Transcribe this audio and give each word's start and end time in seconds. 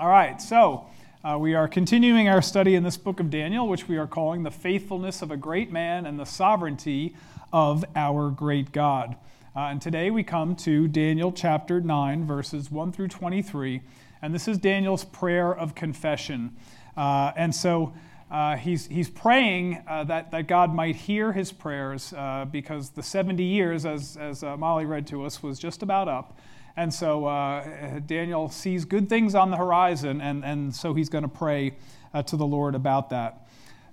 All 0.00 0.06
right, 0.08 0.40
so 0.40 0.86
uh, 1.24 1.36
we 1.40 1.54
are 1.56 1.66
continuing 1.66 2.28
our 2.28 2.40
study 2.40 2.76
in 2.76 2.84
this 2.84 2.96
book 2.96 3.18
of 3.18 3.30
Daniel, 3.30 3.66
which 3.66 3.88
we 3.88 3.96
are 3.96 4.06
calling 4.06 4.44
The 4.44 4.50
Faithfulness 4.52 5.22
of 5.22 5.32
a 5.32 5.36
Great 5.36 5.72
Man 5.72 6.06
and 6.06 6.20
the 6.20 6.24
Sovereignty 6.24 7.16
of 7.52 7.84
Our 7.96 8.30
Great 8.30 8.70
God. 8.70 9.16
Uh, 9.56 9.62
and 9.62 9.82
today 9.82 10.12
we 10.12 10.22
come 10.22 10.54
to 10.54 10.86
Daniel 10.86 11.32
chapter 11.32 11.80
9, 11.80 12.24
verses 12.28 12.70
1 12.70 12.92
through 12.92 13.08
23. 13.08 13.80
And 14.22 14.32
this 14.32 14.46
is 14.46 14.56
Daniel's 14.56 15.04
prayer 15.04 15.52
of 15.52 15.74
confession. 15.74 16.54
Uh, 16.96 17.32
and 17.34 17.52
so 17.52 17.92
uh, 18.30 18.54
he's, 18.54 18.86
he's 18.86 19.10
praying 19.10 19.82
uh, 19.88 20.04
that, 20.04 20.30
that 20.30 20.46
God 20.46 20.72
might 20.72 20.94
hear 20.94 21.32
his 21.32 21.50
prayers 21.50 22.12
uh, 22.12 22.46
because 22.48 22.90
the 22.90 23.02
70 23.02 23.42
years, 23.42 23.84
as, 23.84 24.16
as 24.16 24.44
Molly 24.44 24.84
read 24.84 25.08
to 25.08 25.24
us, 25.24 25.42
was 25.42 25.58
just 25.58 25.82
about 25.82 26.06
up. 26.06 26.38
And 26.78 26.94
so 26.94 27.24
uh, 27.26 27.98
Daniel 28.06 28.48
sees 28.48 28.84
good 28.84 29.08
things 29.08 29.34
on 29.34 29.50
the 29.50 29.56
horizon, 29.56 30.20
and, 30.20 30.44
and 30.44 30.72
so 30.72 30.94
he's 30.94 31.08
going 31.08 31.22
to 31.22 31.28
pray 31.28 31.74
uh, 32.14 32.22
to 32.22 32.36
the 32.36 32.46
Lord 32.46 32.76
about 32.76 33.10
that. 33.10 33.48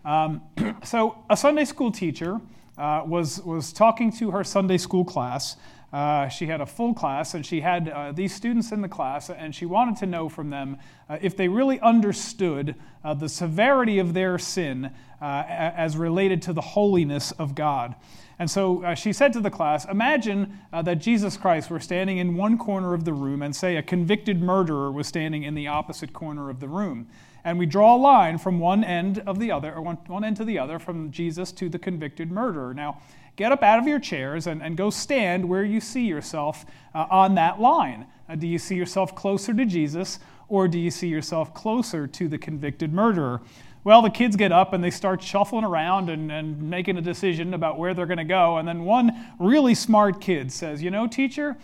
Um, 0.05 0.43
so, 0.83 1.17
a 1.27 1.35
Sunday 1.35 1.65
school 1.65 1.91
teacher 1.91 2.39
uh, 2.77 3.01
was, 3.03 3.41
was 3.41 3.73
talking 3.73 4.11
to 4.17 4.29
her 4.29 4.43
Sunday 4.43 4.77
school 4.77 5.03
class. 5.03 5.57
Uh, 5.91 6.27
she 6.27 6.45
had 6.45 6.61
a 6.61 6.65
full 6.67 6.93
class, 6.93 7.33
and 7.33 7.43
she 7.43 7.59
had 7.59 7.89
uh, 7.89 8.11
these 8.11 8.35
students 8.35 8.71
in 8.71 8.81
the 8.81 8.87
class, 8.87 9.31
and 9.31 9.55
she 9.55 9.65
wanted 9.65 9.95
to 9.97 10.05
know 10.05 10.29
from 10.29 10.51
them 10.51 10.77
uh, 11.09 11.17
if 11.23 11.35
they 11.35 11.47
really 11.47 11.79
understood 11.79 12.75
the 13.17 13.27
severity 13.27 13.97
of 13.97 14.13
their 14.13 14.37
sin 14.37 14.91
as 15.19 15.97
related 15.97 16.39
to 16.43 16.53
the 16.53 16.61
holiness 16.61 17.31
of 17.31 17.55
God. 17.55 17.95
And 18.37 18.51
so 18.51 18.83
uh, 18.83 18.95
she 18.95 19.13
said 19.13 19.31
to 19.33 19.41
the 19.41 19.49
class 19.49 19.85
Imagine 19.85 20.59
uh, 20.73 20.81
that 20.83 20.95
Jesus 20.95 21.37
Christ 21.37 21.69
were 21.69 21.79
standing 21.79 22.17
in 22.17 22.35
one 22.35 22.57
corner 22.57 22.93
of 22.93 23.05
the 23.05 23.13
room, 23.13 23.41
and 23.41 23.55
say 23.55 23.77
a 23.77 23.83
convicted 23.83 24.41
murderer 24.41 24.91
was 24.91 25.07
standing 25.07 25.43
in 25.43 25.55
the 25.55 25.67
opposite 25.67 26.13
corner 26.13 26.49
of 26.49 26.59
the 26.59 26.67
room. 26.67 27.07
And 27.43 27.59
we 27.59 27.67
draw 27.67 27.95
a 27.95 27.97
line 27.97 28.39
from 28.39 28.59
one 28.59 28.83
end 28.83 29.19
of 29.19 29.39
the 29.39 29.51
other, 29.51 29.73
or 29.73 29.81
one, 29.81 29.97
one 30.07 30.23
end 30.23 30.37
to 30.37 30.45
the 30.45 30.57
other, 30.57 30.79
from 30.79 31.11
Jesus 31.11 31.51
to 31.53 31.69
the 31.69 31.77
convicted 31.77 32.31
murderer. 32.31 32.73
Now, 32.73 33.01
get 33.35 33.51
up 33.51 33.61
out 33.61 33.77
of 33.77 33.87
your 33.87 33.99
chairs 33.99 34.47
and, 34.47 34.63
and 34.63 34.75
go 34.75 34.89
stand 34.89 35.47
where 35.47 35.63
you 35.63 35.79
see 35.79 36.05
yourself 36.05 36.65
uh, 36.93 37.05
on 37.09 37.35
that 37.35 37.61
line. 37.61 38.07
Uh, 38.27 38.35
do 38.35 38.47
you 38.47 38.57
see 38.57 38.75
yourself 38.75 39.15
closer 39.15 39.53
to 39.53 39.65
Jesus, 39.65 40.19
or 40.49 40.67
do 40.67 40.79
you 40.79 40.89
see 40.89 41.07
yourself 41.07 41.53
closer 41.53 42.07
to 42.07 42.27
the 42.27 42.37
convicted 42.37 42.91
murderer? 42.91 43.41
Well, 43.85 44.01
the 44.01 44.09
kids 44.09 44.35
get 44.35 44.51
up 44.51 44.73
and 44.73 44.83
they 44.83 44.89
start 44.89 45.21
shuffling 45.21 45.63
around 45.63 46.09
and, 46.09 46.31
and 46.31 46.71
making 46.71 46.97
a 46.97 47.01
decision 47.01 47.53
about 47.53 47.77
where 47.77 47.93
they're 47.93 48.07
going 48.07 48.17
to 48.17 48.23
go. 48.23 48.57
And 48.57 48.67
then 48.67 48.83
one 48.83 49.11
really 49.39 49.75
smart 49.75 50.19
kid 50.19 50.51
says, 50.51 50.81
You 50.81 50.89
know, 50.89 51.05
teacher, 51.05 51.55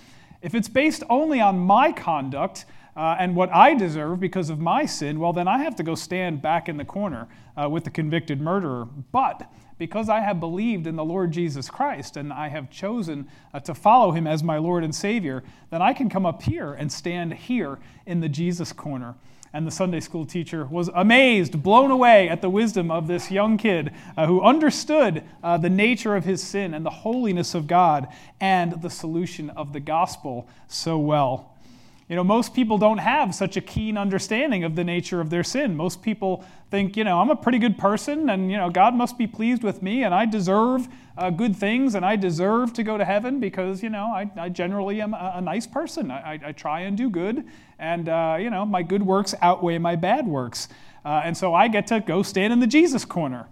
if 0.44 0.54
it's 0.54 0.70
based 0.70 1.02
only 1.10 1.42
on 1.42 1.58
my 1.58 1.92
conduct 1.92 2.66
uh, 2.96 3.16
and 3.18 3.36
what 3.36 3.50
I 3.50 3.74
deserve 3.74 4.20
because 4.20 4.52
of 4.52 4.60
my 4.60 4.86
sin, 4.86 5.20
well, 5.20 5.34
then 5.34 5.48
I 5.48 5.64
have 5.64 5.76
to 5.78 5.84
go 5.84 5.96
stand 5.96 6.44
back 6.44 6.70
in 6.70 6.78
the 6.78 6.86
corner 6.86 7.28
uh, 7.58 7.68
with 7.68 7.86
the 7.86 7.90
convicted 7.90 8.40
murderer. 8.40 8.86
But 9.12 9.52
because 9.80 10.08
I 10.08 10.20
have 10.20 10.40
believed 10.40 10.86
in 10.86 10.98
the 10.98 11.04
Lord 11.04 11.32
Jesus 11.32 11.72
Christ 11.72 12.18
and 12.18 12.32
I 12.32 12.50
have 12.50 12.70
chosen 12.70 13.28
uh, 13.52 13.62
to 13.62 13.74
follow 13.74 14.12
him 14.12 14.28
as 14.28 14.44
my 14.44 14.60
Lord 14.60 14.84
and 14.84 14.94
Savior, 14.94 15.42
then 15.72 15.82
I 15.82 15.94
can 15.94 16.08
come 16.08 16.28
up 16.28 16.44
here 16.44 16.74
and 16.74 16.92
stand 16.92 17.34
here 17.34 17.80
in 18.06 18.20
the 18.20 18.30
Jesus 18.30 18.72
corner. 18.72 19.16
And 19.54 19.68
the 19.68 19.72
Sunday 19.72 20.00
school 20.00 20.26
teacher 20.26 20.66
was 20.66 20.90
amazed, 20.94 21.62
blown 21.62 21.92
away 21.92 22.30
at 22.30 22.42
the 22.42 22.50
wisdom 22.50 22.90
of 22.90 23.08
this 23.08 23.30
young 23.30 23.58
kid 23.58 23.92
uh, 24.16 24.26
who 24.26 24.42
understood 24.42 25.24
uh, 25.44 25.58
the 25.58 25.70
nature 25.70 26.16
of 26.16 26.24
his 26.24 26.42
sin 26.42 26.74
and 26.74 26.86
the 26.86 26.90
holiness 26.90 27.54
of 27.54 27.68
God 27.68 28.08
and 28.40 28.82
the 28.82 28.90
solution 28.90 29.50
of 29.50 29.74
the 29.74 29.82
gospel 29.82 30.48
so 30.68 30.98
well. 30.98 31.51
You 32.12 32.18
know, 32.18 32.26
most 32.26 32.54
people 32.54 32.78
don't 32.78 32.98
have 32.98 33.34
such 33.34 33.56
a 33.56 33.62
keen 33.62 33.98
understanding 33.98 34.66
of 34.66 34.76
the 34.76 34.84
nature 34.84 35.22
of 35.22 35.30
their 35.30 35.46
sin. 35.46 35.78
Most 35.78 36.02
people 36.02 36.44
think, 36.70 36.98
you 36.98 37.06
know, 37.06 37.22
I'm 37.22 37.30
a 37.30 37.38
pretty 37.38 37.58
good 37.58 37.78
person 37.78 38.30
and, 38.30 38.52
you 38.52 38.58
know, 38.58 38.70
God 38.70 38.94
must 38.94 39.18
be 39.18 39.28
pleased 39.28 39.64
with 39.64 39.82
me 39.82 40.04
and 40.04 40.14
I 40.14 40.26
deserve 40.26 40.90
uh, 41.18 41.30
good 41.30 41.56
things 41.56 41.96
and 41.96 42.06
I 42.06 42.18
deserve 42.18 42.74
to 42.74 42.84
go 42.84 42.98
to 42.98 43.06
heaven 43.06 43.40
because, 43.40 43.82
you 43.82 43.90
know, 43.90 44.08
I, 44.08 44.30
I 44.36 44.50
generally 44.50 45.00
am 45.00 45.14
a, 45.14 45.36
a, 45.36 45.42
nice 45.42 45.66
person. 45.66 46.12
I, 46.12 46.38
I, 46.48 46.52
try 46.52 46.82
and 46.82 46.98
do 46.98 47.10
good 47.10 47.46
and, 47.80 48.10
uh, 48.10 48.36
you 48.38 48.50
know, 48.50 48.66
my 48.66 48.84
good 48.84 49.04
works 49.04 49.34
outweigh 49.42 49.78
my 49.78 49.96
bad 49.96 50.28
works. 50.28 50.68
Uh, 51.06 51.22
and 51.24 51.38
so 51.38 51.54
I 51.54 51.70
get 51.70 51.88
to 51.88 52.02
go 52.02 52.24
stand 52.24 52.52
in 52.52 52.60
the 52.60 52.68
Jesus 52.68 53.06
corner. 53.06 53.48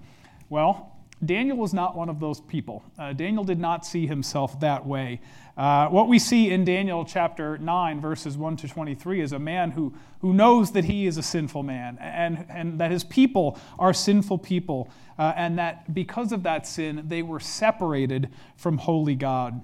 Well, 0.50 0.98
Daniel 1.24 1.58
was 1.58 1.74
not 1.74 1.98
one 1.98 2.08
of 2.08 2.20
those 2.20 2.40
people. 2.40 2.84
Uh, 2.98 3.12
Daniel 3.12 3.44
did 3.44 3.60
not 3.60 3.86
see 3.86 4.08
himself 4.08 4.60
that 4.62 4.86
way. 4.86 5.20
Uh, 5.58 5.90
what 5.90 6.08
we 6.08 6.18
see 6.18 6.52
in 6.52 6.64
Daniel 6.64 7.04
chapter 7.04 7.58
9, 7.58 8.00
verses 8.00 8.38
1 8.38 8.56
to 8.58 8.68
23, 8.70 9.20
is 9.20 9.34
a 9.34 9.40
man 9.40 9.72
who, 9.72 9.94
who 10.22 10.34
knows 10.34 10.72
that 10.72 10.86
he 10.86 11.06
is 11.06 11.18
a 11.18 11.24
sinful 11.24 11.64
man 11.64 11.98
and, 12.00 12.46
and 12.50 12.80
that 12.80 12.92
his 12.92 13.04
people 13.04 13.60
are 13.78 13.94
sinful 13.94 14.38
people, 14.38 14.90
uh, 15.18 15.34
and 15.36 15.60
that 15.60 15.94
because 15.94 16.32
of 16.32 16.44
that 16.44 16.66
sin, 16.66 17.04
they 17.08 17.22
were 17.22 17.42
separated 17.42 18.30
from 18.56 18.78
holy 18.78 19.16
God. 19.16 19.62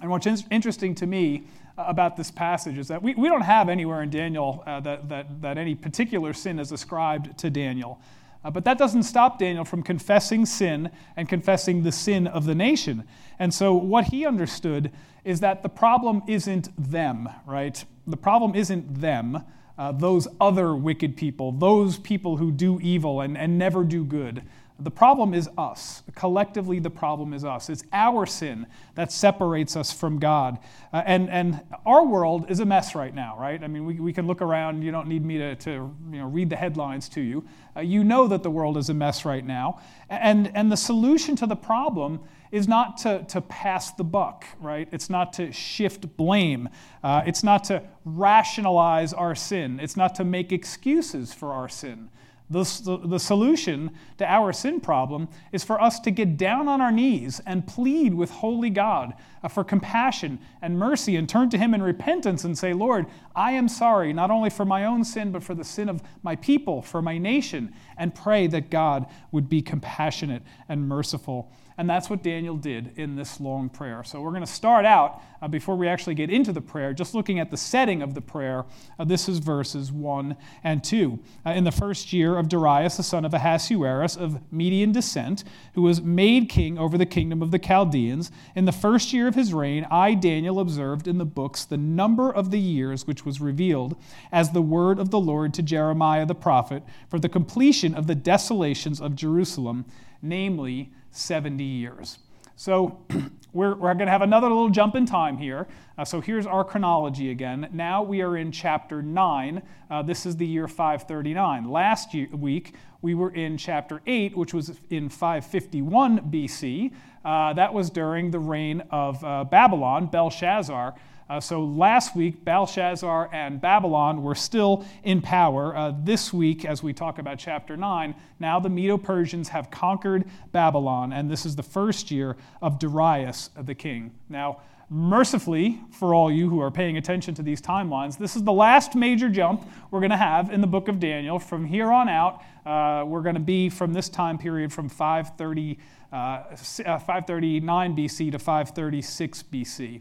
And 0.00 0.10
what's 0.10 0.26
in- 0.26 0.44
interesting 0.52 0.94
to 0.96 1.06
me 1.08 1.42
about 1.76 2.16
this 2.16 2.30
passage 2.30 2.78
is 2.78 2.86
that 2.86 3.02
we, 3.02 3.14
we 3.16 3.28
don't 3.28 3.40
have 3.40 3.68
anywhere 3.68 4.02
in 4.02 4.10
Daniel 4.10 4.62
uh, 4.66 4.78
that, 4.80 5.08
that, 5.08 5.42
that 5.42 5.58
any 5.58 5.74
particular 5.74 6.32
sin 6.32 6.60
is 6.60 6.70
ascribed 6.70 7.36
to 7.38 7.50
Daniel. 7.50 8.00
Uh, 8.48 8.50
but 8.50 8.64
that 8.64 8.78
doesn't 8.78 9.02
stop 9.02 9.38
Daniel 9.38 9.62
from 9.62 9.82
confessing 9.82 10.46
sin 10.46 10.90
and 11.18 11.28
confessing 11.28 11.82
the 11.82 11.92
sin 11.92 12.26
of 12.26 12.46
the 12.46 12.54
nation. 12.54 13.04
And 13.38 13.52
so, 13.52 13.74
what 13.74 14.06
he 14.06 14.24
understood 14.24 14.90
is 15.22 15.40
that 15.40 15.62
the 15.62 15.68
problem 15.68 16.22
isn't 16.26 16.70
them, 16.78 17.28
right? 17.44 17.84
The 18.06 18.16
problem 18.16 18.54
isn't 18.54 19.02
them, 19.02 19.44
uh, 19.76 19.92
those 19.92 20.26
other 20.40 20.74
wicked 20.74 21.14
people, 21.14 21.52
those 21.52 21.98
people 21.98 22.38
who 22.38 22.50
do 22.50 22.80
evil 22.80 23.20
and, 23.20 23.36
and 23.36 23.58
never 23.58 23.84
do 23.84 24.02
good. 24.02 24.42
The 24.80 24.90
problem 24.92 25.34
is 25.34 25.48
us. 25.58 26.04
Collectively, 26.14 26.78
the 26.78 26.90
problem 26.90 27.32
is 27.34 27.44
us. 27.44 27.68
It's 27.68 27.82
our 27.92 28.26
sin 28.26 28.64
that 28.94 29.10
separates 29.10 29.74
us 29.74 29.92
from 29.92 30.20
God. 30.20 30.58
Uh, 30.92 31.02
and, 31.04 31.28
and 31.30 31.60
our 31.84 32.06
world 32.06 32.48
is 32.48 32.60
a 32.60 32.64
mess 32.64 32.94
right 32.94 33.12
now, 33.12 33.36
right? 33.40 33.62
I 33.62 33.66
mean, 33.66 33.84
we, 33.84 33.94
we 33.94 34.12
can 34.12 34.28
look 34.28 34.40
around. 34.40 34.82
You 34.82 34.92
don't 34.92 35.08
need 35.08 35.24
me 35.24 35.38
to, 35.38 35.56
to 35.56 35.70
you 35.70 36.18
know, 36.18 36.26
read 36.26 36.48
the 36.48 36.56
headlines 36.56 37.08
to 37.10 37.20
you. 37.20 37.44
Uh, 37.76 37.80
you 37.80 38.04
know 38.04 38.28
that 38.28 38.44
the 38.44 38.50
world 38.50 38.76
is 38.76 38.88
a 38.88 38.94
mess 38.94 39.24
right 39.24 39.44
now. 39.44 39.80
And, 40.08 40.52
and 40.54 40.70
the 40.70 40.76
solution 40.76 41.34
to 41.36 41.46
the 41.46 41.56
problem 41.56 42.20
is 42.52 42.68
not 42.68 42.98
to, 42.98 43.24
to 43.30 43.40
pass 43.40 43.90
the 43.92 44.04
buck, 44.04 44.44
right? 44.60 44.88
It's 44.92 45.10
not 45.10 45.32
to 45.34 45.50
shift 45.50 46.16
blame. 46.16 46.68
Uh, 47.02 47.22
it's 47.26 47.42
not 47.42 47.64
to 47.64 47.82
rationalize 48.04 49.12
our 49.12 49.34
sin. 49.34 49.80
It's 49.80 49.96
not 49.96 50.14
to 50.14 50.24
make 50.24 50.52
excuses 50.52 51.34
for 51.34 51.52
our 51.52 51.68
sin. 51.68 52.10
The, 52.50 53.00
the, 53.04 53.18
solution 53.18 53.90
to 54.16 54.24
our 54.24 54.54
sin 54.54 54.80
problem 54.80 55.28
is 55.52 55.64
for 55.64 55.78
us 55.78 56.00
to 56.00 56.10
get 56.10 56.38
down 56.38 56.66
on 56.66 56.80
our 56.80 56.90
knees 56.90 57.42
and 57.44 57.66
plead 57.66 58.14
with 58.14 58.30
holy 58.30 58.70
God 58.70 59.12
uh, 59.42 59.48
for 59.48 59.62
compassion 59.64 60.38
and 60.62 60.78
mercy 60.78 61.16
and 61.16 61.28
turn 61.28 61.50
to 61.50 61.58
Him 61.58 61.74
in 61.74 61.82
repentance 61.82 62.44
and 62.44 62.56
say, 62.56 62.72
Lord, 62.72 63.04
I 63.36 63.52
am 63.52 63.68
sorry, 63.68 64.14
not 64.14 64.30
only 64.30 64.48
for 64.48 64.64
my 64.64 64.86
own 64.86 65.04
sin, 65.04 65.30
but 65.30 65.42
for 65.42 65.54
the 65.54 65.64
sin 65.64 65.90
of 65.90 66.02
my 66.22 66.36
people, 66.36 66.80
for 66.80 67.02
my 67.02 67.18
nation, 67.18 67.74
and 67.98 68.14
pray 68.14 68.46
that 68.46 68.70
God 68.70 69.04
would 69.30 69.50
be 69.50 69.60
compassionate 69.60 70.42
and 70.70 70.88
merciful 70.88 71.52
and 71.78 71.88
that's 71.88 72.10
what 72.10 72.24
Daniel 72.24 72.56
did 72.56 72.90
in 72.96 73.14
this 73.14 73.38
long 73.38 73.68
prayer. 73.68 74.02
So 74.02 74.20
we're 74.20 74.32
going 74.32 74.40
to 74.42 74.46
start 74.46 74.84
out, 74.84 75.22
uh, 75.40 75.46
before 75.46 75.76
we 75.76 75.86
actually 75.86 76.16
get 76.16 76.28
into 76.28 76.52
the 76.52 76.60
prayer, 76.60 76.92
just 76.92 77.14
looking 77.14 77.38
at 77.38 77.52
the 77.52 77.56
setting 77.56 78.02
of 78.02 78.14
the 78.14 78.20
prayer. 78.20 78.64
Uh, 78.98 79.04
this 79.04 79.28
is 79.28 79.38
verses 79.38 79.92
1 79.92 80.36
and 80.64 80.82
2. 80.82 81.20
Uh, 81.46 81.50
in 81.50 81.62
the 81.62 81.70
first 81.70 82.12
year 82.12 82.36
of 82.36 82.48
Darius, 82.48 82.96
the 82.96 83.04
son 83.04 83.24
of 83.24 83.32
Ahasuerus 83.32 84.16
of 84.16 84.40
Median 84.52 84.90
descent, 84.90 85.44
who 85.74 85.82
was 85.82 86.02
made 86.02 86.48
king 86.48 86.78
over 86.78 86.98
the 86.98 87.06
kingdom 87.06 87.42
of 87.42 87.52
the 87.52 87.60
Chaldeans, 87.60 88.32
in 88.56 88.64
the 88.64 88.72
first 88.72 89.12
year 89.12 89.28
of 89.28 89.36
his 89.36 89.54
reign, 89.54 89.86
I, 89.88 90.14
Daniel, 90.14 90.58
observed 90.58 91.06
in 91.06 91.18
the 91.18 91.24
books 91.24 91.64
the 91.64 91.76
number 91.76 92.28
of 92.28 92.50
the 92.50 92.58
years 92.58 93.06
which 93.06 93.24
was 93.24 93.40
revealed 93.40 93.96
as 94.32 94.50
the 94.50 94.62
word 94.62 94.98
of 94.98 95.10
the 95.10 95.20
Lord 95.20 95.54
to 95.54 95.62
Jeremiah 95.62 96.26
the 96.26 96.34
prophet 96.34 96.82
for 97.08 97.20
the 97.20 97.28
completion 97.28 97.94
of 97.94 98.08
the 98.08 98.16
desolations 98.16 99.00
of 99.00 99.14
Jerusalem, 99.14 99.84
namely 100.20 100.90
70 101.18 101.64
years. 101.64 102.18
So 102.56 103.04
we're, 103.52 103.74
we're 103.76 103.94
going 103.94 104.06
to 104.06 104.12
have 104.12 104.22
another 104.22 104.48
little 104.48 104.68
jump 104.68 104.94
in 104.94 105.06
time 105.06 105.38
here. 105.38 105.68
Uh, 105.96 106.04
so 106.04 106.20
here's 106.20 106.46
our 106.46 106.64
chronology 106.64 107.30
again. 107.30 107.68
Now 107.72 108.02
we 108.02 108.20
are 108.20 108.36
in 108.36 108.50
chapter 108.50 109.00
9. 109.00 109.62
Uh, 109.90 110.02
this 110.02 110.26
is 110.26 110.36
the 110.36 110.46
year 110.46 110.66
539. 110.66 111.70
Last 111.70 112.14
year, 112.14 112.28
week, 112.32 112.74
we 113.00 113.14
were 113.14 113.30
in 113.30 113.56
chapter 113.56 114.02
8, 114.06 114.36
which 114.36 114.52
was 114.52 114.72
in 114.90 115.08
551 115.08 116.30
BC. 116.30 116.92
Uh, 117.28 117.52
that 117.52 117.74
was 117.74 117.90
during 117.90 118.30
the 118.30 118.38
reign 118.38 118.82
of 118.90 119.22
uh, 119.22 119.44
Babylon, 119.44 120.06
Belshazzar. 120.06 120.94
Uh, 121.28 121.38
so 121.38 121.62
last 121.62 122.16
week, 122.16 122.42
Belshazzar 122.42 123.28
and 123.34 123.60
Babylon 123.60 124.22
were 124.22 124.34
still 124.34 124.86
in 125.04 125.20
power. 125.20 125.76
Uh, 125.76 125.92
this 126.04 126.32
week, 126.32 126.64
as 126.64 126.82
we 126.82 126.94
talk 126.94 127.18
about 127.18 127.38
chapter 127.38 127.76
9, 127.76 128.14
now 128.40 128.58
the 128.58 128.70
Medo 128.70 128.96
Persians 128.96 129.50
have 129.50 129.70
conquered 129.70 130.24
Babylon, 130.52 131.12
and 131.12 131.30
this 131.30 131.44
is 131.44 131.54
the 131.54 131.62
first 131.62 132.10
year 132.10 132.34
of 132.62 132.78
Darius 132.78 133.50
the 133.60 133.74
king. 133.74 134.10
Now, 134.30 134.62
mercifully, 134.90 135.80
for 135.90 136.14
all 136.14 136.30
you 136.30 136.48
who 136.48 136.60
are 136.60 136.70
paying 136.70 136.96
attention 136.96 137.34
to 137.34 137.42
these 137.42 137.60
timelines, 137.60 138.16
this 138.16 138.36
is 138.36 138.44
the 138.44 138.52
last 138.52 138.94
major 138.94 139.28
jump 139.28 139.68
we're 139.90 140.00
going 140.00 140.10
to 140.10 140.16
have 140.16 140.50
in 140.50 140.60
the 140.60 140.66
book 140.66 140.88
of 140.88 140.98
Daniel. 140.98 141.38
From 141.38 141.64
here 141.64 141.90
on 141.92 142.08
out, 142.08 142.42
uh, 142.64 143.04
we're 143.04 143.22
going 143.22 143.34
to 143.34 143.40
be 143.40 143.68
from 143.68 143.92
this 143.92 144.08
time 144.08 144.38
period 144.38 144.72
from 144.72 144.88
530, 144.88 145.78
uh, 146.12 146.56
539 146.56 147.96
BC 147.96 148.32
to 148.32 148.38
536 148.38 149.42
BC. 149.44 150.00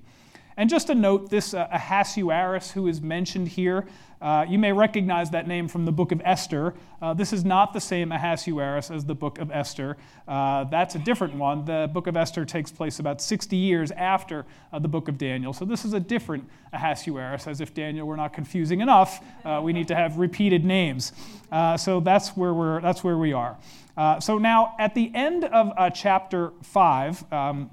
And 0.57 0.71
just 0.71 0.89
a 0.89 0.95
note 0.95 1.30
this 1.30 1.54
uh, 1.54 1.68
Ahasuerus, 1.71 2.71
who 2.71 2.88
is 2.88 3.00
mentioned 3.00 3.48
here, 3.48 3.86
uh, 4.19 4.44
you 4.50 4.57
may 4.57 4.74
recognize 4.74 5.30
that 5.30 5.48
name 5.48 5.68
from 5.68 5.86
the 5.86 5.92
book 5.92 6.12
of 6.12 6.19
Esther. 6.25 6.74
Uh, 7.00 7.13
this 7.13 7.31
is 7.31 7.45
not 7.45 7.74
the 7.74 7.80
same 7.80 8.12
Ahasuerus 8.12 8.89
as 8.89 9.06
the 9.06 9.13
book 9.13 9.38
of 9.38 9.51
Esther. 9.51 9.98
Uh, 10.27 10.63
that's 10.63 10.95
a 10.95 11.00
different 11.00 11.36
one. 11.36 11.63
The 11.65 11.88
book 11.94 12.07
of 12.07 12.18
Esther 12.18 12.44
takes 12.44 12.71
place 12.71 12.98
about 12.98 13.21
60 13.21 13.56
years 13.56 13.92
after 13.92 14.48
uh, 14.74 14.80
the 14.80 14.88
book 14.88 15.07
of 15.07 15.19
Daniel. 15.19 15.54
So 15.54 15.65
this 15.65 15.86
is 15.86 15.94
a 15.94 16.00
different 16.00 16.50
Ahasuerus, 16.74 17.45
as 17.45 17.62
if 17.62 17.75
Daniel 17.75 18.07
were 18.07 18.18
not 18.18 18.33
confusing 18.33 18.81
enough. 18.81 19.24
Uh, 19.45 19.62
we 19.63 19.74
need 19.74 19.88
to 19.89 19.95
have 19.95 20.18
repeated 20.18 20.65
names. 20.65 21.13
Uh, 21.51 21.77
so 21.77 22.00
that's 22.00 22.30
where, 22.30 22.56
we're, 22.56 22.81
that's 22.81 23.04
where 23.04 23.18
we 23.19 23.33
are. 23.33 23.57
so 24.19 24.39
now, 24.39 24.75
at 24.80 24.95
the 24.95 25.12
end 25.13 25.44
of 25.44 25.94
chapter 25.94 26.54
5, 26.63 27.31
um, 27.31 27.69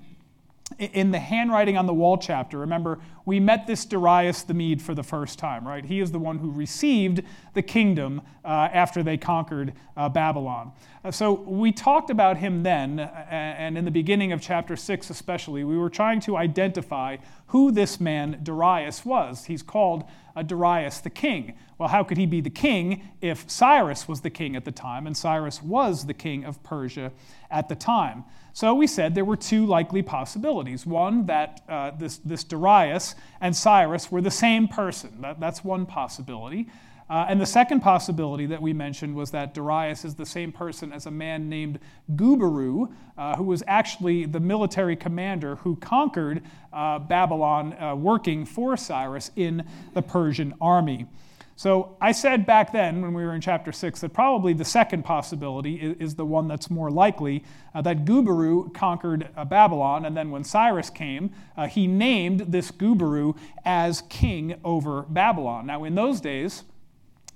in 0.78 1.10
the 1.10 1.18
handwriting 1.18 1.76
on 1.76 1.86
the 1.86 1.94
wall 1.94 2.18
chapter, 2.18 2.58
remember, 2.58 3.00
we 3.24 3.40
met 3.40 3.66
this 3.66 3.84
Darius 3.84 4.42
the 4.42 4.54
Mede 4.54 4.82
for 4.82 4.94
the 4.94 5.02
first 5.02 5.38
time, 5.38 5.66
right? 5.66 5.84
He 5.84 6.00
is 6.00 6.12
the 6.12 6.18
one 6.18 6.38
who 6.38 6.50
received 6.50 7.22
the 7.54 7.62
kingdom 7.62 8.20
uh, 8.44 8.68
after 8.72 9.02
they 9.02 9.16
conquered 9.16 9.72
uh, 9.96 10.08
Babylon. 10.08 10.72
Uh, 11.02 11.10
so 11.10 11.32
we 11.32 11.72
talked 11.72 12.10
about 12.10 12.36
him 12.36 12.62
then, 12.62 13.00
and 13.00 13.78
in 13.78 13.84
the 13.84 13.90
beginning 13.90 14.32
of 14.32 14.40
chapter 14.40 14.76
6 14.76 15.10
especially, 15.10 15.64
we 15.64 15.78
were 15.78 15.90
trying 15.90 16.20
to 16.20 16.36
identify 16.36 17.16
who 17.48 17.70
this 17.70 18.00
man 18.00 18.40
Darius 18.42 19.04
was. 19.04 19.46
He's 19.46 19.62
called 19.62 20.04
uh, 20.36 20.42
Darius 20.42 20.98
the 20.98 21.10
king. 21.10 21.54
Well, 21.78 21.88
how 21.88 22.04
could 22.04 22.18
he 22.18 22.26
be 22.26 22.40
the 22.40 22.50
king 22.50 23.08
if 23.20 23.48
Cyrus 23.48 24.06
was 24.06 24.20
the 24.20 24.30
king 24.30 24.56
at 24.56 24.64
the 24.64 24.72
time, 24.72 25.06
and 25.06 25.16
Cyrus 25.16 25.62
was 25.62 26.06
the 26.06 26.14
king 26.14 26.44
of 26.44 26.62
Persia 26.62 27.12
at 27.50 27.68
the 27.68 27.74
time? 27.74 28.24
So 28.54 28.72
we 28.72 28.86
said 28.86 29.16
there 29.16 29.24
were 29.24 29.36
two 29.36 29.66
likely 29.66 30.00
possibilities. 30.00 30.86
One, 30.86 31.26
that 31.26 31.62
uh, 31.68 31.90
this, 31.90 32.18
this 32.18 32.44
Darius 32.44 33.16
and 33.40 33.54
Cyrus 33.54 34.12
were 34.12 34.20
the 34.20 34.30
same 34.30 34.68
person. 34.68 35.22
That, 35.22 35.40
that's 35.40 35.64
one 35.64 35.86
possibility. 35.86 36.68
Uh, 37.10 37.26
and 37.28 37.40
the 37.40 37.46
second 37.46 37.80
possibility 37.80 38.46
that 38.46 38.62
we 38.62 38.72
mentioned 38.72 39.16
was 39.16 39.32
that 39.32 39.54
Darius 39.54 40.04
is 40.04 40.14
the 40.14 40.24
same 40.24 40.52
person 40.52 40.92
as 40.92 41.06
a 41.06 41.10
man 41.10 41.48
named 41.48 41.80
Gubaru, 42.14 42.94
uh, 43.18 43.34
who 43.34 43.42
was 43.42 43.64
actually 43.66 44.24
the 44.24 44.40
military 44.40 44.94
commander 44.94 45.56
who 45.56 45.74
conquered 45.74 46.40
uh, 46.72 47.00
Babylon, 47.00 47.72
uh, 47.74 47.96
working 47.96 48.46
for 48.46 48.76
Cyrus 48.76 49.32
in 49.34 49.64
the 49.94 50.02
Persian 50.02 50.54
army. 50.60 51.06
So 51.56 51.96
I 52.00 52.10
said 52.12 52.46
back 52.46 52.72
then, 52.72 53.00
when 53.00 53.14
we 53.14 53.24
were 53.24 53.34
in 53.34 53.40
chapter 53.40 53.70
6, 53.70 54.00
that 54.00 54.12
probably 54.12 54.54
the 54.54 54.64
second 54.64 55.04
possibility 55.04 55.76
is, 55.76 55.96
is 55.98 56.14
the 56.16 56.26
one 56.26 56.48
that's 56.48 56.68
more 56.68 56.90
likely 56.90 57.44
uh, 57.74 57.82
that 57.82 58.04
Gubaru 58.04 58.74
conquered 58.74 59.28
uh, 59.36 59.44
Babylon, 59.44 60.04
and 60.04 60.16
then 60.16 60.30
when 60.30 60.42
Cyrus 60.42 60.90
came, 60.90 61.30
uh, 61.56 61.68
he 61.68 61.86
named 61.86 62.40
this 62.40 62.72
Gubaru 62.72 63.36
as 63.64 64.02
king 64.08 64.56
over 64.64 65.02
Babylon. 65.02 65.66
Now, 65.66 65.84
in 65.84 65.94
those 65.94 66.20
days, 66.20 66.64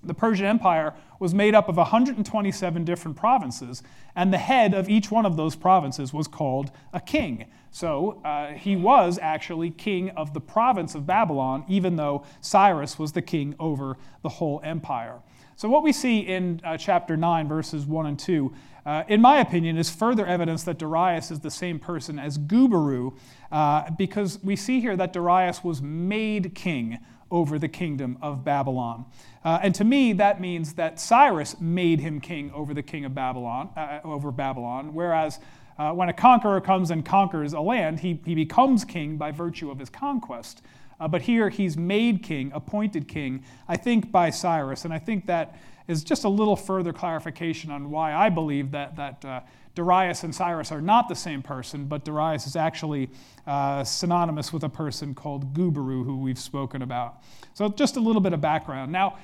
the 0.02 0.14
Persian 0.14 0.46
Empire 0.46 0.94
was 1.20 1.32
made 1.32 1.54
up 1.54 1.68
of 1.68 1.76
127 1.76 2.84
different 2.84 3.16
provinces, 3.16 3.82
and 4.16 4.32
the 4.32 4.38
head 4.38 4.74
of 4.74 4.88
each 4.88 5.10
one 5.12 5.26
of 5.26 5.36
those 5.36 5.54
provinces 5.54 6.12
was 6.12 6.26
called 6.26 6.72
a 6.92 7.00
king. 7.00 7.46
So 7.70 8.20
uh, 8.24 8.52
he 8.52 8.76
was 8.76 9.18
actually 9.20 9.70
king 9.70 10.10
of 10.10 10.34
the 10.34 10.40
province 10.40 10.94
of 10.94 11.06
Babylon, 11.06 11.64
even 11.68 11.96
though 11.96 12.24
Cyrus 12.40 12.98
was 12.98 13.12
the 13.12 13.22
king 13.22 13.54
over 13.58 13.96
the 14.22 14.28
whole 14.28 14.60
empire. 14.64 15.20
So, 15.56 15.68
what 15.68 15.82
we 15.82 15.92
see 15.92 16.20
in 16.20 16.60
uh, 16.62 16.76
chapter 16.76 17.16
9, 17.16 17.48
verses 17.48 17.84
1 17.84 18.06
and 18.06 18.16
2, 18.16 18.54
uh, 18.86 19.02
in 19.08 19.20
my 19.20 19.40
opinion, 19.40 19.76
is 19.76 19.90
further 19.90 20.24
evidence 20.24 20.62
that 20.62 20.78
Darius 20.78 21.32
is 21.32 21.40
the 21.40 21.50
same 21.50 21.80
person 21.80 22.16
as 22.16 22.38
Gubaru, 22.38 23.16
uh, 23.50 23.90
because 23.98 24.38
we 24.44 24.54
see 24.54 24.80
here 24.80 24.96
that 24.96 25.12
Darius 25.12 25.64
was 25.64 25.82
made 25.82 26.54
king 26.54 26.98
over 27.30 27.58
the 27.58 27.68
kingdom 27.68 28.18
of 28.22 28.44
Babylon. 28.44 29.04
Uh, 29.44 29.58
and 29.62 29.74
to 29.74 29.84
me, 29.84 30.12
that 30.14 30.40
means 30.40 30.74
that 30.74 31.00
Cyrus 31.00 31.60
made 31.60 32.00
him 32.00 32.20
king 32.20 32.50
over 32.52 32.72
the 32.72 32.82
king 32.82 33.04
of 33.04 33.14
Babylon, 33.14 33.70
uh, 33.76 34.00
over 34.04 34.30
Babylon, 34.30 34.94
whereas 34.94 35.40
uh, 35.78 35.92
when 35.92 36.08
a 36.08 36.12
conqueror 36.12 36.60
comes 36.60 36.90
and 36.90 37.04
conquers 37.04 37.52
a 37.52 37.60
land, 37.60 38.00
he, 38.00 38.20
he 38.24 38.34
becomes 38.34 38.84
king 38.84 39.16
by 39.16 39.30
virtue 39.30 39.70
of 39.70 39.78
his 39.78 39.90
conquest. 39.90 40.62
Uh, 41.00 41.06
but 41.06 41.22
here 41.22 41.48
he's 41.48 41.76
made 41.76 42.22
king, 42.22 42.50
appointed 42.52 43.06
king, 43.06 43.44
I 43.68 43.76
think 43.76 44.10
by 44.10 44.30
Cyrus. 44.30 44.84
And 44.84 44.92
I 44.92 44.98
think 44.98 45.26
that 45.26 45.56
is 45.86 46.02
just 46.04 46.24
a 46.24 46.28
little 46.28 46.56
further 46.56 46.92
clarification 46.92 47.70
on 47.70 47.90
why 47.90 48.14
I 48.14 48.28
believe 48.28 48.72
that, 48.72 48.96
that 48.96 49.24
uh, 49.24 49.40
Darius 49.74 50.24
and 50.24 50.34
Cyrus 50.34 50.72
are 50.72 50.80
not 50.80 51.08
the 51.08 51.14
same 51.14 51.40
person, 51.40 51.84
but 51.84 52.04
Darius 52.04 52.46
is 52.46 52.56
actually 52.56 53.10
uh, 53.46 53.84
synonymous 53.84 54.52
with 54.52 54.64
a 54.64 54.68
person 54.68 55.14
called 55.14 55.54
Gubaru, 55.54 56.04
who 56.04 56.18
we've 56.18 56.38
spoken 56.38 56.82
about. 56.82 57.22
So, 57.54 57.68
just 57.68 57.96
a 57.96 58.00
little 58.00 58.20
bit 58.20 58.32
of 58.32 58.40
background. 58.40 58.90
Now, 58.90 59.18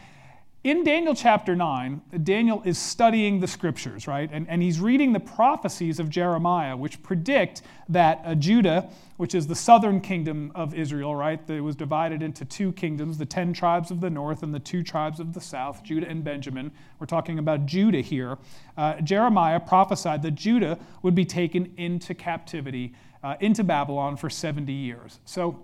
in 0.65 0.83
Daniel 0.83 1.15
chapter 1.15 1.55
9, 1.55 2.01
Daniel 2.23 2.63
is 2.65 2.79
studying 2.79 3.39
the 3.39 3.47
scriptures, 3.47 4.09
right? 4.09 4.31
And, 4.33 4.49
and 4.49 4.63
he's 4.63 4.81
reading 4.81 5.13
the 5.13 5.21
prophecies 5.21 6.01
of 6.01 6.09
Jeremiah, 6.09 6.75
which 6.75 7.03
predict 7.03 7.61
that 7.91 8.23
uh, 8.25 8.35
Judah, 8.35 8.89
which 9.19 9.35
is 9.35 9.47
the 9.47 9.55
southern 9.55 10.01
kingdom 10.01 10.51
of 10.55 10.75
Israel, 10.75 11.15
right? 11.15 11.47
That 11.47 11.63
was 11.63 11.77
divided 11.77 12.23
into 12.23 12.47
two 12.47 12.73
kingdoms, 12.73 13.19
the 13.19 13.27
10 13.27 13.53
tribes 13.53 13.91
of 13.91 14.01
the 14.01 14.09
north 14.09 14.43
and 14.43 14.55
the 14.55 14.59
two 14.59 14.83
tribes 14.83 15.21
of 15.21 15.35
the 15.35 15.41
south, 15.41 15.83
Judah 15.83 16.09
and 16.09 16.25
Benjamin. 16.25 16.73
We're 16.99 17.07
talking 17.07 17.39
about 17.39 17.67
Judah 17.67 18.01
here. 18.01 18.39
Uh, 18.79 19.03
Jeremiah 19.03 19.61
prophesied 19.61 20.23
that 20.23 20.35
Judah 20.35 20.79
would 21.03 21.15
be 21.15 21.27
taken 21.27 21.75
into 21.77 22.15
captivity, 22.15 22.95
uh, 23.23 23.37
into 23.39 23.65
Babylon 23.65 24.17
for 24.17 24.31
70 24.31 24.73
years. 24.73 25.21
So 25.27 25.61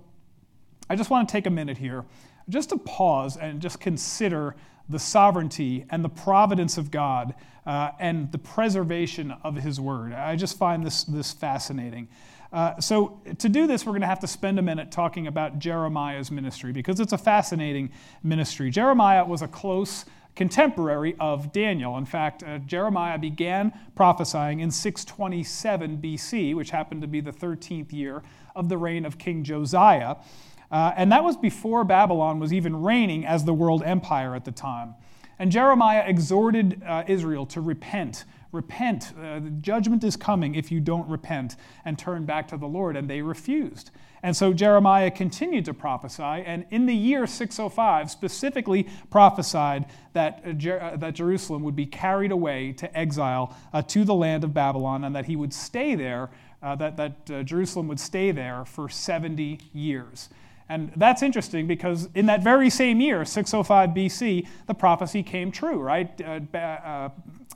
I 0.90 0.96
just 0.96 1.08
want 1.08 1.26
to 1.26 1.32
take 1.32 1.46
a 1.46 1.50
minute 1.50 1.78
here 1.78 2.04
just 2.50 2.70
to 2.70 2.78
pause 2.78 3.36
and 3.36 3.60
just 3.60 3.80
consider 3.80 4.54
the 4.88 4.98
sovereignty 4.98 5.86
and 5.90 6.04
the 6.04 6.08
providence 6.08 6.76
of 6.76 6.90
God 6.90 7.34
uh, 7.64 7.92
and 7.98 8.30
the 8.32 8.38
preservation 8.38 9.32
of 9.44 9.56
His 9.56 9.80
Word. 9.80 10.12
I 10.12 10.36
just 10.36 10.58
find 10.58 10.84
this, 10.84 11.04
this 11.04 11.32
fascinating. 11.32 12.08
Uh, 12.52 12.80
so, 12.80 13.20
to 13.38 13.48
do 13.48 13.68
this, 13.68 13.86
we're 13.86 13.92
going 13.92 14.00
to 14.00 14.08
have 14.08 14.20
to 14.20 14.26
spend 14.26 14.58
a 14.58 14.62
minute 14.62 14.90
talking 14.90 15.28
about 15.28 15.60
Jeremiah's 15.60 16.32
ministry 16.32 16.72
because 16.72 16.98
it's 16.98 17.12
a 17.12 17.18
fascinating 17.18 17.90
ministry. 18.24 18.70
Jeremiah 18.70 19.24
was 19.24 19.42
a 19.42 19.48
close 19.48 20.04
contemporary 20.34 21.14
of 21.20 21.52
Daniel. 21.52 21.96
In 21.96 22.06
fact, 22.06 22.42
uh, 22.42 22.58
Jeremiah 22.58 23.18
began 23.18 23.72
prophesying 23.94 24.60
in 24.60 24.70
627 24.70 25.98
BC, 25.98 26.56
which 26.56 26.70
happened 26.70 27.02
to 27.02 27.06
be 27.06 27.20
the 27.20 27.32
13th 27.32 27.92
year 27.92 28.22
of 28.56 28.68
the 28.68 28.78
reign 28.78 29.04
of 29.04 29.18
King 29.18 29.44
Josiah. 29.44 30.16
Uh, 30.70 30.92
and 30.96 31.10
that 31.10 31.24
was 31.24 31.36
before 31.36 31.84
Babylon 31.84 32.38
was 32.38 32.52
even 32.52 32.82
reigning 32.82 33.26
as 33.26 33.44
the 33.44 33.54
world 33.54 33.82
empire 33.84 34.34
at 34.34 34.44
the 34.44 34.52
time. 34.52 34.94
And 35.38 35.50
Jeremiah 35.50 36.04
exhorted 36.06 36.82
uh, 36.86 37.04
Israel 37.08 37.46
to 37.46 37.60
repent. 37.60 38.24
Repent. 38.52 39.12
Uh, 39.18 39.40
judgment 39.60 40.04
is 40.04 40.16
coming 40.16 40.54
if 40.54 40.70
you 40.70 40.80
don't 40.80 41.08
repent 41.08 41.56
and 41.84 41.98
turn 41.98 42.26
back 42.26 42.48
to 42.48 42.56
the 42.56 42.66
Lord. 42.66 42.96
And 42.96 43.08
they 43.08 43.22
refused. 43.22 43.90
And 44.22 44.36
so 44.36 44.52
Jeremiah 44.52 45.10
continued 45.10 45.64
to 45.64 45.74
prophesy, 45.74 46.22
and 46.22 46.66
in 46.70 46.84
the 46.86 46.94
year 46.94 47.26
605, 47.26 48.10
specifically 48.10 48.86
prophesied 49.08 49.86
that, 50.12 50.42
uh, 50.44 50.52
Jer- 50.52 50.82
uh, 50.82 50.96
that 50.96 51.14
Jerusalem 51.14 51.62
would 51.62 51.76
be 51.76 51.86
carried 51.86 52.30
away 52.30 52.72
to 52.74 52.98
exile 52.98 53.56
uh, 53.72 53.80
to 53.82 54.04
the 54.04 54.14
land 54.14 54.44
of 54.44 54.52
Babylon 54.52 55.04
and 55.04 55.16
that 55.16 55.24
he 55.24 55.36
would 55.36 55.54
stay 55.54 55.94
there, 55.94 56.28
uh, 56.62 56.76
that, 56.76 56.98
that 56.98 57.30
uh, 57.30 57.42
Jerusalem 57.44 57.88
would 57.88 58.00
stay 58.00 58.30
there 58.30 58.66
for 58.66 58.90
70 58.90 59.58
years. 59.72 60.28
And 60.70 60.92
that's 60.94 61.22
interesting 61.22 61.66
because 61.66 62.08
in 62.14 62.26
that 62.26 62.44
very 62.44 62.70
same 62.70 63.00
year, 63.00 63.24
605 63.24 63.90
BC, 63.90 64.46
the 64.68 64.74
prophecy 64.74 65.20
came 65.20 65.50
true, 65.50 65.80
right? 65.80 66.08
Uh, 66.22 66.38
uh, 66.56 67.08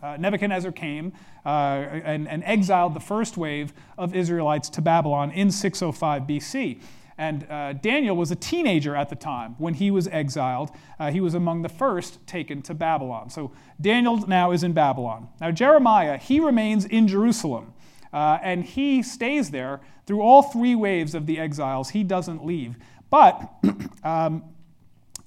uh, 0.03 0.17
Nebuchadnezzar 0.19 0.73
came 0.73 1.13
uh, 1.47 1.49
and, 1.49 2.27
and, 2.29 2.43
exiled 2.45 2.93
the 2.93 3.01
first 3.01 3.37
wave 3.37 3.73
of 3.97 4.17
Israelites 4.17 4.69
to 4.71 4.83
Babylon 4.83 5.31
in 5.31 5.53
605 5.53 6.23
BC. 6.23 6.81
And 7.17 7.49
uh, 7.49 7.75
Daniel 7.75 8.17
was 8.17 8.33
a 8.33 8.37
teenager 8.37 8.97
at 8.97 9.11
the 9.11 9.17
time 9.17 9.55
when 9.59 9.75
he 9.75 9.93
was 9.93 10.09
exiled. 10.09 10.71
Uh, 10.99 11.13
he 11.13 11.21
was 11.21 11.35
among 11.35 11.63
the 11.63 11.69
first 11.69 12.27
taken 12.27 12.63
to 12.63 12.75
Babylon. 12.75 13.31
So 13.31 13.53
Daniel 13.81 14.27
now 14.27 14.51
is 14.51 14.65
in 14.65 14.73
Babylon. 14.73 15.29
Now, 15.41 15.53
Jeremiah, 15.53 16.19
he 16.19 16.41
remains 16.41 16.85
in 16.85 17.07
Jerusalem. 17.07 17.75
and 18.13 18.65
he 18.65 19.05
stays 19.05 19.53
there 19.53 19.81
through 20.07 20.21
all 20.21 20.43
three 20.43 20.75
waves 20.75 21.15
of 21.15 21.27
the 21.27 21.39
exiles. 21.39 21.91
He 21.91 22.03
doesn't 22.03 22.45
leave. 22.45 22.77
But 23.11 23.51
um, 24.05 24.45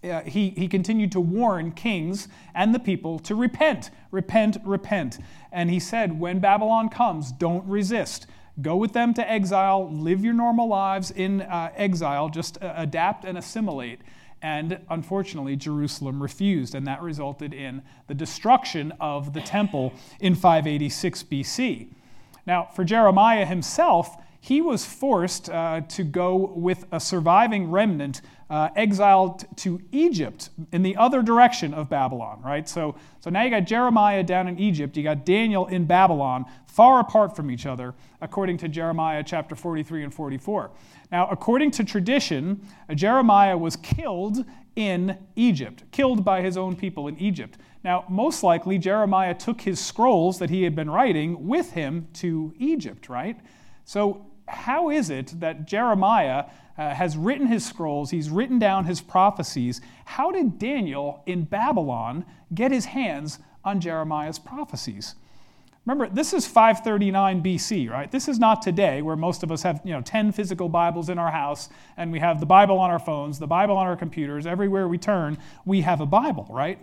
uh, 0.03 0.21
he, 0.21 0.51
he 0.51 0.67
continued 0.67 1.11
to 1.11 1.19
warn 1.19 1.71
kings 1.71 2.27
and 2.53 2.73
the 2.73 2.79
people 2.79 3.19
to 3.19 3.35
repent, 3.35 3.89
repent, 4.11 4.57
repent. 4.63 5.17
And 5.51 5.69
he 5.69 5.79
said, 5.79 6.19
When 6.19 6.39
Babylon 6.39 6.89
comes, 6.89 7.31
don't 7.31 7.65
resist. 7.65 8.27
Go 8.61 8.75
with 8.75 8.93
them 8.93 9.13
to 9.15 9.29
exile, 9.29 9.89
live 9.91 10.23
your 10.23 10.33
normal 10.33 10.67
lives 10.67 11.11
in 11.11 11.41
uh, 11.41 11.71
exile, 11.75 12.29
just 12.29 12.61
uh, 12.61 12.73
adapt 12.75 13.23
and 13.23 13.37
assimilate. 13.37 13.99
And 14.41 14.79
unfortunately, 14.89 15.55
Jerusalem 15.55 16.21
refused, 16.21 16.75
and 16.75 16.85
that 16.87 17.01
resulted 17.01 17.53
in 17.53 17.81
the 18.07 18.13
destruction 18.13 18.93
of 18.99 19.33
the 19.33 19.41
temple 19.41 19.93
in 20.19 20.35
586 20.35 21.23
BC. 21.23 21.89
Now, 22.45 22.69
for 22.75 22.83
Jeremiah 22.83 23.45
himself, 23.45 24.15
he 24.39 24.61
was 24.61 24.85
forced 24.85 25.49
uh, 25.49 25.81
to 25.81 26.03
go 26.03 26.35
with 26.35 26.85
a 26.91 26.99
surviving 26.99 27.69
remnant 27.69 28.21
uh, 28.49 28.69
exiled 28.75 29.45
to 29.57 29.81
Egypt 29.91 30.49
in 30.71 30.81
the 30.81 30.95
other 30.95 31.21
direction 31.21 31.73
of 31.73 31.89
Babylon, 31.89 32.41
right? 32.43 32.67
So, 32.67 32.95
so 33.19 33.29
now 33.29 33.43
you 33.43 33.49
got 33.49 33.65
Jeremiah 33.65 34.23
down 34.23 34.47
in 34.47 34.57
Egypt, 34.57 34.95
you 34.95 35.03
got 35.03 35.25
Daniel 35.25 35.67
in 35.67 35.85
Babylon, 35.85 36.45
far 36.65 36.99
apart 36.99 37.35
from 37.35 37.51
each 37.51 37.65
other, 37.65 37.93
according 38.21 38.57
to 38.59 38.69
Jeremiah 38.69 39.23
chapter 39.25 39.55
43 39.55 40.03
and 40.03 40.13
44. 40.13 40.71
Now, 41.11 41.27
according 41.29 41.71
to 41.71 41.83
tradition, 41.83 42.61
Jeremiah 42.93 43.57
was 43.57 43.75
killed 43.75 44.45
in 44.75 45.17
Egypt, 45.35 45.83
killed 45.91 46.23
by 46.23 46.41
his 46.41 46.55
own 46.55 46.75
people 46.75 47.07
in 47.07 47.17
Egypt. 47.17 47.57
Now, 47.83 48.05
most 48.09 48.43
likely, 48.43 48.77
Jeremiah 48.77 49.33
took 49.33 49.61
his 49.61 49.79
scrolls 49.79 50.39
that 50.39 50.49
he 50.49 50.63
had 50.63 50.75
been 50.75 50.89
writing 50.89 51.47
with 51.47 51.71
him 51.71 52.07
to 52.13 52.53
Egypt, 52.59 53.09
right? 53.09 53.37
So, 53.87 54.25
how 54.49 54.89
is 54.89 55.09
it 55.09 55.39
that 55.39 55.65
Jeremiah 55.65 56.43
uh, 56.77 56.93
has 56.93 57.15
written 57.15 57.47
his 57.47 57.65
scrolls, 57.65 58.11
he's 58.11 58.29
written 58.29 58.59
down 58.59 58.83
his 58.83 58.99
prophecies? 58.99 59.79
How 60.03 60.29
did 60.29 60.59
Daniel 60.59 61.23
in 61.25 61.45
Babylon 61.45 62.25
get 62.53 62.71
his 62.71 62.83
hands 62.83 63.39
on 63.63 63.79
Jeremiah's 63.79 64.39
prophecies? 64.39 65.15
Remember, 65.85 66.13
this 66.13 66.33
is 66.33 66.45
539 66.45 67.41
BC, 67.41 67.89
right? 67.89 68.11
This 68.11 68.27
is 68.27 68.39
not 68.39 68.61
today 68.61 69.01
where 69.01 69.15
most 69.15 69.41
of 69.41 69.53
us 69.53 69.63
have, 69.63 69.79
you 69.85 69.93
know, 69.93 70.01
10 70.01 70.33
physical 70.33 70.67
Bibles 70.67 71.07
in 71.07 71.17
our 71.17 71.31
house 71.31 71.69
and 71.95 72.11
we 72.11 72.19
have 72.19 72.41
the 72.41 72.45
Bible 72.45 72.79
on 72.79 72.91
our 72.91 72.99
phones, 72.99 73.39
the 73.39 73.47
Bible 73.47 73.77
on 73.77 73.87
our 73.87 73.95
computers. 73.95 74.45
Everywhere 74.45 74.89
we 74.89 74.97
turn, 74.97 75.37
we 75.63 75.79
have 75.79 76.01
a 76.01 76.05
Bible, 76.05 76.45
right? 76.49 76.77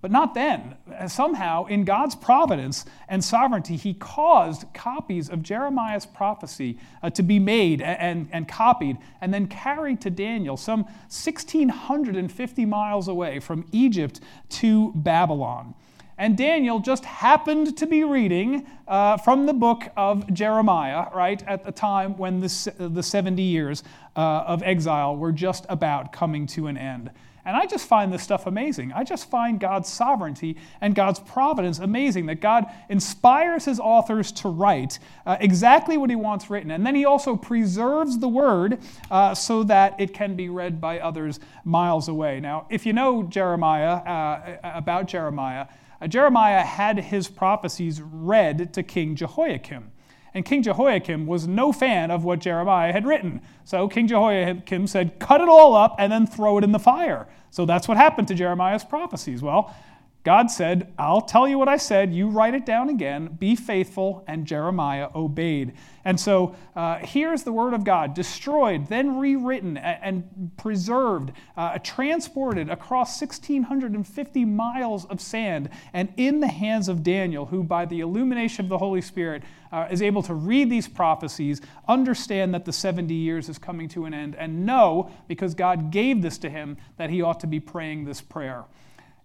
But 0.00 0.10
not 0.10 0.32
then. 0.32 0.76
Somehow, 1.08 1.66
in 1.66 1.84
God's 1.84 2.14
providence 2.14 2.86
and 3.08 3.22
sovereignty, 3.22 3.76
He 3.76 3.92
caused 3.92 4.64
copies 4.72 5.28
of 5.28 5.42
Jeremiah's 5.42 6.06
prophecy 6.06 6.78
uh, 7.02 7.10
to 7.10 7.22
be 7.22 7.38
made 7.38 7.82
and, 7.82 8.28
and, 8.32 8.48
copied 8.48 8.96
and 9.20 9.32
then 9.32 9.46
carried 9.46 10.00
to 10.00 10.10
Daniel, 10.10 10.56
some 10.56 10.84
1,650 10.84 12.64
miles 12.64 13.08
away 13.08 13.40
from 13.40 13.66
Egypt 13.72 14.20
to 14.48 14.92
Babylon. 14.94 15.74
And 16.16 16.36
Daniel 16.36 16.80
just 16.80 17.04
happened 17.04 17.78
to 17.78 17.86
be 17.86 18.04
reading 18.04 18.66
uh, 18.86 19.16
from 19.16 19.46
the 19.46 19.54
book 19.54 19.84
of 19.96 20.30
Jeremiah, 20.32 21.06
right, 21.14 21.42
at 21.46 21.64
the 21.64 21.72
time 21.72 22.16
when 22.18 22.40
the, 22.40 22.74
the 22.78 23.02
70 23.02 23.42
years 23.42 23.82
uh, 24.16 24.20
of 24.46 24.62
exile 24.62 25.16
were 25.16 25.32
just 25.32 25.64
about 25.70 26.12
coming 26.12 26.46
to 26.48 26.66
an 26.66 26.76
end. 26.76 27.10
And 27.50 27.56
I 27.56 27.66
just 27.66 27.88
find 27.88 28.12
this 28.12 28.22
stuff 28.22 28.46
amazing. 28.46 28.92
I 28.92 29.02
just 29.02 29.28
find 29.28 29.58
God's 29.58 29.88
sovereignty 29.88 30.56
and 30.80 30.94
God's 30.94 31.18
providence 31.18 31.80
amazing 31.80 32.26
that 32.26 32.40
God 32.40 32.66
inspires 32.88 33.64
his 33.64 33.80
authors 33.80 34.30
to 34.30 34.48
write 34.48 35.00
uh, 35.26 35.36
exactly 35.40 35.96
what 35.96 36.10
he 36.10 36.14
wants 36.14 36.48
written. 36.48 36.70
And 36.70 36.86
then 36.86 36.94
he 36.94 37.04
also 37.04 37.34
preserves 37.34 38.20
the 38.20 38.28
word 38.28 38.78
uh, 39.10 39.34
so 39.34 39.64
that 39.64 40.00
it 40.00 40.14
can 40.14 40.36
be 40.36 40.48
read 40.48 40.80
by 40.80 41.00
others 41.00 41.40
miles 41.64 42.06
away. 42.06 42.38
Now, 42.38 42.66
if 42.70 42.86
you 42.86 42.92
know 42.92 43.24
Jeremiah, 43.24 43.94
uh, 43.94 44.56
about 44.62 45.08
Jeremiah, 45.08 45.66
uh, 46.00 46.06
Jeremiah 46.06 46.62
had 46.62 47.00
his 47.00 47.26
prophecies 47.26 48.00
read 48.00 48.72
to 48.74 48.84
King 48.84 49.16
Jehoiakim. 49.16 49.90
And 50.34 50.44
King 50.44 50.62
Jehoiakim 50.62 51.26
was 51.26 51.46
no 51.46 51.72
fan 51.72 52.10
of 52.10 52.24
what 52.24 52.38
Jeremiah 52.38 52.92
had 52.92 53.06
written. 53.06 53.40
So 53.64 53.88
King 53.88 54.06
Jehoiakim 54.06 54.86
said, 54.86 55.18
Cut 55.18 55.40
it 55.40 55.48
all 55.48 55.74
up 55.74 55.96
and 55.98 56.12
then 56.12 56.26
throw 56.26 56.58
it 56.58 56.64
in 56.64 56.72
the 56.72 56.78
fire. 56.78 57.28
So 57.50 57.66
that's 57.66 57.88
what 57.88 57.96
happened 57.96 58.28
to 58.28 58.34
Jeremiah's 58.34 58.84
prophecies. 58.84 59.42
Well, 59.42 59.74
God 60.22 60.50
said, 60.50 60.92
I'll 60.98 61.22
tell 61.22 61.48
you 61.48 61.58
what 61.58 61.68
I 61.68 61.78
said. 61.78 62.12
You 62.12 62.28
write 62.28 62.52
it 62.52 62.66
down 62.66 62.90
again. 62.90 63.38
Be 63.38 63.56
faithful. 63.56 64.22
And 64.26 64.46
Jeremiah 64.46 65.08
obeyed. 65.14 65.72
And 66.04 66.20
so 66.20 66.54
uh, 66.76 66.98
here's 66.98 67.42
the 67.42 67.52
word 67.52 67.72
of 67.72 67.84
God 67.84 68.14
destroyed, 68.14 68.88
then 68.88 69.18
rewritten 69.18 69.78
and, 69.78 70.50
preserved, 70.58 71.32
uh, 71.56 71.78
transported 71.78 72.68
across 72.68 73.20
1,650 73.20 74.44
miles 74.44 75.04
of 75.06 75.20
sand, 75.20 75.68
and 75.92 76.12
in 76.16 76.40
the 76.40 76.48
hands 76.48 76.88
of 76.88 77.02
Daniel, 77.02 77.46
who, 77.46 77.62
by 77.62 77.84
the 77.84 78.00
illumination 78.00 78.64
of 78.66 78.68
the 78.68 78.78
Holy 78.78 79.02
Spirit, 79.02 79.42
uh, 79.72 79.88
is 79.90 80.02
able 80.02 80.22
to 80.22 80.34
read 80.34 80.70
these 80.70 80.88
prophecies, 80.88 81.60
understand 81.88 82.54
that 82.54 82.64
the 82.64 82.72
70 82.72 83.14
years 83.14 83.48
is 83.48 83.58
coming 83.58 83.88
to 83.88 84.04
an 84.04 84.14
end, 84.14 84.34
and 84.36 84.66
know, 84.66 85.10
because 85.28 85.54
God 85.54 85.90
gave 85.90 86.22
this 86.22 86.38
to 86.38 86.50
him, 86.50 86.76
that 86.96 87.10
he 87.10 87.22
ought 87.22 87.40
to 87.40 87.46
be 87.46 87.60
praying 87.60 88.04
this 88.04 88.20
prayer. 88.20 88.64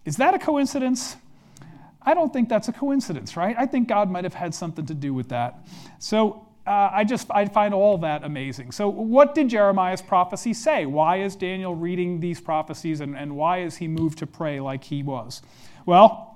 Is 0.06 0.18
that 0.18 0.34
a 0.34 0.40
coincidence? 0.40 1.18
I 2.02 2.14
don't 2.14 2.32
think 2.32 2.50
that's 2.50 2.68
a 2.68 2.74
coincidence, 2.74 3.36
right? 3.36 3.56
I 3.58 3.66
think 3.66 3.88
God 3.88 4.12
might 4.12 4.24
have 4.24 4.36
had 4.36 4.54
something 4.54 4.86
to 4.86 4.94
do 4.94 5.14
with 5.14 5.30
that. 5.30 5.66
So 5.98 6.48
uh, 6.68 6.90
I 6.92 7.04
just 7.04 7.28
I 7.32 7.46
find 7.46 7.74
all 7.74 7.98
that 8.00 8.24
amazing. 8.24 8.72
So 8.72 8.90
what 8.90 9.36
did 9.36 9.50
Jeremiah's 9.50 10.02
prophecy 10.02 10.54
say? 10.54 10.86
Why 10.86 11.18
is 11.18 11.36
Daniel 11.36 11.76
reading 11.76 12.20
these 12.20 12.40
prophecies 12.40 13.02
and, 13.02 13.16
and 13.16 13.36
why 13.36 13.62
is 13.62 13.78
he 13.78 13.88
moved 13.88 14.20
to 14.20 14.28
pray 14.28 14.60
like 14.60 14.84
he 14.84 15.04
was? 15.04 15.42
Well, 15.86 16.35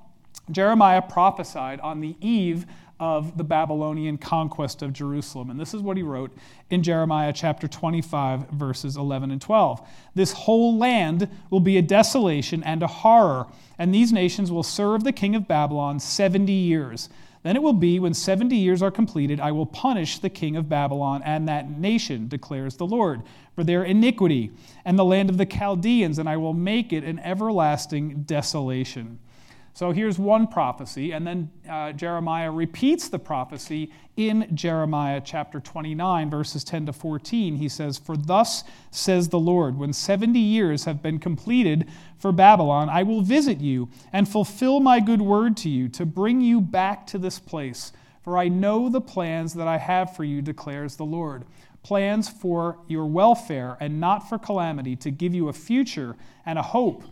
Jeremiah 0.51 1.01
prophesied 1.01 1.79
on 1.79 1.99
the 1.99 2.15
eve 2.21 2.65
of 2.99 3.37
the 3.37 3.43
Babylonian 3.43 4.17
conquest 4.17 4.81
of 4.81 4.91
Jerusalem. 4.91 5.49
And 5.49 5.59
this 5.59 5.73
is 5.73 5.81
what 5.81 5.95
he 5.95 6.03
wrote 6.03 6.35
in 6.69 6.83
Jeremiah 6.83 7.31
chapter 7.31 7.67
25, 7.67 8.49
verses 8.49 8.97
11 8.97 9.31
and 9.31 9.41
12. 9.41 9.87
This 10.15 10.33
whole 10.33 10.77
land 10.77 11.29
will 11.49 11.61
be 11.61 11.77
a 11.77 11.81
desolation 11.81 12.61
and 12.63 12.83
a 12.83 12.87
horror, 12.87 13.47
and 13.77 13.93
these 13.93 14.11
nations 14.11 14.51
will 14.51 14.63
serve 14.63 15.03
the 15.03 15.13
king 15.13 15.33
of 15.33 15.47
Babylon 15.47 15.99
70 15.99 16.51
years. 16.51 17.09
Then 17.41 17.55
it 17.55 17.63
will 17.63 17.71
be 17.71 17.99
when 17.99 18.13
70 18.13 18.53
years 18.53 18.81
are 18.81 18.91
completed, 18.91 19.39
I 19.39 19.53
will 19.53 19.65
punish 19.65 20.19
the 20.19 20.29
king 20.29 20.57
of 20.57 20.67
Babylon 20.67 21.21
and 21.23 21.47
that 21.47 21.69
nation, 21.69 22.27
declares 22.27 22.75
the 22.75 22.85
Lord, 22.85 23.23
for 23.55 23.63
their 23.63 23.85
iniquity, 23.85 24.51
and 24.83 24.99
the 24.99 25.05
land 25.05 25.29
of 25.29 25.37
the 25.37 25.45
Chaldeans, 25.45 26.19
and 26.19 26.27
I 26.27 26.35
will 26.35 26.53
make 26.53 26.91
it 26.91 27.05
an 27.05 27.19
everlasting 27.19 28.23
desolation. 28.23 29.19
So 29.79 29.91
here's 29.91 30.19
one 30.19 30.47
prophecy, 30.47 31.13
and 31.13 31.25
then 31.25 31.49
uh, 31.69 31.93
Jeremiah 31.93 32.51
repeats 32.51 33.07
the 33.07 33.17
prophecy 33.17 33.93
in 34.17 34.53
Jeremiah 34.53 35.21
chapter 35.23 35.61
29, 35.61 36.29
verses 36.29 36.65
10 36.65 36.87
to 36.87 36.91
14. 36.91 37.55
He 37.55 37.69
says, 37.69 37.97
For 37.97 38.17
thus 38.17 38.65
says 38.91 39.29
the 39.29 39.39
Lord, 39.39 39.77
when 39.77 39.93
70 39.93 40.37
years 40.37 40.83
have 40.83 41.01
been 41.01 41.17
completed 41.17 41.87
for 42.17 42.33
Babylon, 42.33 42.89
I 42.89 43.03
will 43.03 43.21
visit 43.21 43.61
you 43.61 43.87
and 44.11 44.27
fulfill 44.27 44.81
my 44.81 44.99
good 44.99 45.21
word 45.21 45.55
to 45.55 45.69
you 45.69 45.87
to 45.87 46.05
bring 46.05 46.41
you 46.41 46.59
back 46.59 47.07
to 47.07 47.17
this 47.17 47.39
place. 47.39 47.93
For 48.21 48.37
I 48.37 48.49
know 48.49 48.89
the 48.89 48.99
plans 48.99 49.53
that 49.53 49.69
I 49.69 49.77
have 49.77 50.13
for 50.13 50.25
you, 50.25 50.41
declares 50.41 50.97
the 50.97 51.05
Lord 51.05 51.45
plans 51.83 52.27
for 52.27 52.77
your 52.89 53.05
welfare 53.05 53.77
and 53.79 54.01
not 54.01 54.27
for 54.27 54.37
calamity, 54.37 54.97
to 54.97 55.09
give 55.09 55.33
you 55.33 55.47
a 55.47 55.53
future 55.53 56.17
and 56.45 56.59
a 56.59 56.61
hope. 56.61 57.05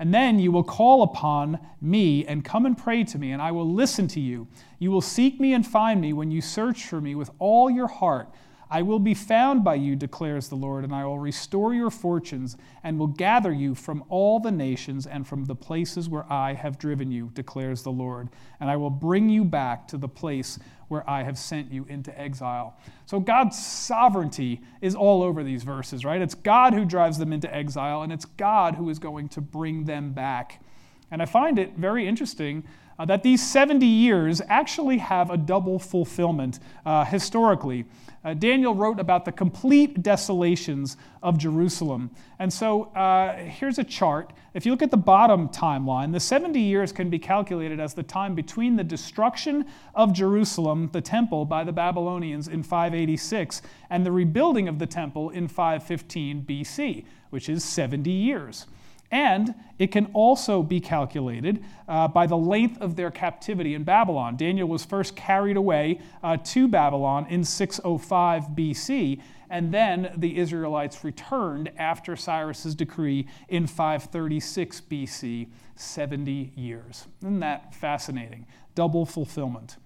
And 0.00 0.14
then 0.14 0.38
you 0.38 0.50
will 0.50 0.64
call 0.64 1.02
upon 1.02 1.58
me 1.78 2.24
and 2.24 2.42
come 2.42 2.64
and 2.64 2.76
pray 2.76 3.04
to 3.04 3.18
me, 3.18 3.32
and 3.32 3.42
I 3.42 3.52
will 3.52 3.70
listen 3.70 4.08
to 4.08 4.20
you. 4.20 4.48
You 4.78 4.90
will 4.90 5.02
seek 5.02 5.38
me 5.38 5.52
and 5.52 5.64
find 5.64 6.00
me 6.00 6.14
when 6.14 6.30
you 6.30 6.40
search 6.40 6.86
for 6.86 7.02
me 7.02 7.14
with 7.14 7.30
all 7.38 7.70
your 7.70 7.86
heart. 7.86 8.30
I 8.70 8.82
will 8.82 9.00
be 9.00 9.14
found 9.14 9.64
by 9.64 9.74
you, 9.74 9.96
declares 9.96 10.48
the 10.48 10.54
Lord, 10.54 10.84
and 10.84 10.94
I 10.94 11.04
will 11.04 11.18
restore 11.18 11.74
your 11.74 11.90
fortunes 11.90 12.56
and 12.84 12.98
will 12.98 13.08
gather 13.08 13.52
you 13.52 13.74
from 13.74 14.04
all 14.08 14.38
the 14.38 14.52
nations 14.52 15.06
and 15.06 15.26
from 15.26 15.44
the 15.44 15.56
places 15.56 16.08
where 16.08 16.30
I 16.32 16.54
have 16.54 16.78
driven 16.78 17.10
you, 17.10 17.30
declares 17.34 17.82
the 17.82 17.90
Lord. 17.90 18.28
And 18.60 18.70
I 18.70 18.76
will 18.76 18.90
bring 18.90 19.28
you 19.28 19.44
back 19.44 19.88
to 19.88 19.98
the 19.98 20.08
place 20.08 20.58
where 20.86 21.08
I 21.08 21.24
have 21.24 21.36
sent 21.36 21.72
you 21.72 21.84
into 21.88 22.16
exile. 22.18 22.76
So 23.06 23.18
God's 23.18 23.58
sovereignty 23.58 24.60
is 24.80 24.94
all 24.94 25.22
over 25.22 25.42
these 25.42 25.64
verses, 25.64 26.04
right? 26.04 26.20
It's 26.20 26.34
God 26.34 26.72
who 26.72 26.84
drives 26.84 27.18
them 27.18 27.32
into 27.32 27.52
exile, 27.52 28.02
and 28.02 28.12
it's 28.12 28.24
God 28.24 28.76
who 28.76 28.88
is 28.88 29.00
going 29.00 29.28
to 29.30 29.40
bring 29.40 29.84
them 29.84 30.12
back. 30.12 30.62
And 31.10 31.20
I 31.20 31.26
find 31.26 31.58
it 31.58 31.76
very 31.76 32.06
interesting 32.06 32.64
uh, 33.00 33.04
that 33.06 33.22
these 33.22 33.44
70 33.44 33.86
years 33.86 34.42
actually 34.48 34.98
have 34.98 35.30
a 35.30 35.36
double 35.36 35.78
fulfillment 35.78 36.60
uh, 36.84 37.04
historically. 37.04 37.86
Uh, 38.22 38.34
Daniel 38.34 38.74
wrote 38.74 39.00
about 39.00 39.24
the 39.24 39.32
complete 39.32 40.02
desolations 40.02 40.98
of 41.22 41.38
Jerusalem. 41.38 42.10
And 42.38 42.52
so 42.52 42.84
uh, 42.94 43.36
here's 43.36 43.78
a 43.78 43.84
chart. 43.84 44.34
If 44.52 44.66
you 44.66 44.72
look 44.72 44.82
at 44.82 44.90
the 44.90 44.98
bottom 44.98 45.48
timeline, 45.48 46.12
the 46.12 46.20
70 46.20 46.60
years 46.60 46.92
can 46.92 47.08
be 47.08 47.18
calculated 47.18 47.80
as 47.80 47.94
the 47.94 48.02
time 48.02 48.34
between 48.34 48.76
the 48.76 48.84
destruction 48.84 49.64
of 49.94 50.12
Jerusalem, 50.12 50.90
the 50.92 51.00
temple, 51.00 51.46
by 51.46 51.64
the 51.64 51.72
Babylonians 51.72 52.48
in 52.48 52.62
586, 52.62 53.62
and 53.88 54.04
the 54.04 54.12
rebuilding 54.12 54.68
of 54.68 54.78
the 54.78 54.86
temple 54.86 55.30
in 55.30 55.48
515 55.48 56.44
BC, 56.44 57.04
which 57.30 57.48
is 57.48 57.64
70 57.64 58.10
years. 58.10 58.66
And 59.10 59.54
it 59.78 59.88
can 59.88 60.06
also 60.12 60.62
be 60.62 60.78
calculated 60.78 61.64
uh, 61.88 62.06
by 62.06 62.26
the 62.26 62.36
length 62.36 62.80
of 62.80 62.94
their 62.96 63.10
captivity 63.10 63.74
in 63.74 63.82
Babylon. 63.82 64.36
Daniel 64.36 64.68
was 64.68 64.84
first 64.84 65.16
carried 65.16 65.56
away 65.56 66.00
uh, 66.22 66.36
to 66.44 66.68
Babylon 66.68 67.26
in 67.28 67.42
605 67.42 68.44
BC, 68.50 69.20
and 69.48 69.74
then 69.74 70.12
the 70.16 70.38
Israelites 70.38 71.02
returned 71.02 71.72
after 71.76 72.14
Cyrus's 72.14 72.74
decree 72.76 73.26
in 73.48 73.66
536 73.66 74.82
BC, 74.82 75.48
70 75.74 76.52
years. 76.54 77.06
Isn't 77.20 77.40
that 77.40 77.74
fascinating? 77.74 78.46
Double 78.76 79.04
fulfillment. 79.04 79.76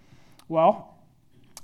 Well, 0.49 0.94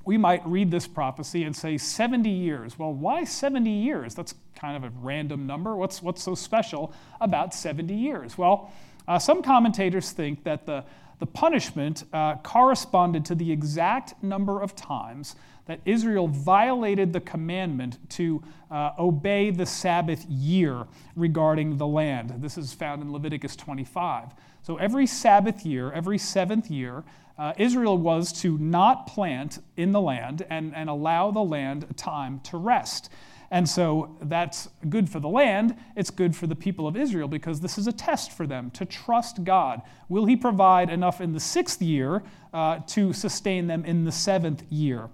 we 0.05 0.17
might 0.17 0.47
read 0.47 0.71
this 0.71 0.87
prophecy 0.87 1.45
and 1.45 1.55
say 1.55 1.77
70 1.77 2.31
years. 2.31 2.79
Well, 2.79 2.93
why 2.93 3.25
70 3.25 3.71
years? 3.71 4.15
That's 4.15 4.35
kind 4.55 4.77
of 4.77 4.85
a 4.85 4.93
random 5.01 5.47
number. 5.47 5.77
What's, 5.77 6.03
what's 6.03 6.23
so 6.23 6.35
special 6.35 6.93
about 7.21 7.55
70 7.55 7.95
years? 7.95 8.39
Well, 8.39 8.73
uh, 9.07 9.19
some 9.19 9.43
commentators 9.43 10.13
think 10.13 10.45
that 10.45 10.67
the, 10.67 10.85
the 11.19 11.27
punishment 11.27 12.05
uh, 12.13 12.37
corresponded 12.37 13.25
to 13.27 13.35
the 13.35 13.53
exact 13.53 14.23
number 14.23 14.61
of 14.61 14.75
times 14.75 15.37
that 15.67 15.81
Israel 15.85 16.27
violated 16.27 17.13
the 17.13 17.21
commandment 17.21 17.99
to 18.11 18.43
uh, 18.71 18.91
obey 18.99 19.51
the 19.51 19.67
Sabbath 19.67 20.25
year 20.27 20.87
regarding 21.15 21.77
the 21.77 21.87
land. 21.87 22.35
This 22.39 22.59
is 22.59 22.73
found 22.73 23.03
in 23.03 23.13
Leviticus 23.13 23.55
25. 23.55 24.31
So 24.63 24.77
every 24.79 25.07
Sabbath 25.07 25.65
year, 25.65 25.93
every 25.93 26.19
seventh 26.19 26.71
year, 26.71 27.05
uh, 27.41 27.55
Israel 27.57 27.97
was 27.97 28.33
to 28.43 28.59
not 28.59 29.07
plant 29.07 29.61
in 29.79 29.93
the 29.93 30.01
land 30.01 30.47
and, 30.51 30.77
and 30.77 30.91
allow 30.91 31.31
the 31.31 31.41
land 31.41 31.87
time 31.97 32.39
to 32.41 32.59
rest. 32.59 33.09
And 33.51 33.67
so 33.67 34.15
that's 34.21 34.69
good 34.91 35.09
for 35.09 35.21
the 35.21 35.29
land. 35.29 35.75
It's 35.97 36.11
good 36.11 36.37
for 36.37 36.47
the 36.47 36.55
people 36.55 36.87
of 36.87 36.99
Israel 36.99 37.29
because 37.29 37.61
this 37.61 37.79
is 37.79 37.87
a 37.87 37.93
test 37.93 38.31
for 38.31 38.47
them 38.47 38.71
to 38.73 38.85
trust 38.85 39.43
God. 39.43 39.81
Will 40.11 40.27
He 40.27 40.37
provide 40.37 40.91
enough 40.91 41.23
in 41.23 41.33
the 41.33 41.41
sixth 41.41 41.81
year 41.81 42.23
uh, 42.53 42.81
to 42.89 43.15
sustain 43.15 43.69
them 43.69 43.87
in 43.87 44.05
the 44.05 44.13
seventh 44.13 44.63
year? 44.71 45.09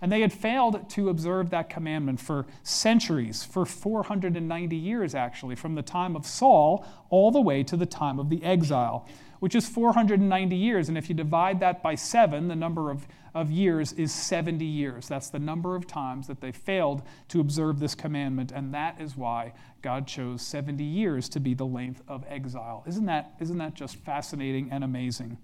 And 0.00 0.12
they 0.12 0.20
had 0.20 0.32
failed 0.32 0.88
to 0.90 1.08
observe 1.08 1.50
that 1.50 1.68
commandment 1.68 2.20
for 2.20 2.46
centuries, 2.62 3.42
for 3.42 3.66
490 3.66 4.76
years 4.76 5.16
actually, 5.16 5.56
from 5.56 5.74
the 5.74 5.82
time 5.82 6.14
of 6.14 6.26
Saul 6.26 6.86
all 7.10 7.32
the 7.32 7.40
way 7.40 7.64
to 7.64 7.76
the 7.76 7.86
time 7.86 8.20
of 8.20 8.30
the 8.30 8.42
exile 8.44 9.08
which 9.40 9.54
is 9.54 9.68
490 9.68 10.56
years. 10.56 10.88
And 10.88 10.96
if 10.96 11.08
you 11.08 11.14
divide 11.14 11.60
that 11.60 11.82
by 11.82 11.94
seven, 11.94 12.48
the 12.48 12.56
number 12.56 12.90
of, 12.90 13.06
of 13.34 13.50
years 13.50 13.92
is 13.92 14.12
70 14.12 14.64
years. 14.64 15.08
That's 15.08 15.30
the 15.30 15.38
number 15.38 15.76
of 15.76 15.86
times 15.86 16.26
that 16.26 16.40
they 16.40 16.52
failed 16.52 17.02
to 17.28 17.40
observe 17.40 17.80
this 17.80 17.94
commandment. 17.94 18.52
And 18.52 18.72
that 18.74 19.00
is 19.00 19.16
why 19.16 19.52
God 19.82 20.06
chose 20.06 20.42
70 20.42 20.82
years 20.82 21.28
to 21.30 21.40
be 21.40 21.54
the 21.54 21.66
length 21.66 22.02
of 22.08 22.24
exile. 22.28 22.84
Isn't 22.86 23.06
that, 23.06 23.34
isn't 23.40 23.58
that 23.58 23.74
just 23.74 23.96
fascinating 23.96 24.70
and 24.70 24.82
amazing? 24.82 25.38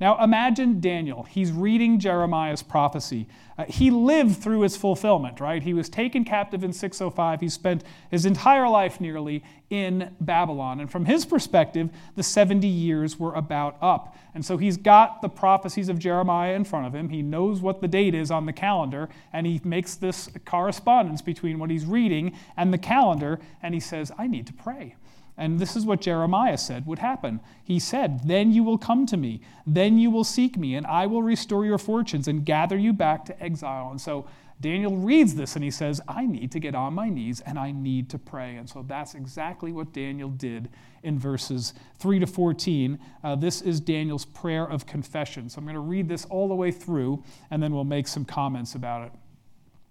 Now 0.00 0.22
imagine 0.22 0.80
Daniel. 0.80 1.22
He's 1.24 1.52
reading 1.52 1.98
Jeremiah's 1.98 2.62
prophecy. 2.62 3.28
Uh, 3.56 3.64
he 3.68 3.90
lived 3.90 4.36
through 4.36 4.64
its 4.64 4.76
fulfillment, 4.76 5.38
right? 5.38 5.62
He 5.62 5.74
was 5.74 5.88
taken 5.88 6.24
captive 6.24 6.64
in 6.64 6.72
605. 6.72 7.40
He 7.40 7.48
spent 7.48 7.84
his 8.10 8.26
entire 8.26 8.68
life 8.68 9.00
nearly 9.00 9.44
in 9.70 10.14
Babylon. 10.20 10.80
And 10.80 10.90
from 10.90 11.04
his 11.04 11.24
perspective, 11.24 11.90
the 12.16 12.22
70 12.22 12.66
years 12.66 13.18
were 13.18 13.34
about 13.34 13.76
up. 13.80 14.16
And 14.34 14.44
so 14.44 14.56
he's 14.56 14.76
got 14.76 15.22
the 15.22 15.28
prophecies 15.28 15.88
of 15.88 15.98
Jeremiah 15.98 16.54
in 16.54 16.64
front 16.64 16.86
of 16.86 16.94
him. 16.94 17.08
He 17.08 17.22
knows 17.22 17.60
what 17.60 17.80
the 17.80 17.88
date 17.88 18.14
is 18.14 18.32
on 18.32 18.46
the 18.46 18.52
calendar, 18.52 19.08
and 19.32 19.46
he 19.46 19.60
makes 19.62 19.94
this 19.94 20.28
correspondence 20.44 21.22
between 21.22 21.60
what 21.60 21.70
he's 21.70 21.86
reading 21.86 22.36
and 22.56 22.72
the 22.72 22.78
calendar, 22.78 23.38
and 23.62 23.74
he 23.74 23.80
says, 23.80 24.10
I 24.18 24.26
need 24.26 24.46
to 24.48 24.52
pray. 24.52 24.96
And 25.36 25.58
this 25.58 25.74
is 25.74 25.84
what 25.84 26.00
Jeremiah 26.00 26.58
said 26.58 26.86
would 26.86 27.00
happen. 27.00 27.40
He 27.62 27.78
said, 27.78 28.28
Then 28.28 28.52
you 28.52 28.62
will 28.62 28.78
come 28.78 29.04
to 29.06 29.16
me, 29.16 29.40
then 29.66 29.98
you 29.98 30.10
will 30.10 30.24
seek 30.24 30.56
me, 30.56 30.74
and 30.74 30.86
I 30.86 31.06
will 31.06 31.22
restore 31.22 31.64
your 31.64 31.78
fortunes 31.78 32.28
and 32.28 32.44
gather 32.44 32.76
you 32.76 32.92
back 32.92 33.24
to 33.26 33.42
exile. 33.42 33.90
And 33.90 34.00
so 34.00 34.26
Daniel 34.60 34.96
reads 34.96 35.34
this 35.34 35.56
and 35.56 35.64
he 35.64 35.70
says, 35.70 36.00
I 36.06 36.26
need 36.26 36.52
to 36.52 36.60
get 36.60 36.74
on 36.74 36.94
my 36.94 37.08
knees 37.08 37.40
and 37.40 37.58
I 37.58 37.72
need 37.72 38.08
to 38.10 38.18
pray. 38.18 38.56
And 38.56 38.68
so 38.68 38.82
that's 38.86 39.14
exactly 39.14 39.72
what 39.72 39.92
Daniel 39.92 40.30
did 40.30 40.70
in 41.02 41.18
verses 41.18 41.74
3 41.98 42.20
to 42.20 42.26
14. 42.26 42.98
Uh, 43.22 43.34
this 43.34 43.60
is 43.60 43.80
Daniel's 43.80 44.24
prayer 44.24 44.64
of 44.64 44.86
confession. 44.86 45.50
So 45.50 45.58
I'm 45.58 45.64
going 45.64 45.74
to 45.74 45.80
read 45.80 46.08
this 46.08 46.24
all 46.26 46.48
the 46.48 46.54
way 46.54 46.70
through 46.70 47.22
and 47.50 47.62
then 47.62 47.74
we'll 47.74 47.84
make 47.84 48.06
some 48.06 48.24
comments 48.24 48.74
about 48.74 49.06
it. 49.06 49.12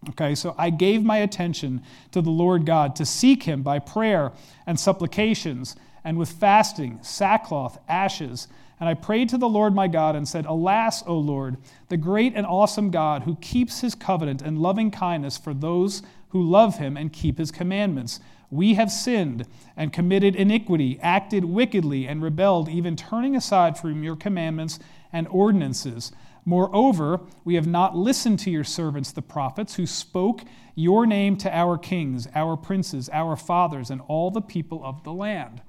Okay, 0.09 0.35
so 0.35 0.53
I 0.57 0.69
gave 0.69 1.03
my 1.03 1.17
attention 1.17 1.81
to 2.11 2.21
the 2.21 2.29
Lord 2.29 2.65
God 2.65 2.95
to 2.97 3.05
seek 3.05 3.43
him 3.43 3.63
by 3.63 3.79
prayer 3.79 4.31
and 4.67 4.79
supplications 4.79 5.75
and 6.03 6.17
with 6.17 6.29
fasting, 6.29 6.99
sackcloth, 7.01 7.79
ashes. 7.87 8.47
And 8.79 8.89
I 8.89 8.95
prayed 8.95 9.29
to 9.29 9.37
the 9.37 9.47
Lord 9.47 9.73
my 9.73 9.87
God 9.87 10.15
and 10.15 10.27
said, 10.27 10.45
Alas, 10.45 11.03
O 11.07 11.17
Lord, 11.17 11.57
the 11.87 11.97
great 11.97 12.33
and 12.35 12.45
awesome 12.45 12.91
God 12.91 13.23
who 13.23 13.37
keeps 13.37 13.79
his 13.79 13.95
covenant 13.95 14.41
and 14.41 14.57
loving 14.57 14.91
kindness 14.91 15.37
for 15.37 15.53
those 15.53 16.01
who 16.29 16.41
love 16.41 16.79
him 16.79 16.97
and 16.97 17.13
keep 17.13 17.37
his 17.37 17.51
commandments. 17.51 18.19
We 18.49 18.73
have 18.73 18.91
sinned 18.91 19.45
and 19.77 19.93
committed 19.93 20.35
iniquity, 20.35 20.99
acted 21.01 21.45
wickedly, 21.45 22.07
and 22.07 22.21
rebelled, 22.21 22.67
even 22.69 22.95
turning 22.95 23.35
aside 23.35 23.77
from 23.77 24.03
your 24.03 24.15
commandments 24.15 24.79
and 25.11 25.27
ordinances. 25.29 26.11
Moreover, 26.45 27.21
we 27.45 27.55
have 27.55 27.67
not 27.67 27.95
listened 27.95 28.39
to 28.39 28.51
your 28.51 28.63
servants, 28.63 29.11
the 29.11 29.21
prophets, 29.21 29.75
who 29.75 29.85
spoke 29.85 30.41
your 30.75 31.05
name 31.05 31.37
to 31.37 31.55
our 31.55 31.77
kings, 31.77 32.27
our 32.35 32.57
princes, 32.57 33.09
our 33.13 33.35
fathers, 33.35 33.89
and 33.89 34.01
all 34.07 34.31
the 34.31 34.41
people 34.41 34.83
of 34.83 35.03
the 35.03 35.13
land. 35.13 35.61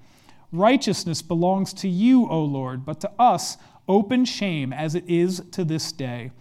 Righteousness 0.51 1.23
belongs 1.23 1.73
to 1.75 1.89
you, 1.89 2.29
O 2.29 2.43
Lord, 2.43 2.85
but 2.85 3.01
to 3.01 3.11
us 3.19 3.57
open 3.89 4.25
shame, 4.25 4.73
as 4.73 4.95
it 4.95 5.05
is 5.09 5.43
to 5.53 5.65
this 5.65 5.93
day. 5.93 6.33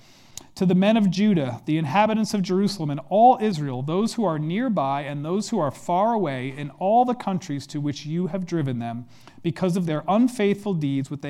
To 0.55 0.67
the 0.67 0.75
men 0.75 0.97
of 0.97 1.09
Judah, 1.09 1.61
the 1.65 1.79
inhabitants 1.79 2.35
of 2.35 2.43
Jerusalem, 2.43 2.91
and 2.91 2.99
all 3.09 3.39
Israel, 3.41 3.81
those 3.81 4.13
who 4.13 4.23
are 4.23 4.37
nearby 4.37 5.01
and 5.01 5.25
those 5.25 5.49
who 5.49 5.57
are 5.57 5.71
far 5.71 6.13
away, 6.13 6.53
in 6.55 6.69
all 6.77 7.05
the 7.05 7.15
countries 7.15 7.65
to 7.67 7.81
which 7.81 8.05
you 8.05 8.27
have 8.27 8.45
driven 8.45 8.77
them, 8.77 9.05
because 9.41 9.75
of 9.75 9.87
their 9.87 10.03
unfaithful 10.07 10.75
deeds 10.75 11.09
which 11.09 11.21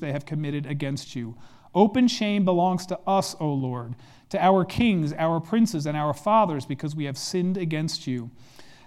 they 0.00 0.12
have, 0.12 0.26
committed 0.26 0.66
against 0.66 1.14
you. 1.14 1.36
Open 1.74 2.08
shame 2.08 2.44
belongs 2.44 2.86
to 2.86 2.98
us, 3.06 3.34
O 3.40 3.52
Lord, 3.52 3.94
to 4.30 4.42
our 4.42 4.64
kings, 4.64 5.12
our 5.12 5.40
princes, 5.40 5.86
and 5.86 5.96
our 5.96 6.14
fathers, 6.14 6.66
because 6.66 6.94
we 6.94 7.04
have 7.04 7.18
sinned 7.18 7.56
against 7.56 8.06
you. 8.06 8.30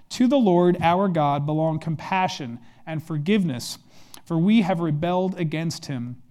To 0.09 0.27
the 0.27 0.37
Lord 0.37 0.77
our 0.81 1.07
God 1.07 1.45
belong 1.45 1.79
compassion 1.79 2.59
and 2.85 3.03
forgiveness, 3.03 3.77
for 4.25 4.37
we 4.37 4.61
have 4.61 4.79
rebelled 4.79 5.37
against 5.39 5.87
him. 5.87 6.21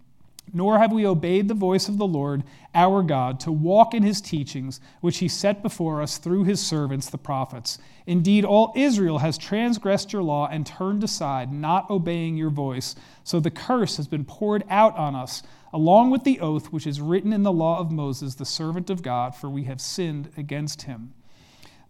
Nor 0.53 0.79
have 0.79 0.93
we 0.93 1.05
obeyed 1.05 1.49
the 1.49 1.55
voice 1.55 1.89
of 1.89 1.99
the 1.99 2.07
Lord 2.07 2.45
our 2.75 3.03
God 3.03 3.41
to 3.41 3.53
walk 3.53 3.95
in 3.95 4.03
his 4.03 4.21
teachings, 4.21 4.81
which 5.01 5.19
he 5.19 5.29
set 5.29 5.61
before 5.61 6.01
us 6.01 6.19
through 6.19 6.45
his 6.45 6.61
servants 6.61 7.11
the 7.11 7.19
prophets. 7.19 7.79
Indeed, 8.07 8.45
all 8.45 8.73
Israel 8.77 9.19
has 9.19 9.37
transgressed 9.37 10.13
your 10.13 10.23
law 10.23 10.47
and 10.47 10.65
turned 10.65 11.03
aside, 11.03 11.53
not 11.53 11.91
obeying 11.91 12.37
your 12.37 12.51
voice. 12.51 12.95
So 13.25 13.41
the 13.41 13.51
curse 13.51 13.97
has 13.97 14.07
been 14.07 14.25
poured 14.25 14.63
out 14.71 14.97
on 14.97 15.17
us 15.17 15.43
along 15.77 16.11
with 16.11 16.25
the 16.25 16.41
oath 16.41 16.73
which 16.73 16.87
is 16.87 17.03
written 17.03 17.35
in 17.35 17.43
the 17.43 17.53
law 17.53 17.79
of 17.79 17.93
Moses, 17.93 18.37
the 18.37 18.47
servant 18.47 18.89
of 18.89 19.03
God, 19.03 19.35
for 19.35 19.51
we 19.51 19.65
have 19.65 19.79
sinned 19.79 20.31
against 20.35 20.83
him. 20.83 21.13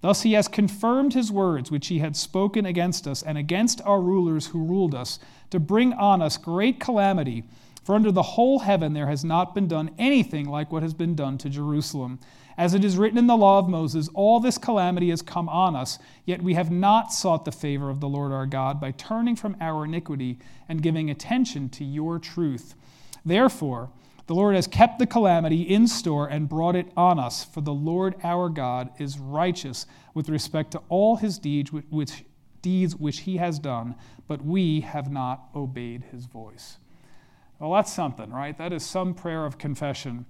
Thus 0.01 0.23
he 0.23 0.33
has 0.33 0.49
confirmed 0.49 1.15
his 1.15 1.31
words 1.31 1.71
which 1.71 1.87
he 1.87 2.01
had 2.01 2.17
spoken 2.17 2.67
against 2.67 3.07
us 3.07 3.23
and 3.23 3.39
against 3.39 3.81
our 3.83 4.01
rulers 4.01 4.49
who 4.49 4.65
ruled 4.65 4.93
us, 4.93 5.21
to 5.51 5.61
bring 5.61 5.93
on 5.93 6.21
us 6.21 6.37
great 6.37 6.81
calamity. 6.81 7.45
For 7.85 7.95
under 7.95 8.11
the 8.11 8.23
whole 8.23 8.59
heaven 8.59 8.93
there 8.93 9.07
has 9.07 9.25
not 9.25 9.55
been 9.55 9.69
done 9.69 9.93
anything 10.01 10.49
like 10.49 10.73
what 10.73 10.83
has 10.83 10.93
been 10.93 11.15
done 11.15 11.39
to 11.39 11.49
Jerusalem. 11.49 12.19
As 12.59 12.75
it 12.75 12.85
is 12.85 12.99
written 12.99 13.19
in 13.19 13.29
the 13.29 13.37
law 13.37 13.61
of 13.61 13.69
Moses, 13.69 14.09
all 14.15 14.41
this 14.41 14.59
calamity 14.59 15.11
has 15.11 15.23
come 15.23 15.49
on 15.49 15.77
us, 15.77 16.01
yet 16.25 16.43
we 16.43 16.55
have 16.55 16.73
not 16.73 17.13
sought 17.13 17.45
the 17.45 17.53
favor 17.53 17.89
of 17.89 18.01
the 18.01 18.09
Lord 18.09 18.33
our 18.33 18.47
God 18.47 18.81
by 18.81 18.91
turning 18.91 19.37
from 19.37 19.57
our 19.61 19.85
iniquity 19.85 20.41
and 20.69 20.83
giving 20.83 21.09
attention 21.09 21.69
to 21.69 21.85
your 21.85 22.19
truth. 22.19 22.75
Therefore, 23.27 23.91
the 24.29 24.35
Lord 24.35 24.55
has 24.55 24.69
kept 24.69 24.99
the 24.99 25.07
calamity 25.07 25.63
in 25.63 25.87
store 25.89 26.29
and 26.29 26.49
brought 26.49 26.77
it 26.77 26.91
on 26.97 27.19
us, 27.19 27.45
for 27.45 27.61
the 27.61 27.75
Lord 27.75 28.15
our 28.23 28.49
God 28.49 28.91
is 28.99 29.19
righteous 29.19 29.87
with 30.15 30.29
respect 30.29 30.71
to 30.73 30.83
all 30.89 31.17
his 31.17 31.39
deeds 31.39 31.73
which, 31.73 32.25
deeds 32.63 32.97
which 32.97 33.21
he 33.21 33.37
has 33.37 33.59
done, 33.59 33.97
but 34.27 34.45
we 34.45 34.81
have 34.81 35.11
not 35.11 35.49
obeyed 35.55 36.05
his 36.13 36.27
voice. 36.27 36.79
Well, 37.59 37.73
that's 37.73 37.93
something, 37.93 38.31
right? 38.31 38.57
That 38.57 38.73
is 38.73 38.85
some 38.85 39.13
prayer 39.13 39.45
of 39.45 39.59
confession. 39.59 40.27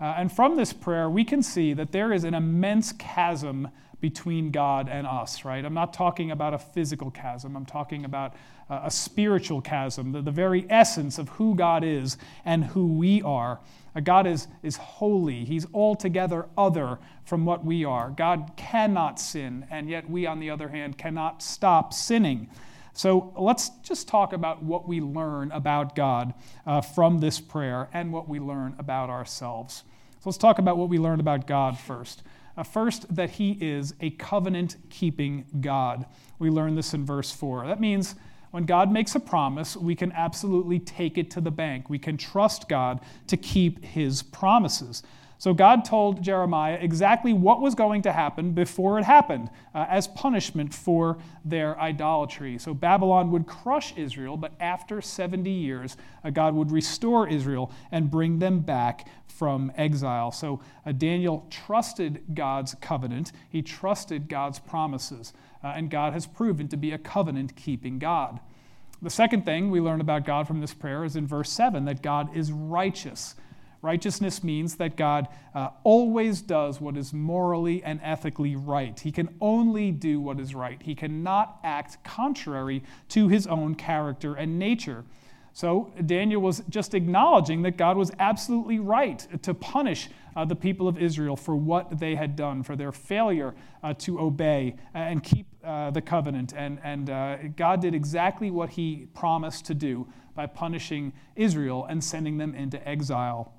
Uh, 0.00 0.14
and 0.16 0.32
from 0.32 0.56
this 0.56 0.72
prayer, 0.72 1.08
we 1.08 1.24
can 1.24 1.42
see 1.42 1.74
that 1.74 1.92
there 1.92 2.12
is 2.12 2.24
an 2.24 2.34
immense 2.34 2.92
chasm 2.92 3.68
between 4.02 4.50
God 4.50 4.88
and 4.90 5.06
us, 5.06 5.44
right? 5.44 5.64
I'm 5.64 5.72
not 5.72 5.94
talking 5.94 6.32
about 6.32 6.52
a 6.52 6.58
physical 6.58 7.10
chasm, 7.10 7.56
I'm 7.56 7.64
talking 7.64 8.04
about 8.04 8.34
a 8.68 8.90
spiritual 8.90 9.60
chasm, 9.60 10.12
the, 10.12 10.20
the 10.20 10.30
very 10.30 10.66
essence 10.68 11.18
of 11.18 11.28
who 11.30 11.54
God 11.54 11.84
is 11.84 12.18
and 12.44 12.64
who 12.64 12.86
we 12.86 13.22
are. 13.22 13.60
God 14.02 14.26
is, 14.26 14.48
is 14.62 14.76
holy. 14.76 15.44
He's 15.44 15.66
altogether 15.72 16.46
other 16.56 16.98
from 17.24 17.44
what 17.44 17.64
we 17.64 17.84
are. 17.84 18.10
God 18.10 18.52
cannot 18.56 19.20
sin, 19.20 19.66
and 19.70 19.88
yet 19.88 20.08
we, 20.10 20.26
on 20.26 20.40
the 20.40 20.50
other 20.50 20.68
hand, 20.68 20.98
cannot 20.98 21.42
stop 21.42 21.92
sinning. 21.92 22.48
So 22.94 23.32
let's 23.38 23.68
just 23.82 24.08
talk 24.08 24.32
about 24.32 24.62
what 24.62 24.88
we 24.88 25.00
learn 25.00 25.52
about 25.52 25.94
God 25.94 26.34
uh, 26.66 26.80
from 26.80 27.20
this 27.20 27.38
prayer 27.38 27.88
and 27.92 28.12
what 28.12 28.28
we 28.28 28.40
learn 28.40 28.74
about 28.78 29.10
ourselves. 29.10 29.84
So 30.14 30.30
let's 30.30 30.38
talk 30.38 30.58
about 30.58 30.76
what 30.76 30.88
we 30.88 30.98
learn 30.98 31.20
about 31.20 31.46
God 31.46 31.78
first. 31.78 32.22
Uh, 32.56 32.62
first, 32.62 33.14
that 33.14 33.30
He 33.30 33.52
is 33.60 33.94
a 34.00 34.10
covenant 34.10 34.76
keeping 34.90 35.46
God. 35.60 36.06
We 36.38 36.50
learn 36.50 36.74
this 36.74 36.94
in 36.94 37.06
verse 37.06 37.30
4. 37.30 37.66
That 37.66 37.80
means 37.80 38.14
when 38.50 38.64
God 38.64 38.92
makes 38.92 39.14
a 39.14 39.20
promise, 39.20 39.76
we 39.76 39.94
can 39.94 40.12
absolutely 40.12 40.78
take 40.78 41.16
it 41.16 41.30
to 41.32 41.40
the 41.40 41.50
bank. 41.50 41.88
We 41.88 41.98
can 41.98 42.18
trust 42.18 42.68
God 42.68 43.00
to 43.28 43.36
keep 43.36 43.82
His 43.82 44.22
promises. 44.22 45.02
So 45.42 45.52
God 45.52 45.84
told 45.84 46.22
Jeremiah 46.22 46.78
exactly 46.80 47.32
what 47.32 47.60
was 47.60 47.74
going 47.74 48.02
to 48.02 48.12
happen 48.12 48.52
before 48.52 49.00
it 49.00 49.04
happened 49.04 49.50
uh, 49.74 49.86
as 49.88 50.06
punishment 50.06 50.72
for 50.72 51.18
their 51.44 51.76
idolatry. 51.80 52.58
So 52.58 52.72
Babylon 52.74 53.32
would 53.32 53.48
crush 53.48 53.92
Israel, 53.96 54.36
but 54.36 54.52
after 54.60 55.00
70 55.00 55.50
years, 55.50 55.96
uh, 56.22 56.30
God 56.30 56.54
would 56.54 56.70
restore 56.70 57.28
Israel 57.28 57.72
and 57.90 58.08
bring 58.08 58.38
them 58.38 58.60
back 58.60 59.08
from 59.26 59.72
exile. 59.76 60.30
So 60.30 60.60
uh, 60.86 60.92
Daniel 60.92 61.44
trusted 61.50 62.22
God's 62.34 62.76
covenant, 62.76 63.32
he 63.48 63.62
trusted 63.62 64.28
God's 64.28 64.60
promises, 64.60 65.32
uh, 65.64 65.72
and 65.74 65.90
God 65.90 66.12
has 66.12 66.24
proven 66.24 66.68
to 66.68 66.76
be 66.76 66.92
a 66.92 66.98
covenant 66.98 67.56
keeping 67.56 67.98
God. 67.98 68.38
The 69.02 69.10
second 69.10 69.44
thing 69.44 69.72
we 69.72 69.80
learn 69.80 70.00
about 70.00 70.24
God 70.24 70.46
from 70.46 70.60
this 70.60 70.72
prayer 70.72 71.04
is 71.04 71.16
in 71.16 71.26
verse 71.26 71.50
7 71.50 71.84
that 71.86 72.00
God 72.00 72.36
is 72.36 72.52
righteous. 72.52 73.34
Righteousness 73.82 74.44
means 74.44 74.76
that 74.76 74.96
God 74.96 75.26
uh, 75.54 75.70
always 75.82 76.40
does 76.40 76.80
what 76.80 76.96
is 76.96 77.12
morally 77.12 77.82
and 77.82 78.00
ethically 78.02 78.54
right. 78.54 78.98
He 78.98 79.10
can 79.10 79.34
only 79.40 79.90
do 79.90 80.20
what 80.20 80.38
is 80.38 80.54
right. 80.54 80.80
He 80.80 80.94
cannot 80.94 81.58
act 81.64 82.02
contrary 82.04 82.84
to 83.08 83.26
his 83.26 83.48
own 83.48 83.74
character 83.74 84.34
and 84.34 84.56
nature. 84.56 85.04
So 85.52 85.92
Daniel 86.06 86.40
was 86.40 86.62
just 86.68 86.94
acknowledging 86.94 87.62
that 87.62 87.76
God 87.76 87.96
was 87.96 88.12
absolutely 88.18 88.78
right 88.78 89.26
to 89.42 89.52
punish 89.52 90.08
uh, 90.34 90.44
the 90.44 90.56
people 90.56 90.88
of 90.88 90.96
Israel 90.96 91.36
for 91.36 91.56
what 91.56 91.98
they 91.98 92.14
had 92.14 92.36
done, 92.36 92.62
for 92.62 92.76
their 92.76 92.92
failure 92.92 93.52
uh, 93.82 93.94
to 93.94 94.18
obey 94.18 94.76
and 94.94 95.22
keep 95.22 95.46
uh, 95.62 95.90
the 95.90 96.00
covenant. 96.00 96.54
And, 96.56 96.78
and 96.82 97.10
uh, 97.10 97.36
God 97.56 97.82
did 97.82 97.94
exactly 97.94 98.50
what 98.50 98.70
he 98.70 99.08
promised 99.12 99.66
to 99.66 99.74
do 99.74 100.06
by 100.34 100.46
punishing 100.46 101.12
Israel 101.36 101.84
and 101.84 102.02
sending 102.02 102.38
them 102.38 102.54
into 102.54 102.88
exile. 102.88 103.52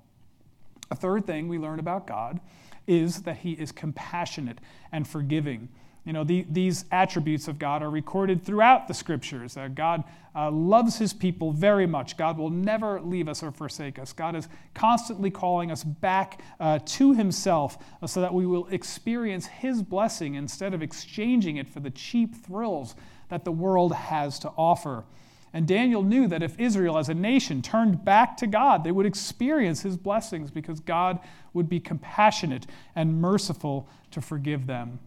A 0.91 0.95
third 0.95 1.25
thing 1.25 1.47
we 1.47 1.57
learn 1.57 1.79
about 1.79 2.07
God 2.07 2.39
is 2.87 3.21
that 3.23 3.37
he 3.37 3.53
is 3.53 3.71
compassionate 3.71 4.59
and 4.91 5.07
forgiving. 5.07 5.69
You 6.05 6.11
know, 6.11 6.25
the, 6.25 6.45
these 6.49 6.83
attributes 6.91 7.47
of 7.47 7.57
God 7.57 7.81
are 7.81 7.89
recorded 7.89 8.43
throughout 8.43 8.89
the 8.89 8.93
scriptures. 8.93 9.55
Uh, 9.55 9.69
God 9.69 10.03
uh, 10.35 10.51
loves 10.51 10.97
his 10.97 11.13
people 11.13 11.53
very 11.53 11.87
much. 11.87 12.17
God 12.17 12.37
will 12.37 12.49
never 12.49 12.99
leave 12.99 13.29
us 13.29 13.41
or 13.41 13.51
forsake 13.51 13.97
us. 13.97 14.11
God 14.11 14.35
is 14.35 14.49
constantly 14.73 15.31
calling 15.31 15.71
us 15.71 15.83
back 15.83 16.41
uh, 16.59 16.79
to 16.85 17.13
himself 17.13 17.77
uh, 18.01 18.07
so 18.07 18.19
that 18.19 18.33
we 18.33 18.45
will 18.45 18.67
experience 18.67 19.45
his 19.45 19.81
blessing 19.81 20.35
instead 20.35 20.73
of 20.73 20.81
exchanging 20.81 21.55
it 21.55 21.69
for 21.69 21.79
the 21.79 21.91
cheap 21.91 22.35
thrills 22.35 22.95
that 23.29 23.45
the 23.45 23.51
world 23.51 23.93
has 23.93 24.39
to 24.39 24.49
offer. 24.57 25.05
And 25.53 25.67
Daniel 25.67 26.01
knew 26.01 26.27
that 26.27 26.41
if 26.41 26.59
Israel 26.59 26.97
as 26.97 27.09
a 27.09 27.13
nation 27.13 27.61
turned 27.61 28.03
back 28.03 28.35
to 28.37 28.47
God, 28.47 28.83
they 28.83 28.91
would 28.91 29.05
experience 29.05 29.81
his 29.81 29.97
blessings 29.97 30.49
because 30.49 30.79
God 30.79 31.19
would 31.53 31.69
be 31.69 31.79
compassionate 31.79 32.65
and 32.95 33.21
merciful 33.21 33.87
to 34.11 34.19
forgive 34.19 34.65
them. 34.65 34.99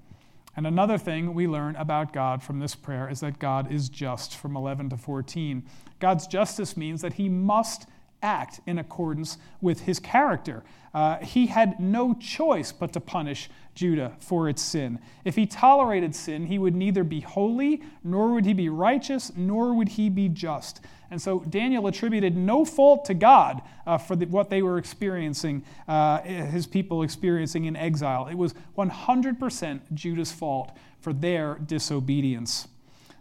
And 0.56 0.66
another 0.66 0.96
thing 0.96 1.34
we 1.34 1.46
learn 1.46 1.76
about 1.76 2.12
God 2.12 2.42
from 2.42 2.60
this 2.60 2.74
prayer 2.74 3.10
is 3.10 3.20
that 3.20 3.38
God 3.38 3.70
is 3.70 3.88
just 3.88 4.36
from 4.36 4.56
11 4.56 4.90
to 4.90 4.96
14. 4.96 5.64
God's 5.98 6.26
justice 6.26 6.76
means 6.76 7.02
that 7.02 7.14
he 7.14 7.28
must 7.28 7.86
act 8.22 8.60
in 8.66 8.78
accordance 8.78 9.38
with 9.60 9.80
his 9.80 9.98
character. 9.98 10.62
Uh, 10.94 11.18
he 11.18 11.46
had 11.46 11.78
no 11.78 12.14
choice 12.14 12.72
but 12.72 12.92
to 12.94 13.00
punish 13.00 13.50
Judah 13.74 14.16
for 14.18 14.48
its 14.48 14.62
sin. 14.62 14.98
If 15.24 15.36
he 15.36 15.46
tolerated 15.46 16.14
sin, 16.14 16.46
he 16.46 16.58
would 16.58 16.74
neither 16.74 17.04
be 17.04 17.20
holy, 17.20 17.82
nor 18.02 18.32
would 18.32 18.46
he 18.46 18.54
be 18.54 18.68
righteous, 18.70 19.30
nor 19.36 19.74
would 19.74 19.90
he 19.90 20.08
be 20.08 20.28
just. 20.28 20.80
And 21.10 21.20
so 21.20 21.40
Daniel 21.40 21.86
attributed 21.86 22.36
no 22.36 22.64
fault 22.64 23.04
to 23.04 23.14
God 23.14 23.62
uh, 23.86 23.98
for 23.98 24.16
the, 24.16 24.26
what 24.26 24.50
they 24.50 24.62
were 24.62 24.78
experiencing, 24.78 25.62
uh, 25.86 26.22
his 26.22 26.66
people 26.66 27.02
experiencing 27.02 27.66
in 27.66 27.76
exile. 27.76 28.26
It 28.26 28.34
was 28.34 28.54
100% 28.76 29.80
Judah's 29.94 30.32
fault 30.32 30.76
for 31.00 31.12
their 31.12 31.56
disobedience. 31.56 32.66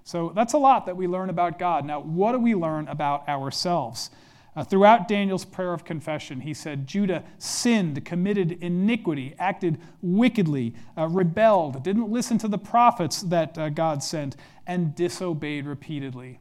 So 0.04 0.32
that's 0.36 0.54
a 0.54 0.58
lot 0.58 0.86
that 0.86 0.96
we 0.96 1.08
learn 1.08 1.30
about 1.30 1.60
God. 1.60 1.86
Now, 1.86 2.00
what 2.00 2.32
do 2.32 2.40
we 2.40 2.56
learn 2.56 2.88
about 2.88 3.28
ourselves? 3.28 4.10
Uh, 4.56 4.64
throughout 4.64 5.08
Daniel's 5.08 5.44
prayer 5.44 5.74
of 5.74 5.84
confession, 5.84 6.40
he 6.42 6.54
said, 6.54 6.88
Judah 6.88 7.24
sinned, 7.38 8.06
committed 8.06 8.54
iniquity, 8.62 9.36
acted 9.38 9.78
wickedly, 10.02 10.74
uh, 10.98 11.08
rebelled, 11.08 11.84
didn't 11.84 12.10
listen 12.10 12.38
to 12.38 12.48
the 12.48 12.58
prophets 12.58 13.22
that 13.24 13.58
uh, 13.58 13.70
God 13.70 14.02
sent, 14.02 14.38
and 14.66 14.96
disobeyed 14.96 15.66
repeatedly. 15.66 16.40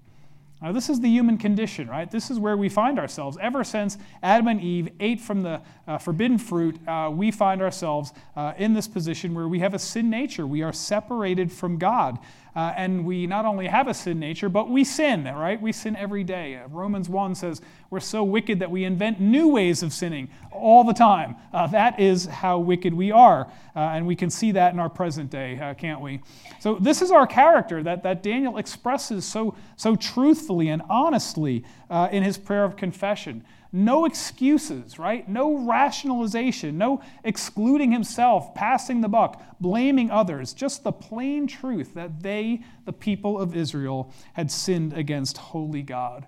Now, 0.62 0.72
this 0.72 0.88
is 0.88 0.98
the 0.98 1.08
human 1.08 1.36
condition, 1.36 1.88
right? 1.88 2.10
This 2.10 2.30
is 2.30 2.38
where 2.38 2.56
we 2.56 2.70
find 2.70 2.98
ourselves. 2.98 3.36
Ever 3.38 3.64
since 3.64 3.98
Adam 4.22 4.48
and 4.48 4.60
Eve 4.62 4.88
ate 4.98 5.20
from 5.20 5.42
the 5.42 5.60
uh, 5.86 5.98
forbidden 5.98 6.38
fruit, 6.38 6.78
uh, 6.88 7.10
we 7.12 7.30
find 7.30 7.60
ourselves 7.60 8.14
uh, 8.34 8.54
in 8.56 8.72
this 8.72 8.88
position 8.88 9.34
where 9.34 9.46
we 9.46 9.58
have 9.58 9.74
a 9.74 9.78
sin 9.78 10.08
nature. 10.08 10.46
We 10.46 10.62
are 10.62 10.72
separated 10.72 11.52
from 11.52 11.76
God. 11.76 12.18
Uh, 12.56 12.72
and 12.76 13.04
we 13.04 13.26
not 13.26 13.44
only 13.44 13.66
have 13.66 13.88
a 13.88 13.94
sin 13.94 14.20
nature, 14.20 14.48
but 14.48 14.70
we 14.70 14.84
sin, 14.84 15.24
right? 15.24 15.60
We 15.60 15.72
sin 15.72 15.96
every 15.96 16.22
day. 16.22 16.56
Uh, 16.56 16.68
Romans 16.68 17.08
1 17.08 17.34
says 17.34 17.60
we're 17.90 18.00
so 18.00 18.22
wicked 18.22 18.60
that 18.60 18.70
we 18.70 18.84
invent 18.84 19.20
new 19.20 19.48
ways 19.48 19.82
of 19.82 19.92
sinning 19.92 20.28
all 20.52 20.84
the 20.84 20.92
time. 20.92 21.34
Uh, 21.52 21.66
that 21.68 21.98
is 21.98 22.26
how 22.26 22.58
wicked 22.58 22.94
we 22.94 23.10
are. 23.10 23.50
Uh, 23.74 23.80
and 23.80 24.06
we 24.06 24.14
can 24.14 24.30
see 24.30 24.52
that 24.52 24.72
in 24.72 24.78
our 24.78 24.88
present 24.88 25.30
day, 25.30 25.58
uh, 25.58 25.74
can't 25.74 26.00
we? 26.00 26.20
So, 26.60 26.76
this 26.76 27.02
is 27.02 27.10
our 27.10 27.26
character 27.26 27.82
that, 27.82 28.04
that 28.04 28.22
Daniel 28.22 28.56
expresses 28.58 29.24
so, 29.24 29.56
so 29.76 29.96
truthfully 29.96 30.68
and 30.68 30.82
honestly 30.88 31.64
uh, 31.90 32.08
in 32.12 32.22
his 32.22 32.38
prayer 32.38 32.64
of 32.64 32.76
confession. 32.76 33.44
No 33.76 34.04
excuses, 34.04 35.00
right? 35.00 35.28
No 35.28 35.56
rationalization, 35.66 36.78
no 36.78 37.02
excluding 37.24 37.90
himself, 37.90 38.54
passing 38.54 39.00
the 39.00 39.08
buck, 39.08 39.42
blaming 39.60 40.12
others. 40.12 40.54
Just 40.54 40.84
the 40.84 40.92
plain 40.92 41.48
truth 41.48 41.92
that 41.94 42.22
they, 42.22 42.62
the 42.84 42.92
people 42.92 43.36
of 43.36 43.56
Israel, 43.56 44.12
had 44.34 44.52
sinned 44.52 44.92
against 44.92 45.38
holy 45.38 45.82
God. 45.82 46.24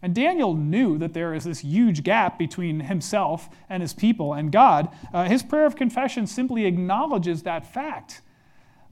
And 0.00 0.14
Daniel 0.14 0.54
knew 0.54 0.96
that 0.96 1.12
there 1.12 1.34
is 1.34 1.44
this 1.44 1.58
huge 1.58 2.04
gap 2.04 2.38
between 2.38 2.80
himself 2.80 3.50
and 3.68 3.82
his 3.82 3.92
people 3.92 4.32
and 4.32 4.50
God. 4.50 4.88
Uh, 5.12 5.24
his 5.24 5.42
prayer 5.42 5.66
of 5.66 5.76
confession 5.76 6.26
simply 6.26 6.64
acknowledges 6.64 7.42
that 7.42 7.70
fact. 7.70 8.22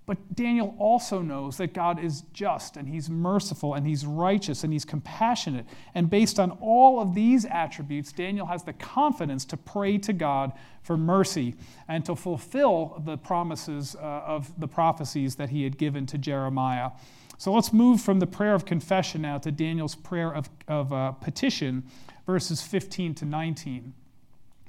But 0.06 0.36
Daniel 0.36 0.76
also 0.78 1.20
knows 1.20 1.56
that 1.56 1.74
God 1.74 2.02
is 2.02 2.22
just 2.32 2.76
and 2.76 2.88
he's 2.88 3.10
merciful 3.10 3.74
and 3.74 3.84
he's 3.84 4.06
righteous 4.06 4.62
and 4.62 4.72
he's 4.72 4.84
compassionate. 4.84 5.66
And 5.96 6.08
based 6.08 6.38
on 6.38 6.52
all 6.60 7.00
of 7.00 7.12
these 7.12 7.44
attributes, 7.44 8.12
Daniel 8.12 8.46
has 8.46 8.62
the 8.62 8.72
confidence 8.72 9.44
to 9.46 9.56
pray 9.56 9.98
to 9.98 10.12
God 10.12 10.52
for 10.82 10.96
mercy 10.96 11.56
and 11.88 12.04
to 12.04 12.14
fulfill 12.14 13.02
the 13.04 13.18
promises 13.18 13.96
uh, 13.96 13.98
of 13.98 14.58
the 14.60 14.68
prophecies 14.68 15.34
that 15.36 15.50
he 15.50 15.64
had 15.64 15.76
given 15.76 16.06
to 16.06 16.18
Jeremiah. 16.18 16.90
So 17.36 17.52
let's 17.52 17.72
move 17.72 18.00
from 18.00 18.20
the 18.20 18.28
prayer 18.28 18.54
of 18.54 18.64
confession 18.64 19.22
now 19.22 19.38
to 19.38 19.50
Daniel's 19.50 19.96
prayer 19.96 20.32
of, 20.32 20.48
of 20.68 20.92
uh, 20.92 21.12
petition, 21.12 21.82
verses 22.26 22.62
15 22.62 23.16
to 23.16 23.24
19. 23.24 23.92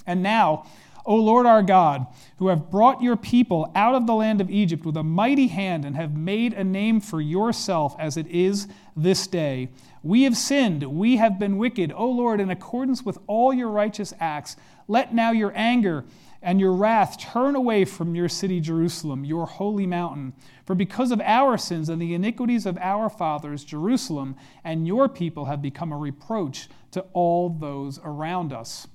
And 0.08 0.24
now, 0.24 0.66
O 1.08 1.16
Lord 1.16 1.46
our 1.46 1.64
God, 1.64 2.06
who 2.38 2.50
have 2.50 2.70
brought 2.70 3.02
your 3.02 3.16
people 3.16 3.72
out 3.74 3.96
of 3.96 4.06
the 4.06 4.14
land 4.14 4.42
of 4.42 4.52
Egypt 4.52 4.86
with 4.86 4.98
a 4.98 5.04
mighty 5.04 5.48
hand 5.48 5.86
and 5.86 5.96
have 5.96 6.18
made 6.18 6.52
a 6.52 6.66
name 6.66 7.00
for 7.00 7.22
yourself 7.22 7.96
as 7.98 8.18
it 8.18 8.28
is 8.28 8.68
this 8.96 9.26
day. 9.26 9.70
We 10.04 10.24
have 10.24 10.36
sinned, 10.36 10.84
we 10.84 11.16
have 11.16 11.40
been 11.40 11.58
wicked. 11.58 11.94
O 11.96 12.10
Lord, 12.10 12.42
in 12.42 12.50
accordance 12.50 13.04
with 13.04 13.20
all 13.26 13.54
your 13.54 13.70
righteous 13.70 14.14
acts, 14.20 14.58
let 14.90 15.14
now 15.14 15.32
your 15.32 15.54
anger 15.56 16.04
and 16.42 16.60
your 16.60 16.74
wrath 16.74 17.18
turn 17.18 17.56
away 17.56 17.86
from 17.86 18.14
your 18.14 18.28
city 18.28 18.60
Jerusalem, 18.60 19.24
your 19.24 19.46
holy 19.46 19.88
mountain. 19.88 20.34
For 20.66 20.76
because 20.76 21.12
of 21.12 21.22
our 21.22 21.58
sins 21.58 21.88
and 21.88 22.02
the 22.02 22.14
iniquities 22.14 22.66
of 22.66 22.78
our 22.80 23.10
fathers, 23.10 23.64
Jerusalem 23.64 24.36
and 24.62 24.86
your 24.86 25.08
people 25.08 25.46
have 25.46 25.62
become 25.62 25.94
a 25.94 25.98
reproach 25.98 26.68
to 26.92 27.06
all 27.14 27.50
those 27.50 27.98
around 28.04 28.52
us. 28.52 28.88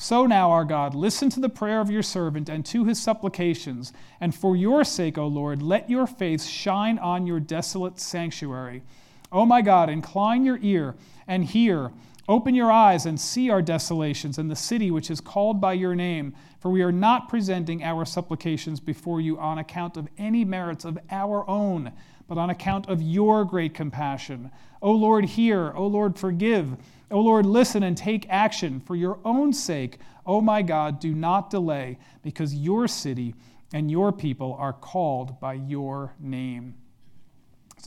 So 0.00 0.26
now, 0.26 0.52
our 0.52 0.64
God, 0.64 0.94
listen 0.94 1.28
to 1.30 1.40
the 1.40 1.48
prayer 1.48 1.80
of 1.80 1.90
your 1.90 2.04
servant 2.04 2.48
and 2.48 2.64
to 2.66 2.84
his 2.84 3.02
supplications, 3.02 3.92
and 4.20 4.32
for 4.32 4.54
your 4.54 4.84
sake, 4.84 5.18
O 5.18 5.26
Lord, 5.26 5.60
let 5.60 5.90
your 5.90 6.06
face 6.06 6.46
shine 6.46 7.00
on 7.00 7.26
your 7.26 7.40
desolate 7.40 7.98
sanctuary. 7.98 8.84
O 9.32 9.44
my 9.44 9.60
God, 9.60 9.90
incline 9.90 10.44
your 10.44 10.60
ear 10.62 10.94
and 11.26 11.44
hear. 11.44 11.90
Open 12.28 12.54
your 12.54 12.70
eyes 12.70 13.06
and 13.06 13.20
see 13.20 13.50
our 13.50 13.60
desolations 13.60 14.38
and 14.38 14.48
the 14.48 14.54
city 14.54 14.92
which 14.92 15.10
is 15.10 15.20
called 15.20 15.60
by 15.60 15.72
your 15.72 15.96
name, 15.96 16.32
for 16.60 16.70
we 16.70 16.82
are 16.82 16.92
not 16.92 17.28
presenting 17.28 17.82
our 17.82 18.04
supplications 18.04 18.78
before 18.78 19.20
you 19.20 19.36
on 19.40 19.58
account 19.58 19.96
of 19.96 20.06
any 20.16 20.44
merits 20.44 20.84
of 20.84 20.96
our 21.10 21.48
own 21.50 21.92
but 22.28 22.38
on 22.38 22.50
account 22.50 22.88
of 22.88 23.02
your 23.02 23.44
great 23.44 23.74
compassion. 23.74 24.50
O 24.82 24.92
Lord, 24.92 25.24
hear. 25.24 25.72
O 25.74 25.86
Lord, 25.86 26.16
forgive. 26.16 26.76
O 27.10 27.20
Lord, 27.20 27.46
listen 27.46 27.82
and 27.82 27.96
take 27.96 28.26
action. 28.28 28.80
For 28.80 28.94
your 28.94 29.18
own 29.24 29.52
sake, 29.52 29.98
O 30.26 30.40
my 30.40 30.62
God, 30.62 31.00
do 31.00 31.14
not 31.14 31.50
delay, 31.50 31.98
because 32.22 32.54
your 32.54 32.86
city 32.86 33.34
and 33.72 33.90
your 33.90 34.12
people 34.12 34.54
are 34.58 34.72
called 34.72 35.40
by 35.40 35.54
your 35.54 36.14
name. 36.20 36.74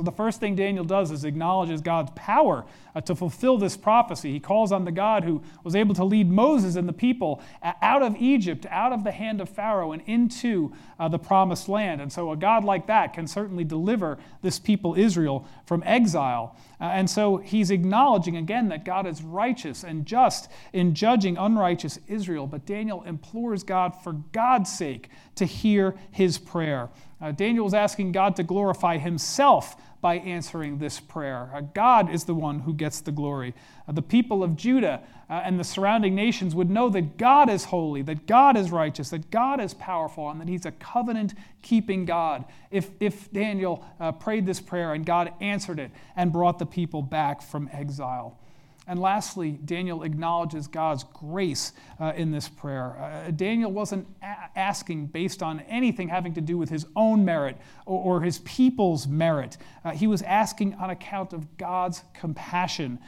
So, 0.02 0.06
the 0.06 0.12
first 0.12 0.40
thing 0.40 0.56
Daniel 0.56 0.84
does 0.84 1.12
is 1.12 1.26
acknowledges 1.26 1.80
God's 1.80 2.10
power 2.16 2.66
uh, 2.96 3.02
to 3.02 3.14
fulfill 3.14 3.60
this 3.60 3.78
prophecy. 3.78 4.32
He 4.32 4.40
calls 4.40 4.72
on 4.72 4.84
the 4.84 4.92
God 4.92 5.24
who 5.24 5.44
was 5.64 5.76
able 5.76 5.94
to 5.94 6.04
lead 6.04 6.28
Moses 6.28 6.76
and 6.76 6.90
the 6.90 6.94
people 6.94 7.40
uh, 7.62 7.74
out 7.84 8.02
of 8.02 8.16
Egypt, 8.18 8.66
out 8.72 8.94
of 8.94 9.04
the 9.04 9.12
hand 9.12 9.42
of 9.42 9.50
Pharaoh, 9.50 9.92
and 9.92 10.02
into 10.08 10.74
uh, 11.00 11.08
the 11.08 11.20
promised 11.20 11.70
land. 11.70 12.02
And 12.02 12.12
so, 12.12 12.32
a 12.32 12.36
God 12.36 12.64
like 12.64 12.88
that 12.88 13.14
can 13.14 13.28
certainly 13.28 13.64
deliver 13.64 14.18
this 14.42 14.58
people, 14.58 14.96
Israel, 14.96 15.48
from 15.68 15.84
exile. 15.86 16.58
Uh, 16.80 16.86
and 16.86 17.08
so, 17.08 17.38
he's 17.38 17.70
acknowledging 17.70 18.38
again 18.38 18.70
that 18.70 18.84
God 18.84 19.06
is 19.06 19.22
righteous 19.22 19.84
and 19.84 20.08
just 20.08 20.50
in 20.74 20.96
judging 20.96 21.38
unrighteous 21.38 22.00
Israel. 22.08 22.48
But 22.48 22.66
Daniel 22.66 23.04
implores 23.04 23.62
God 23.62 23.94
for 24.04 24.14
God's 24.14 24.76
sake 24.76 25.10
to 25.36 25.46
hear 25.46 25.94
his 26.10 26.40
prayer. 26.40 26.90
Uh, 27.22 27.32
Daniel 27.32 27.64
was 27.64 27.76
asking 27.76 28.12
God 28.12 28.36
to 28.38 28.44
glorify 28.44 28.98
himself 28.98 29.76
by 30.02 30.16
answering 30.16 30.80
this 30.80 31.00
prayer. 31.00 31.52
Uh, 31.54 31.62
God 31.62 32.12
is 32.12 32.26
the 32.26 32.34
one 32.34 32.60
who 32.60 32.74
gets 32.74 33.02
the 33.02 33.12
glory. 33.12 33.54
Uh, 33.88 33.92
the 33.92 34.02
people 34.02 34.44
of 34.44 34.56
Judah 34.56 35.02
uh, 35.30 35.34
and 35.46 35.60
the 35.60 35.64
surrounding 35.64 36.16
nations 36.16 36.56
would 36.56 36.70
know 36.70 36.90
that 36.90 37.18
God 37.18 37.50
is 37.50 37.66
holy, 37.66 38.02
that 38.02 38.26
God 38.26 38.58
is 38.58 38.72
righteous, 38.72 39.12
that 39.12 39.32
God 39.32 39.62
is 39.62 39.74
powerful, 39.76 40.30
and 40.30 40.42
that 40.42 40.50
He's 40.50 40.66
a 40.66 40.72
covenant 40.72 41.34
keeping 41.62 42.06
God. 42.06 42.46
If, 42.72 42.90
if 43.00 43.32
Daniel 43.32 43.86
prayed 44.20 44.46
this 44.46 44.60
prayer 44.60 44.94
and 44.94 45.06
God 45.06 45.32
answered 45.40 45.80
it 45.80 45.92
and 46.16 46.34
brought 46.34 46.60
the 46.60 46.66
people 46.66 47.02
back 47.02 47.42
from 47.42 47.70
exile. 47.72 48.38
And 48.92 49.00
lastly, 49.00 49.52
Daniel 49.64 50.04
acknowledges 50.04 50.68
God's 50.68 51.06
grace 51.14 51.72
uh, 51.98 52.12
in 52.18 52.30
this 52.30 52.50
prayer. 52.50 52.98
Uh, 53.00 53.32
Daniel 53.32 53.72
wasn't 53.72 54.06
a- 54.22 54.60
asking 54.60 55.06
based 55.06 55.42
on 55.42 55.62
anything 55.62 56.10
having 56.10 56.34
to 56.34 56.42
do 56.42 56.58
with 56.58 56.70
his 56.70 56.86
own 56.98 57.24
merit 57.24 57.56
or, 57.86 58.18
or 58.18 58.22
his 58.22 58.40
people's 58.40 59.08
merit. 59.08 59.56
Uh, 59.86 59.92
he 59.92 60.08
was 60.08 60.22
asking 60.24 60.74
on 60.74 60.90
account 60.90 61.32
of 61.32 61.56
God's 61.56 62.04
compassion. 62.14 63.00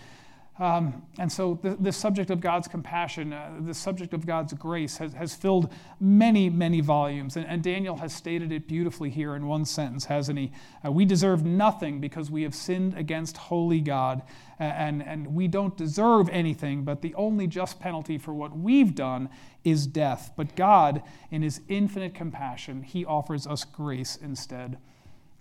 Um, 0.60 1.02
and 1.18 1.32
so, 1.32 1.60
the, 1.64 1.76
the, 1.80 1.92
subject 1.92 2.30
of 2.30 2.40
God's 2.40 2.68
compassion, 2.68 3.34
uh, 3.34 3.54
the 3.62 3.74
subject 3.74 4.14
of 4.14 4.28
God's 4.28 4.54
grace, 4.54 4.98
has, 4.98 5.14
has 5.14 5.34
filled 5.34 5.74
many, 6.00 6.48
many 6.48 6.80
volumes. 6.80 7.36
And, 7.36 7.48
and, 7.48 7.64
Daniel 7.64 7.98
has 7.98 8.14
stated 8.14 8.52
it 8.52 8.68
beautifully 8.68 9.10
here 9.10 9.36
in 9.36 9.48
one 9.48 9.66
sentence, 9.66 10.06
hasn't 10.06 10.38
he? 10.38 10.52
Uh, 10.86 10.92
we 10.92 11.06
deserve 11.06 11.44
nothing 11.44 12.00
because 12.00 12.30
we 12.30 12.44
have 12.44 12.54
sinned 12.54 12.96
against 12.96 13.36
holy 13.36 13.82
God, 13.82 14.22
and, 14.60 15.02
and 15.02 15.34
we 15.34 15.48
don't 15.48 15.76
deserve 15.76 16.30
anything, 16.30 16.84
but 16.84 17.02
the 17.02 17.16
only 17.16 17.48
just 17.48 17.80
penalty 17.80 18.20
for 18.20 18.36
what 18.36 18.56
we've 18.56 18.94
done 18.94 19.30
is 19.64 19.88
death. 19.88 20.34
But 20.38 20.56
God, 20.56 21.02
in 21.32 21.42
his 21.42 21.62
infinite 21.68 22.14
compassion, 22.14 22.84
he 22.84 23.06
offers 23.06 23.48
us 23.48 23.64
grace 23.64 24.18
instead. 24.18 24.78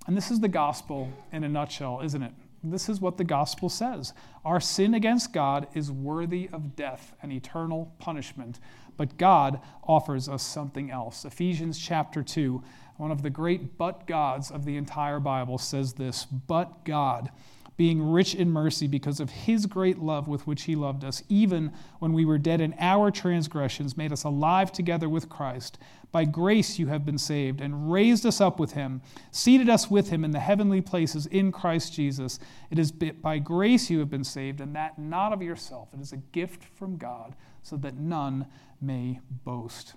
And 0.07 0.17
this 0.17 0.31
is 0.31 0.41
the 0.41 0.49
gospel 0.49 1.13
in 1.33 1.45
a 1.45 1.51
nutshell, 1.51 2.01
isn't 2.03 2.23
it? 2.23 2.33
This 2.65 2.89
is 2.89 3.01
what 3.01 3.17
the 3.17 3.25
gospel 3.25 3.69
says. 3.69 4.13
Our 4.45 4.61
sin 4.61 4.95
against 4.95 5.33
God 5.33 5.67
is 5.75 5.91
worthy 5.91 6.49
of 6.53 6.77
death 6.77 7.15
and 7.23 7.33
eternal 7.33 7.93
punishment, 7.99 8.61
but 8.97 9.19
God 9.19 9.61
offers 9.83 10.29
us 10.29 10.43
something 10.43 10.91
else. 10.91 11.25
Ephesians 11.25 11.79
chapter 11.79 12.23
2, 12.23 12.63
one 12.99 13.11
of 13.11 13.23
the 13.23 13.31
great 13.31 13.77
but 13.77 14.07
gods 14.07 14.51
of 14.51 14.65
the 14.65 14.77
entire 14.77 15.19
Bible, 15.19 15.59
says 15.59 15.95
this 15.95 16.25
But 16.25 16.85
God, 16.85 17.31
being 17.77 18.03
rich 18.03 18.35
in 18.35 18.51
mercy 18.51 18.87
because 18.87 19.21
of 19.21 19.31
his 19.31 19.67
great 19.67 19.99
love 19.99 20.29
with 20.29 20.47
which 20.47 20.65
he 20.65 20.77
loved 20.77 21.05
us, 21.05 21.23
even 21.29 21.73
when 21.99 22.13
we 22.13 22.25
were 22.25 22.39
dead 22.39 22.61
in 22.61 22.75
our 22.79 23.11
transgressions, 23.11 23.97
made 23.97 24.13
us 24.13 24.25
alive 24.25 24.71
together 24.71 25.09
with 25.09 25.29
Christ. 25.29 25.79
By 26.11 26.27
grace 26.27 26.79
you 26.79 26.89
have 26.89 27.07
been 27.07 27.19
saved, 27.19 27.61
and 27.61 27.91
raised 27.91 28.27
us 28.27 28.41
up 28.41 28.61
with 28.61 28.73
him, 28.73 29.01
seated 29.31 29.71
us 29.71 29.91
with 29.91 30.11
him 30.11 30.25
in 30.25 30.31
the 30.31 30.41
heavenly 30.41 30.83
places 30.83 31.27
in 31.27 31.51
Christ 31.51 31.95
Jesus. 31.95 32.39
It 32.71 32.79
is 32.79 32.93
by 32.93 33.39
grace 33.39 33.89
you 33.89 33.99
have 34.01 34.11
been 34.11 34.25
saved, 34.25 34.61
and 34.61 34.77
that 34.77 34.99
not 34.99 35.33
of 35.33 35.41
yourself. 35.43 35.89
It 35.95 36.01
is 36.01 36.13
a 36.13 36.19
gift 36.19 36.65
from 36.65 36.99
God, 36.99 37.35
so 37.63 37.77
that 37.79 37.97
none 37.97 38.47
may 38.81 39.21
boast. 39.45 39.95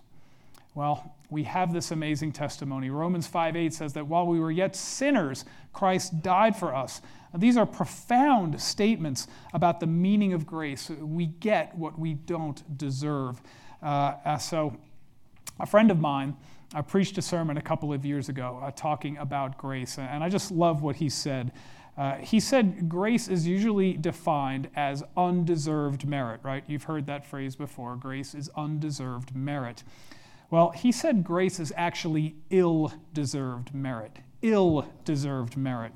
Well, 0.75 1.15
we 1.29 1.43
have 1.43 1.73
this 1.73 1.91
amazing 1.91 2.33
testimony. 2.33 2.89
Romans 2.89 3.27
5 3.27 3.55
8 3.55 3.73
says 3.73 3.93
that 3.93 4.07
while 4.07 4.27
we 4.27 4.39
were 4.39 4.51
yet 4.51 4.75
sinners, 4.75 5.45
Christ 5.71 6.21
died 6.21 6.55
for 6.55 6.75
us. 6.75 7.01
These 7.37 7.57
are 7.57 7.65
profound 7.65 8.59
statements 8.61 9.27
about 9.53 9.79
the 9.79 9.87
meaning 9.87 10.33
of 10.33 10.45
grace. 10.45 10.89
We 10.89 11.27
get 11.27 11.75
what 11.77 11.97
we 11.97 12.13
don't 12.13 12.77
deserve. 12.77 13.41
Uh, 13.81 14.15
uh 14.25 14.37
so, 14.37 14.77
a 15.59 15.65
friend 15.65 15.91
of 15.91 15.99
mine 15.99 16.35
I 16.73 16.81
preached 16.81 17.17
a 17.17 17.21
sermon 17.21 17.57
a 17.57 17.61
couple 17.61 17.93
of 17.93 18.05
years 18.05 18.27
ago 18.27 18.59
uh, 18.61 18.71
talking 18.71 19.17
about 19.17 19.57
grace, 19.57 19.97
and 19.97 20.21
I 20.23 20.27
just 20.27 20.51
love 20.51 20.81
what 20.81 20.97
he 20.97 21.07
said. 21.09 21.53
Uh, 21.97 22.15
he 22.15 22.39
said 22.39 22.89
grace 22.89 23.29
is 23.29 23.47
usually 23.47 23.93
defined 23.93 24.69
as 24.75 25.01
undeserved 25.15 26.05
merit, 26.05 26.41
right? 26.43 26.63
You've 26.67 26.83
heard 26.83 27.05
that 27.05 27.25
phrase 27.25 27.55
before 27.55 27.95
grace 27.95 28.35
is 28.35 28.49
undeserved 28.57 29.33
merit. 29.33 29.83
Well, 30.49 30.71
he 30.71 30.91
said 30.91 31.23
grace 31.23 31.59
is 31.59 31.71
actually 31.77 32.35
ill 32.49 32.91
deserved 33.13 33.73
merit. 33.73 34.17
Ill 34.41 34.85
deserved 35.05 35.55
merit. 35.55 35.93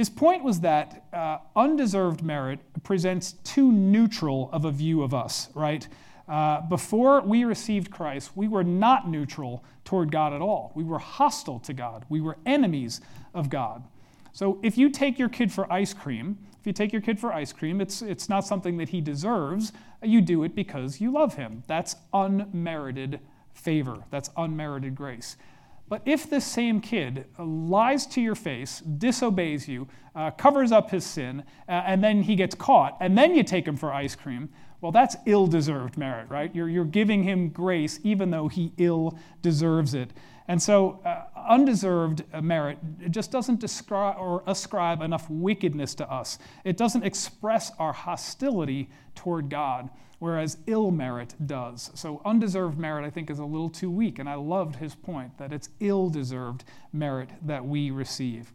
His 0.00 0.08
point 0.08 0.42
was 0.42 0.60
that 0.60 1.04
uh, 1.12 1.40
undeserved 1.54 2.22
merit 2.22 2.60
presents 2.84 3.32
too 3.44 3.70
neutral 3.70 4.48
of 4.50 4.64
a 4.64 4.70
view 4.70 5.02
of 5.02 5.12
us, 5.12 5.50
right? 5.54 5.86
Uh, 6.26 6.62
before 6.62 7.20
we 7.20 7.44
received 7.44 7.90
Christ, 7.90 8.30
we 8.34 8.48
were 8.48 8.64
not 8.64 9.10
neutral 9.10 9.62
toward 9.84 10.10
God 10.10 10.32
at 10.32 10.40
all. 10.40 10.72
We 10.74 10.84
were 10.84 10.98
hostile 10.98 11.58
to 11.58 11.74
God. 11.74 12.06
We 12.08 12.22
were 12.22 12.38
enemies 12.46 13.02
of 13.34 13.50
God. 13.50 13.82
So 14.32 14.58
if 14.62 14.78
you 14.78 14.88
take 14.88 15.18
your 15.18 15.28
kid 15.28 15.52
for 15.52 15.70
ice 15.70 15.92
cream, 15.92 16.38
if 16.58 16.66
you 16.66 16.72
take 16.72 16.94
your 16.94 17.02
kid 17.02 17.20
for 17.20 17.34
ice 17.34 17.52
cream, 17.52 17.82
it's, 17.82 18.00
it's 18.00 18.30
not 18.30 18.46
something 18.46 18.78
that 18.78 18.88
he 18.88 19.02
deserves. 19.02 19.70
You 20.02 20.22
do 20.22 20.44
it 20.44 20.54
because 20.54 21.02
you 21.02 21.12
love 21.12 21.34
him. 21.34 21.62
That's 21.66 21.96
unmerited 22.14 23.20
favor, 23.52 23.98
that's 24.08 24.30
unmerited 24.34 24.94
grace. 24.94 25.36
But 25.90 26.02
if 26.04 26.30
this 26.30 26.46
same 26.46 26.80
kid 26.80 27.26
lies 27.36 28.06
to 28.06 28.20
your 28.20 28.36
face, 28.36 28.78
disobeys 28.80 29.66
you, 29.66 29.88
uh, 30.14 30.30
covers 30.30 30.70
up 30.70 30.90
his 30.90 31.04
sin, 31.04 31.42
uh, 31.68 31.72
and 31.84 32.02
then 32.02 32.22
he 32.22 32.36
gets 32.36 32.54
caught, 32.54 32.96
and 33.00 33.18
then 33.18 33.34
you 33.34 33.42
take 33.42 33.66
him 33.66 33.76
for 33.76 33.92
ice 33.92 34.14
cream, 34.14 34.48
well, 34.80 34.92
that's 34.92 35.16
ill 35.26 35.48
deserved 35.48 35.98
merit, 35.98 36.30
right? 36.30 36.54
You're, 36.54 36.68
you're 36.68 36.84
giving 36.84 37.24
him 37.24 37.50
grace 37.50 37.98
even 38.04 38.30
though 38.30 38.46
he 38.46 38.72
ill 38.78 39.18
deserves 39.42 39.92
it. 39.94 40.12
And 40.46 40.62
so, 40.62 41.00
uh, 41.04 41.24
undeserved 41.36 42.22
merit 42.40 42.78
just 43.10 43.32
doesn't 43.32 43.58
describe 43.58 44.16
or 44.18 44.44
ascribe 44.46 45.02
enough 45.02 45.28
wickedness 45.28 45.94
to 45.96 46.10
us. 46.10 46.38
It 46.64 46.76
doesn't 46.76 47.04
express 47.04 47.72
our 47.78 47.92
hostility 47.92 48.90
toward 49.16 49.48
God, 49.48 49.90
whereas 50.20 50.58
ill 50.66 50.92
merit 50.92 51.34
does. 51.46 51.90
So, 51.94 52.22
undeserved 52.24 52.78
merit, 52.78 53.04
I 53.04 53.10
think, 53.10 53.28
is 53.30 53.40
a 53.40 53.44
little 53.44 53.68
too 53.68 53.90
weak. 53.90 54.20
And 54.20 54.28
I 54.28 54.34
loved 54.34 54.76
his 54.76 54.94
point 54.94 55.36
that 55.38 55.52
it's 55.52 55.70
ill 55.80 56.08
deserved 56.08 56.64
merit 56.92 57.30
that 57.42 57.64
we 57.64 57.90
receive. 57.90 58.52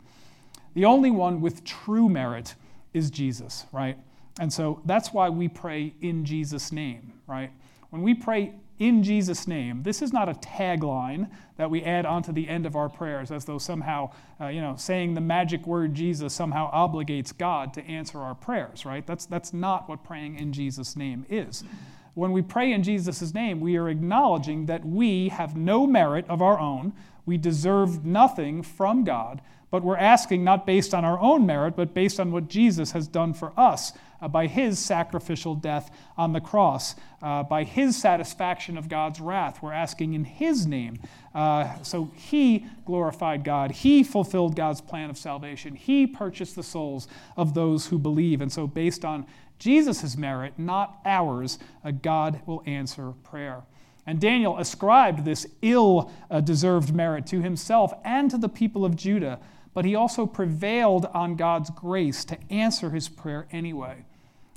The 0.76 0.86
only 0.86 1.12
one 1.12 1.42
with 1.42 1.64
true 1.66 2.08
merit 2.08 2.56
is 2.94 3.12
Jesus, 3.12 3.66
right? 3.74 3.98
And 4.40 4.52
so 4.52 4.82
that's 4.86 5.12
why 5.12 5.30
we 5.30 5.48
pray 5.48 5.94
in 6.02 6.24
Jesus' 6.24 6.72
name, 6.72 7.14
right? 7.28 7.52
When 7.90 8.02
we 8.02 8.14
pray 8.14 8.54
in 8.78 9.04
Jesus' 9.04 9.48
name, 9.48 9.84
this 9.84 10.02
is 10.02 10.12
not 10.12 10.28
a 10.28 10.34
tagline 10.34 11.30
that 11.58 11.70
we 11.70 11.82
add 11.84 12.06
onto 12.06 12.34
the 12.34 12.50
end 12.50 12.66
of 12.66 12.76
our 12.76 12.90
prayers 12.90 13.32
as 13.32 13.46
though 13.46 13.58
somehow, 13.58 14.12
uh, 14.42 14.48
you 14.48 14.60
know, 14.60 14.76
saying 14.76 15.14
the 15.14 15.22
magic 15.22 15.66
word 15.66 15.94
Jesus 15.94 16.34
somehow 16.34 16.70
obligates 16.72 17.36
God 17.36 17.74
to 17.76 17.86
answer 17.86 18.20
our 18.20 18.36
prayers, 18.36 18.86
right? 18.86 19.06
That's, 19.08 19.26
that's 19.26 19.54
not 19.54 19.88
what 19.88 20.04
praying 20.04 20.38
in 20.38 20.52
Jesus' 20.52 20.98
name 20.98 21.26
is. 21.30 21.64
When 22.16 22.34
we 22.34 22.42
pray 22.42 22.74
in 22.74 22.84
Jesus' 22.84 23.34
name, 23.34 23.62
we 23.62 23.78
are 23.78 23.90
acknowledging 23.90 24.66
that 24.66 24.86
we 24.86 25.30
have 25.30 25.56
no 25.56 25.88
merit 25.88 26.26
of 26.28 26.42
our 26.42 26.60
own, 26.60 26.94
we 27.26 27.38
deserve 27.38 28.06
nothing 28.06 28.62
from 28.62 29.04
God, 29.06 29.42
but 29.72 29.84
we're 29.84 29.98
asking 29.98 30.44
not 30.44 30.66
based 30.66 30.94
on 30.94 31.04
our 31.04 31.20
own 31.20 31.46
merit, 31.46 31.76
but 31.76 31.94
based 31.94 32.20
on 32.20 32.32
what 32.32 32.50
Jesus 32.50 32.92
has 32.92 33.08
done 33.08 33.34
for 33.34 33.52
us 33.58 33.94
uh, 34.26 34.28
by 34.28 34.48
his 34.48 34.80
sacrificial 34.80 35.54
death 35.54 35.92
on 36.18 36.34
the 36.34 36.42
cross, 36.42 36.96
uh, 37.22 37.44
by 37.44 37.64
his 37.64 37.96
satisfaction 37.96 38.76
of 38.76 38.90
God's 38.90 39.20
wrath. 39.20 39.62
We're 39.62 39.72
asking 39.72 40.16
in 40.16 40.24
his 40.24 40.66
name. 40.66 40.98
Uh, 41.36 41.72
so 41.84 42.12
he 42.16 42.66
glorified 42.86 43.44
God. 43.44 43.70
He 43.70 44.04
fulfilled 44.04 44.56
God's 44.56 44.82
plan 44.82 45.12
of 45.12 45.18
salvation. 45.20 45.76
He 45.76 46.08
purchased 46.08 46.56
the 46.56 46.64
souls 46.64 47.08
of 47.38 47.54
those 47.54 47.86
who 47.86 48.00
believe. 48.00 48.42
And 48.42 48.52
so, 48.52 48.66
based 48.66 49.06
on 49.06 49.28
Jesus' 49.60 50.18
merit, 50.18 50.54
not 50.58 50.98
ours, 51.06 51.60
God 52.02 52.42
will 52.48 52.64
answer 52.66 53.12
prayer. 53.24 53.62
And 54.08 54.20
Daniel 54.20 54.58
ascribed 54.58 55.24
this 55.24 55.46
ill 55.62 56.12
deserved 56.44 56.96
merit 56.96 57.28
to 57.28 57.42
himself 57.42 57.94
and 58.04 58.32
to 58.32 58.40
the 58.40 58.50
people 58.50 58.86
of 58.86 58.96
Judah 58.96 59.40
but 59.76 59.84
he 59.84 59.94
also 59.94 60.26
prevailed 60.26 61.06
on 61.08 61.36
God's 61.36 61.70
grace 61.70 62.26
to 62.26 62.38
answer 62.50 62.90
his 62.90 63.10
prayer 63.10 63.46
anyway. 63.52 64.06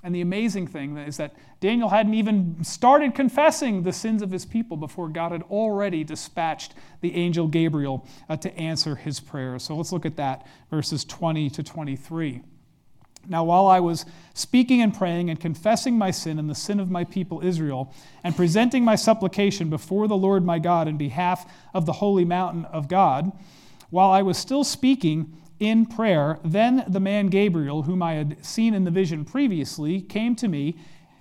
And 0.04 0.14
the 0.14 0.20
amazing 0.20 0.68
thing 0.68 0.96
is 0.96 1.16
that 1.16 1.34
Daniel 1.61 1.88
hadn't 1.88 2.14
even 2.14 2.62
started 2.62 3.16
confessing 3.16 3.82
the 3.82 3.92
sins 3.92 4.22
of 4.22 4.30
his 4.30 4.44
people 4.44 4.76
before 4.76 5.08
God 5.08 5.32
had 5.32 5.42
already 5.44 6.04
dispatched 6.04 6.74
the 7.00 7.16
angel 7.16 7.48
Gabriel 7.48 8.06
uh, 8.28 8.37
to 8.37 8.56
answer 8.56 8.94
his 8.94 9.18
prayers. 9.18 9.64
So 9.64 9.76
let's 9.76 9.90
look 9.90 10.06
at 10.06 10.16
that, 10.16 10.46
verses 10.70 11.04
20 11.04 11.50
to 11.50 11.62
23. 11.64 12.42
Now, 13.26 13.42
while 13.44 13.66
I 13.66 13.80
was 13.80 14.06
speaking 14.34 14.80
and 14.80 14.94
praying 14.94 15.30
and 15.30 15.38
confessing 15.38 15.98
my 15.98 16.12
sin 16.12 16.38
and 16.38 16.48
the 16.48 16.54
sin 16.54 16.78
of 16.78 16.90
my 16.90 17.02
people 17.02 17.44
Israel, 17.44 17.92
and 18.22 18.37
presenting 18.37 18.84
my 18.84 18.94
supplication 18.94 19.68
before 19.68 20.06
the 20.06 20.16
Lord 20.16 20.44
my 20.44 20.61
God 20.61 20.87
in 20.87 20.96
behalf 20.96 21.44
of 21.74 21.87
the 21.87 21.94
holy 21.94 22.24
mountain 22.24 22.64
of 22.66 22.88
God, 22.88 23.32
while 23.90 24.11
I 24.11 24.22
was 24.22 24.38
still 24.38 24.64
speaking, 24.64 25.37
in 25.61 25.87
prayer, 25.87 26.38
then 26.44 26.85
the 26.88 27.01
man 27.01 27.27
Gabriel, 27.29 27.83
whom 27.83 28.03
I 28.03 28.14
had 28.14 28.44
seen 28.44 28.75
in 28.75 28.85
the 28.85 28.90
vision 28.90 29.25
previously, 29.25 30.01
came 30.01 30.35
to 30.37 30.49
me 30.49 30.77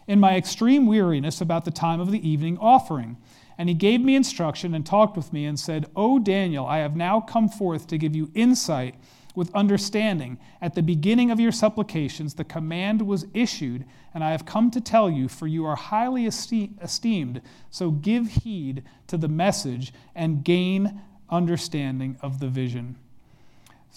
in 0.07 0.19
my 0.19 0.35
extreme 0.35 0.85
weariness 0.85 1.41
about 1.41 1.65
the 1.65 1.71
time 1.71 1.99
of 1.99 2.11
the 2.11 2.27
evening 2.27 2.57
offering. 2.59 3.17
And 3.57 3.67
he 3.67 3.75
gave 3.75 4.01
me 4.01 4.15
instruction 4.15 4.75
and 4.75 4.85
talked 4.85 5.17
with 5.17 5.33
me 5.33 5.45
and 5.45 5.59
said, 5.59 5.89
O 5.95 6.19
Daniel, 6.19 6.65
I 6.65 6.77
have 6.77 6.95
now 6.95 7.19
come 7.19 7.49
forth 7.49 7.87
to 7.87 7.97
give 7.97 8.15
you 8.15 8.31
insight 8.35 8.95
with 9.35 9.53
understanding. 9.55 10.37
At 10.61 10.75
the 10.75 10.83
beginning 10.83 11.31
of 11.31 11.39
your 11.39 11.51
supplications, 11.51 12.35
the 12.35 12.43
command 12.43 13.01
was 13.01 13.25
issued, 13.33 13.85
and 14.13 14.23
I 14.23 14.31
have 14.31 14.45
come 14.45 14.71
to 14.71 14.81
tell 14.81 15.09
you, 15.09 15.27
for 15.27 15.47
you 15.47 15.65
are 15.65 15.75
highly 15.75 16.25
esteemed. 16.25 17.41
So 17.69 17.91
give 17.91 18.27
heed 18.27 18.83
to 19.07 19.17
the 19.17 19.27
message 19.27 19.93
and 20.15 20.43
gain 20.43 21.01
understanding 21.29 22.17
of 22.21 22.39
the 22.39 22.47
vision. 22.47 22.97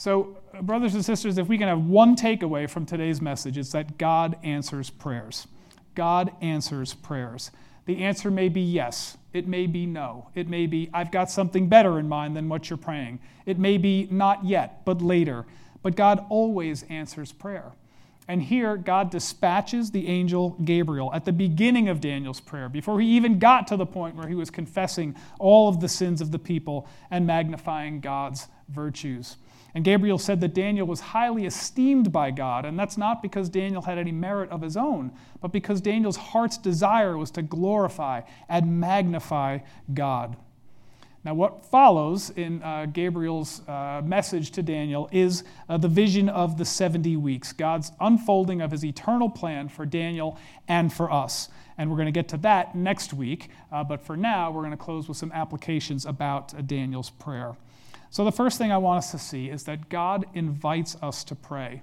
So, 0.00 0.38
uh, 0.56 0.62
brothers 0.62 0.94
and 0.94 1.04
sisters, 1.04 1.36
if 1.36 1.46
we 1.46 1.58
can 1.58 1.68
have 1.68 1.84
one 1.84 2.16
takeaway 2.16 2.70
from 2.70 2.86
today's 2.86 3.20
message, 3.20 3.58
it's 3.58 3.72
that 3.72 3.98
God 3.98 4.34
answers 4.42 4.88
prayers. 4.88 5.46
God 5.94 6.32
answers 6.40 6.94
prayers. 6.94 7.50
The 7.84 8.02
answer 8.02 8.30
may 8.30 8.48
be 8.48 8.62
yes. 8.62 9.18
It 9.34 9.46
may 9.46 9.66
be 9.66 9.84
no. 9.84 10.30
It 10.34 10.48
may 10.48 10.66
be, 10.66 10.88
I've 10.94 11.12
got 11.12 11.30
something 11.30 11.68
better 11.68 11.98
in 11.98 12.08
mind 12.08 12.34
than 12.34 12.48
what 12.48 12.70
you're 12.70 12.78
praying. 12.78 13.18
It 13.44 13.58
may 13.58 13.76
be 13.76 14.08
not 14.10 14.42
yet, 14.42 14.86
but 14.86 15.02
later. 15.02 15.44
But 15.82 15.96
God 15.96 16.24
always 16.30 16.82
answers 16.84 17.30
prayer. 17.30 17.72
And 18.26 18.42
here, 18.42 18.78
God 18.78 19.10
dispatches 19.10 19.90
the 19.90 20.08
angel 20.08 20.56
Gabriel 20.64 21.12
at 21.12 21.26
the 21.26 21.32
beginning 21.32 21.90
of 21.90 22.00
Daniel's 22.00 22.40
prayer, 22.40 22.70
before 22.70 23.02
he 23.02 23.08
even 23.08 23.38
got 23.38 23.66
to 23.66 23.76
the 23.76 23.84
point 23.84 24.16
where 24.16 24.28
he 24.28 24.34
was 24.34 24.48
confessing 24.48 25.14
all 25.38 25.68
of 25.68 25.80
the 25.80 25.88
sins 25.90 26.22
of 26.22 26.30
the 26.30 26.38
people 26.38 26.88
and 27.10 27.26
magnifying 27.26 28.00
God's 28.00 28.48
virtues. 28.70 29.36
And 29.74 29.84
Gabriel 29.84 30.18
said 30.18 30.40
that 30.40 30.54
Daniel 30.54 30.86
was 30.86 31.00
highly 31.00 31.46
esteemed 31.46 32.12
by 32.12 32.30
God, 32.30 32.64
and 32.64 32.78
that's 32.78 32.98
not 32.98 33.22
because 33.22 33.48
Daniel 33.48 33.82
had 33.82 33.98
any 33.98 34.12
merit 34.12 34.50
of 34.50 34.62
his 34.62 34.76
own, 34.76 35.12
but 35.40 35.52
because 35.52 35.80
Daniel's 35.80 36.16
heart's 36.16 36.58
desire 36.58 37.16
was 37.16 37.30
to 37.32 37.42
glorify 37.42 38.22
and 38.48 38.80
magnify 38.80 39.58
God. 39.94 40.36
Now, 41.22 41.34
what 41.34 41.66
follows 41.66 42.30
in 42.30 42.62
uh, 42.62 42.86
Gabriel's 42.86 43.60
uh, 43.68 44.00
message 44.02 44.52
to 44.52 44.62
Daniel 44.62 45.06
is 45.12 45.44
uh, 45.68 45.76
the 45.76 45.88
vision 45.88 46.30
of 46.30 46.56
the 46.56 46.64
70 46.64 47.16
weeks, 47.18 47.52
God's 47.52 47.92
unfolding 48.00 48.62
of 48.62 48.70
his 48.70 48.84
eternal 48.84 49.28
plan 49.28 49.68
for 49.68 49.84
Daniel 49.84 50.38
and 50.66 50.90
for 50.90 51.12
us. 51.12 51.50
And 51.76 51.90
we're 51.90 51.96
going 51.96 52.06
to 52.06 52.12
get 52.12 52.28
to 52.28 52.38
that 52.38 52.74
next 52.74 53.12
week, 53.12 53.50
uh, 53.70 53.84
but 53.84 54.00
for 54.00 54.16
now, 54.16 54.50
we're 54.50 54.62
going 54.62 54.70
to 54.70 54.78
close 54.78 55.08
with 55.08 55.18
some 55.18 55.30
applications 55.32 56.06
about 56.06 56.54
uh, 56.54 56.62
Daniel's 56.62 57.10
prayer. 57.10 57.54
So, 58.10 58.24
the 58.24 58.32
first 58.32 58.58
thing 58.58 58.72
I 58.72 58.78
want 58.78 58.98
us 58.98 59.12
to 59.12 59.18
see 59.18 59.48
is 59.48 59.62
that 59.64 59.88
God 59.88 60.26
invites 60.34 60.96
us 61.00 61.22
to 61.24 61.36
pray. 61.36 61.82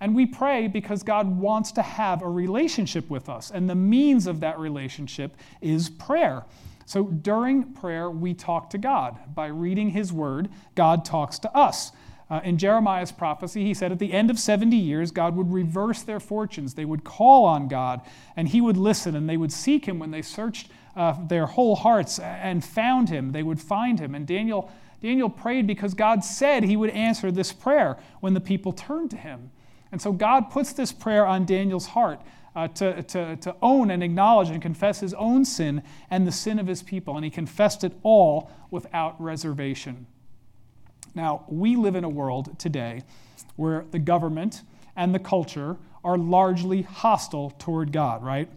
And 0.00 0.14
we 0.14 0.26
pray 0.26 0.68
because 0.68 1.02
God 1.02 1.26
wants 1.26 1.72
to 1.72 1.82
have 1.82 2.22
a 2.22 2.28
relationship 2.28 3.10
with 3.10 3.28
us. 3.28 3.50
And 3.50 3.68
the 3.68 3.74
means 3.74 4.26
of 4.26 4.40
that 4.40 4.58
relationship 4.58 5.36
is 5.60 5.88
prayer. 5.88 6.44
So, 6.84 7.04
during 7.04 7.72
prayer, 7.72 8.08
we 8.10 8.32
talk 8.32 8.70
to 8.70 8.78
God. 8.78 9.18
By 9.34 9.48
reading 9.48 9.90
His 9.90 10.12
Word, 10.12 10.50
God 10.76 11.04
talks 11.04 11.40
to 11.40 11.56
us. 11.56 11.90
Uh, 12.28 12.40
in 12.44 12.58
Jeremiah's 12.58 13.12
prophecy, 13.12 13.64
he 13.64 13.72
said 13.72 13.92
at 13.92 14.00
the 14.00 14.12
end 14.12 14.30
of 14.30 14.38
70 14.38 14.76
years, 14.76 15.12
God 15.12 15.36
would 15.36 15.52
reverse 15.52 16.02
their 16.02 16.18
fortunes. 16.18 16.74
They 16.74 16.84
would 16.84 17.04
call 17.04 17.44
on 17.44 17.66
God, 17.66 18.00
and 18.36 18.48
He 18.48 18.60
would 18.60 18.76
listen, 18.76 19.16
and 19.16 19.28
they 19.28 19.36
would 19.36 19.52
seek 19.52 19.86
Him 19.86 19.98
when 19.98 20.12
they 20.12 20.22
searched 20.22 20.68
uh, 20.94 21.16
their 21.26 21.46
whole 21.46 21.74
hearts 21.74 22.20
and 22.20 22.64
found 22.64 23.08
Him. 23.08 23.32
They 23.32 23.42
would 23.42 23.60
find 23.60 23.98
Him. 23.98 24.14
And 24.14 24.26
Daniel 24.26 24.70
Daniel 25.00 25.28
prayed 25.28 25.66
because 25.66 25.94
God 25.94 26.24
said 26.24 26.64
he 26.64 26.76
would 26.76 26.90
answer 26.90 27.30
this 27.30 27.52
prayer 27.52 27.98
when 28.20 28.34
the 28.34 28.40
people 28.40 28.72
turned 28.72 29.10
to 29.10 29.16
him. 29.16 29.50
And 29.92 30.00
so 30.00 30.12
God 30.12 30.50
puts 30.50 30.72
this 30.72 30.92
prayer 30.92 31.26
on 31.26 31.44
Daniel's 31.44 31.86
heart 31.86 32.20
uh, 32.54 32.68
to, 32.68 33.02
to, 33.02 33.36
to 33.36 33.56
own 33.60 33.90
and 33.90 34.02
acknowledge 34.02 34.48
and 34.48 34.60
confess 34.60 35.00
his 35.00 35.14
own 35.14 35.44
sin 35.44 35.82
and 36.10 36.26
the 36.26 36.32
sin 36.32 36.58
of 36.58 36.66
his 36.66 36.82
people. 36.82 37.16
And 37.16 37.24
he 37.24 37.30
confessed 37.30 37.84
it 37.84 37.92
all 38.02 38.50
without 38.70 39.20
reservation. 39.20 40.06
Now, 41.14 41.44
we 41.48 41.76
live 41.76 41.94
in 41.94 42.04
a 42.04 42.08
world 42.08 42.58
today 42.58 43.02
where 43.56 43.84
the 43.90 43.98
government 43.98 44.62
and 44.96 45.14
the 45.14 45.18
culture 45.18 45.76
are 46.02 46.18
largely 46.18 46.82
hostile 46.82 47.50
toward 47.58 47.92
God, 47.92 48.22
right? 48.22 48.48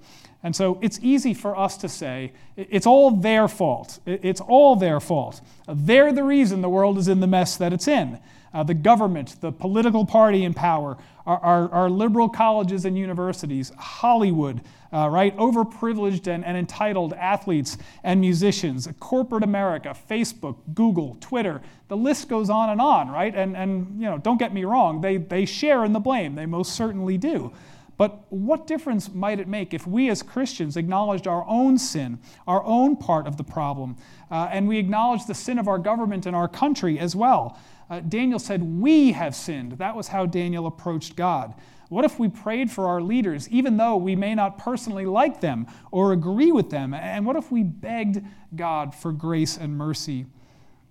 And 0.42 0.56
so 0.56 0.80
it's 0.82 1.00
easy 1.02 1.34
for 1.34 1.58
us 1.58 1.76
to 1.78 1.90
say, 1.90 2.32
it's 2.56 2.88
all 2.88 3.12
their 3.12 3.48
fault. 3.48 4.00
It's 4.06 4.40
all 4.40 4.76
their 4.76 5.00
fault. 5.00 5.42
They're 5.68 6.14
the 6.14 6.24
reason 6.24 6.62
the 6.62 6.70
world 6.70 6.98
is 6.98 7.08
in 7.08 7.20
the 7.20 7.28
mess 7.28 7.58
that 7.58 7.74
it's 7.74 7.88
in. 7.88 8.20
Uh, 8.54 8.64
the 8.64 8.74
government, 8.74 9.36
the 9.42 9.52
political 9.52 10.06
party 10.06 10.44
in 10.44 10.54
power, 10.54 10.98
our, 11.28 11.40
our, 11.40 11.72
our 11.72 11.90
liberal 11.90 12.28
colleges 12.28 12.86
and 12.86 12.98
universities, 12.98 13.72
Hollywood, 13.78 14.62
uh, 14.92 15.08
right? 15.10 15.36
Overprivileged 15.38 16.26
and, 16.28 16.44
and 16.44 16.58
entitled 16.58 17.14
athletes 17.14 17.78
and 18.04 18.20
musicians, 18.20 18.88
corporate 19.00 19.44
America, 19.44 19.96
Facebook, 20.10 20.56
Google, 20.74 21.18
Twitter. 21.20 21.62
The 21.90 21.98
list 21.98 22.28
goes 22.30 22.50
on 22.50 22.72
and 22.72 22.82
on, 22.82 23.10
right? 23.10 23.36
And, 23.36 23.56
and 23.56 24.02
you 24.02 24.10
know, 24.10 24.18
don't 24.18 24.40
get 24.40 24.54
me 24.54 24.64
wrong, 24.64 25.02
they, 25.02 25.18
they 25.18 25.46
share 25.46 25.86
in 25.86 25.94
the 25.94 26.00
blame. 26.00 26.34
They 26.34 26.48
most 26.48 26.74
certainly 26.74 27.18
do. 27.18 27.52
But 28.00 28.32
what 28.32 28.66
difference 28.66 29.14
might 29.14 29.42
it 29.42 29.50
make 29.50 29.74
if 29.74 29.86
we 29.86 30.10
as 30.10 30.24
Christians 30.24 30.78
acknowledged 30.78 31.28
our 31.28 31.46
own 31.46 31.78
sin, 31.78 32.20
our 32.48 32.64
own 32.64 32.96
part 32.96 33.28
of 33.28 33.36
the 33.36 33.44
problem, 33.44 33.98
uh, 34.32 34.48
and 34.54 34.70
we 34.70 34.78
acknowledged 34.78 35.28
the 35.28 35.34
sin 35.34 35.60
of 35.60 35.68
our 35.68 35.78
government 35.78 36.26
and 36.26 36.34
our 36.34 36.48
country 36.48 36.98
as 36.98 37.14
well? 37.14 37.60
Uh, 37.90 38.00
Daniel 38.00 38.40
said, 38.40 38.64
We 38.64 39.12
have 39.12 39.36
sinned. 39.36 39.74
That 39.74 39.98
was 39.98 40.08
how 40.08 40.26
Daniel 40.26 40.66
approached 40.66 41.18
God. 41.18 41.56
What 41.90 42.06
if 42.06 42.18
we 42.18 42.30
prayed 42.30 42.72
for 42.72 42.88
our 42.88 43.02
leaders, 43.02 43.50
even 43.50 43.76
though 43.76 43.98
we 43.98 44.16
may 44.16 44.34
not 44.34 44.58
personally 44.58 45.06
like 45.06 45.42
them 45.42 45.68
or 45.92 46.14
agree 46.14 46.54
with 46.54 46.70
them? 46.70 46.94
And 46.94 47.26
what 47.26 47.36
if 47.36 47.52
we 47.52 47.64
begged 47.64 48.24
God 48.56 48.96
for 48.96 49.12
grace 49.12 49.58
and 49.58 49.78
mercy? 49.78 50.26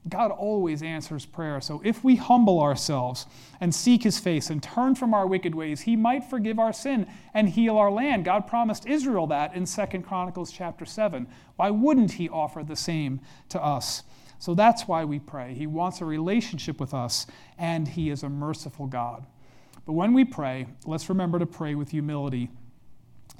God 0.08 0.30
always 0.30 0.82
answers 0.82 1.26
prayer. 1.26 1.60
So 1.60 1.80
if 1.84 2.04
we 2.04 2.16
humble 2.16 2.60
ourselves 2.60 3.26
and 3.60 3.74
seek 3.74 4.04
his 4.04 4.18
face 4.18 4.48
and 4.48 4.62
turn 4.62 4.94
from 4.94 5.12
our 5.12 5.26
wicked 5.26 5.54
ways, 5.54 5.82
he 5.82 5.96
might 5.96 6.24
forgive 6.24 6.58
our 6.58 6.72
sin 6.72 7.06
and 7.34 7.48
heal 7.48 7.76
our 7.76 7.90
land. 7.90 8.24
God 8.24 8.46
promised 8.46 8.86
Israel 8.86 9.26
that 9.28 9.54
in 9.54 9.66
2 9.66 10.02
Chronicles 10.02 10.52
chapter 10.52 10.84
7. 10.84 11.26
Why 11.56 11.70
wouldn't 11.70 12.12
he 12.12 12.28
offer 12.28 12.62
the 12.62 12.76
same 12.76 13.20
to 13.48 13.62
us? 13.62 14.04
So 14.38 14.54
that's 14.54 14.86
why 14.86 15.04
we 15.04 15.18
pray. 15.18 15.54
He 15.54 15.66
wants 15.66 16.00
a 16.00 16.04
relationship 16.04 16.78
with 16.78 16.94
us 16.94 17.26
and 17.58 17.88
he 17.88 18.10
is 18.10 18.22
a 18.22 18.28
merciful 18.28 18.86
God. 18.86 19.26
But 19.84 19.94
when 19.94 20.12
we 20.12 20.24
pray, 20.24 20.66
let's 20.86 21.08
remember 21.08 21.38
to 21.38 21.46
pray 21.46 21.74
with 21.74 21.90
humility. 21.90 22.50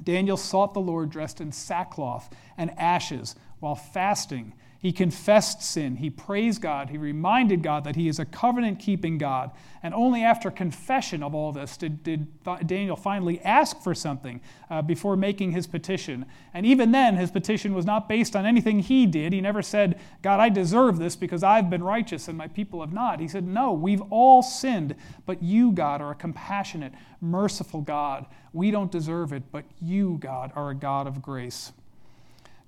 Daniel 0.03 0.37
sought 0.37 0.75
the 0.75 0.81
Lord 0.81 1.11
dressed 1.11 1.41
in 1.41 1.53
sackcloth 1.53 2.35
and 2.57 2.77
ashes 2.79 3.37
while 3.61 3.75
fasting 3.75 4.55
he 4.81 4.93
confessed 4.93 5.61
sin. 5.61 5.97
He 5.97 6.09
praised 6.09 6.63
God. 6.63 6.91
He 6.91 6.99
reminded 6.99 7.65
God 7.65 7.83
that 7.83 7.97
he 7.97 8.07
is 8.07 8.21
a 8.21 8.25
covenant 8.25 8.79
keeping 8.79 9.19
God. 9.19 9.51
And 9.83 9.93
only 9.93 10.23
after 10.23 10.53
confession 10.53 11.21
of 11.21 11.35
all 11.35 11.51
this 11.51 11.77
did, 11.77 12.05
did 12.05 12.29
Daniel 12.65 12.95
finally 12.95 13.41
ask 13.41 13.83
for 13.83 13.93
something 13.93 14.41
uh, 14.71 14.83
before 14.83 15.17
making 15.17 15.51
his 15.51 15.67
petition. 15.67 16.27
And 16.55 16.65
even 16.65 16.93
then, 16.93 17.17
his 17.17 17.33
petition 17.33 17.75
was 17.75 17.87
not 17.87 18.09
based 18.09 18.37
on 18.37 18.47
anything 18.47 18.79
he 18.79 19.05
did. 19.05 19.33
He 19.33 19.41
never 19.41 19.63
said, 19.63 19.99
God, 20.23 20.39
I 20.39 20.49
deserve 20.49 20.99
this 20.99 21.17
because 21.17 21.43
I've 21.43 21.69
been 21.69 21.83
righteous 21.83 22.29
and 22.29 22.39
my 22.39 22.47
people 22.47 22.81
have 22.81 22.93
not. 22.93 23.19
He 23.19 23.27
said, 23.27 23.49
No, 23.49 23.73
we've 23.73 24.03
all 24.11 24.43
sinned, 24.43 24.95
but 25.27 25.43
you, 25.43 25.73
God, 25.73 26.01
are 26.01 26.13
a 26.13 26.17
compassionate, 26.17 26.93
merciful 27.21 27.81
God. 27.81 28.27
We 28.53 28.71
don't 28.71 28.93
deserve 28.93 29.33
it, 29.33 29.43
but 29.51 29.65
you, 29.81 30.19
God, 30.21 30.53
are 30.55 30.71
a 30.71 30.75
God 30.75 31.09
of 31.09 31.21
grace. 31.21 31.73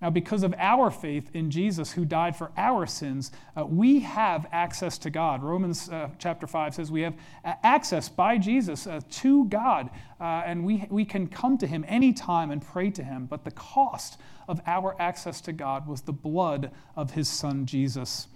Now, 0.01 0.09
because 0.09 0.42
of 0.42 0.55
our 0.57 0.90
faith 0.90 1.30
in 1.34 1.51
Jesus 1.51 1.92
who 1.92 2.07
died 2.07 2.34
for 2.34 2.51
our 2.57 2.86
sins, 2.86 3.32
uh, 3.55 3.66
we 3.66 4.01
have 4.01 4.46
access 4.51 4.96
to 4.98 5.11
God. 5.11 5.42
Romans 5.42 5.90
uh, 5.90 6.09
chapter 6.18 6.46
5 6.46 6.74
says 6.74 6.90
we 6.90 7.03
have 7.03 7.14
access 7.44 8.09
by 8.09 8.38
Jesus 8.38 8.86
uh, 8.86 9.01
to 9.11 9.44
God, 9.46 9.90
uh, 10.18 10.42
and 10.46 10.64
we, 10.64 10.86
we 10.88 11.05
can 11.05 11.26
come 11.26 11.59
to 11.59 11.66
Him 11.66 11.84
anytime 11.86 12.51
and 12.51 12.64
pray 12.64 12.90
to 12.90 13.05
Him. 13.05 13.26
But 13.26 13.44
the 13.44 13.51
cost 13.51 14.18
of 14.48 14.61
our 14.66 14.96
access 14.98 15.42
to 15.42 15.53
God 15.53 15.86
was 15.86 16.01
the 16.01 16.12
blood 16.12 16.70
of 16.96 17.11
His 17.11 17.28
Son 17.28 17.66
Jesus. 17.66 18.26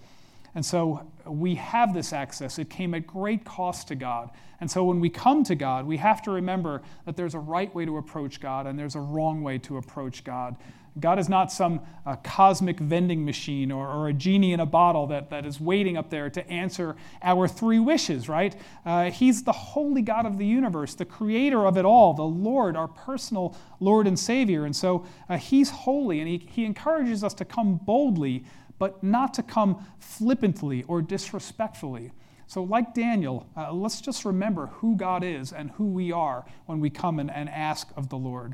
And 0.53 0.65
so 0.65 1.11
we 1.25 1.55
have 1.55 1.93
this 1.93 2.13
access. 2.13 2.59
It 2.59 2.69
came 2.69 2.93
at 2.93 3.05
great 3.05 3.43
cost 3.43 3.89
to 3.89 3.95
God. 3.95 4.29
And 4.61 4.71
so 4.71 4.85
when 4.85 5.01
we 5.01 5.09
come 5.09 5.43
to 5.43 5.55
God, 5.55 5.85
we 5.85 5.97
have 5.97 6.21
to 6.23 6.31
remember 6.31 6.81
that 7.05 7.17
there's 7.17 7.33
a 7.33 7.39
right 7.39 7.73
way 7.75 7.85
to 7.85 7.97
approach 7.97 8.39
God 8.39 8.65
and 8.65 8.79
there's 8.79 8.95
a 8.95 9.01
wrong 9.01 9.43
way 9.43 9.57
to 9.59 9.77
approach 9.77 10.23
God. 10.23 10.55
God 10.99 11.19
is 11.19 11.27
not 11.27 11.51
some 11.51 11.81
uh, 12.05 12.15
cosmic 12.17 12.79
vending 12.79 13.25
machine 13.25 13.69
or, 13.71 13.87
or, 13.89 14.07
a 14.07 14.13
genie 14.13 14.53
in 14.53 14.61
a 14.61 14.65
bottle 14.65 15.07
that, 15.07 15.29
that 15.29 15.45
is 15.45 15.59
waiting 15.59 15.97
up 15.97 16.09
there 16.09 16.29
to 16.29 16.49
answer 16.49 16.95
our 17.21 17.49
three 17.49 17.79
wishes, 17.79 18.29
right? 18.29 18.55
Uh, 18.85 19.11
he's 19.11 19.43
the 19.43 19.51
holy 19.51 20.01
God 20.01 20.25
of 20.25 20.37
the 20.37 20.45
universe, 20.45 20.95
the 20.95 21.03
creator 21.03 21.65
of 21.65 21.77
it 21.77 21.83
all, 21.83 22.13
the 22.13 22.23
Lord, 22.23 22.77
our 22.77 22.87
personal 22.87 23.57
Lord 23.81 24.07
and 24.07 24.17
Savior. 24.17 24.63
And 24.63 24.75
so 24.75 25.05
uh, 25.27 25.37
He's 25.37 25.69
holy, 25.69 26.19
and 26.19 26.27
he, 26.27 26.37
he 26.37 26.65
encourages 26.65 27.23
us 27.23 27.33
to 27.35 27.45
come 27.45 27.77
boldly, 27.77 28.45
but 28.79 29.03
not 29.03 29.33
to 29.35 29.43
come 29.43 29.85
flippantly 29.99 30.83
or 30.83 31.01
disrespectfully. 31.01 32.11
So, 32.47 32.63
like 32.63 32.93
Daniel, 32.93 33.47
uh, 33.57 33.73
let's 33.73 34.01
just 34.01 34.23
remember 34.23 34.67
who 34.67 34.95
God 34.95 35.23
is 35.23 35.51
and 35.51 35.71
who 35.71 35.85
we 35.85 36.11
are 36.11 36.45
when 36.67 36.79
we 36.79 36.89
come 36.89 37.19
and, 37.19 37.31
and 37.31 37.49
ask 37.49 37.89
of 37.95 38.09
the 38.09 38.17
Lord. 38.17 38.53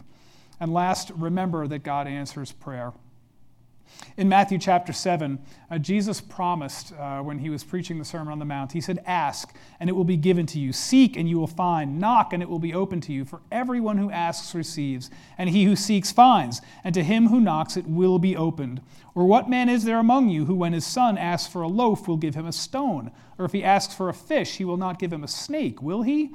And 0.62 0.72
last, 0.72 1.10
remember 1.18 1.68
that 1.68 1.80
God 1.80 2.08
answers 2.08 2.52
prayer. 2.52 2.94
In 4.16 4.30
Matthew 4.30 4.60
chapter 4.60 4.94
7, 4.94 5.40
uh, 5.72 5.78
Jesus 5.80 6.22
promised 6.22 6.94
uh, 6.94 7.22
when 7.22 7.40
he 7.40 7.50
was 7.50 7.64
preaching 7.64 7.98
the 7.98 8.06
Sermon 8.06 8.32
on 8.32 8.38
the 8.38 8.46
Mount, 8.46 8.72
he 8.72 8.80
said, 8.80 9.02
Ask, 9.08 9.56
and 9.80 9.90
it 9.90 9.94
will 9.94 10.04
be 10.04 10.18
given 10.18 10.46
to 10.46 10.60
you. 10.60 10.72
Seek, 10.72 11.18
and 11.18 11.28
you 11.28 11.40
will 11.40 11.48
find. 11.48 12.00
Knock, 12.00 12.32
and 12.32 12.44
it 12.44 12.50
will 12.50 12.60
be 12.60 12.76
open 12.76 13.02
to 13.02 13.12
you. 13.12 13.26
For 13.26 13.42
everyone 13.52 13.98
who 13.98 14.12
asks 14.12 14.54
receives, 14.54 15.10
and 15.36 15.50
he 15.50 15.64
who 15.64 15.76
seeks 15.76 16.12
finds, 16.12 16.62
and 16.84 16.94
to 16.94 17.04
him 17.04 17.28
who 17.28 17.42
knocks 17.42 17.76
it 17.76 17.88
will 17.88 18.20
be 18.20 18.38
opened. 18.38 18.82
Or 19.16 19.26
what 19.26 19.50
man 19.50 19.68
is 19.68 19.84
there 19.84 20.00
among 20.00 20.30
you 20.30 20.46
who, 20.46 20.54
when 20.54 20.74
his 20.74 20.86
son 20.86 21.18
asks 21.18 21.52
for 21.52 21.64
a 21.64 21.68
loaf, 21.68 22.08
will 22.08 22.18
give 22.18 22.36
him 22.36 22.46
a 22.46 22.54
stone? 22.54 23.12
Or 23.40 23.46
if 23.46 23.52
he 23.52 23.64
asks 23.64 23.96
for 23.96 24.10
a 24.10 24.14
fish, 24.14 24.58
he 24.58 24.66
will 24.66 24.78
not 24.78 25.00
give 25.00 25.12
him 25.12 25.24
a 25.24 25.28
snake, 25.28 25.82
will 25.82 26.04
he? 26.04 26.30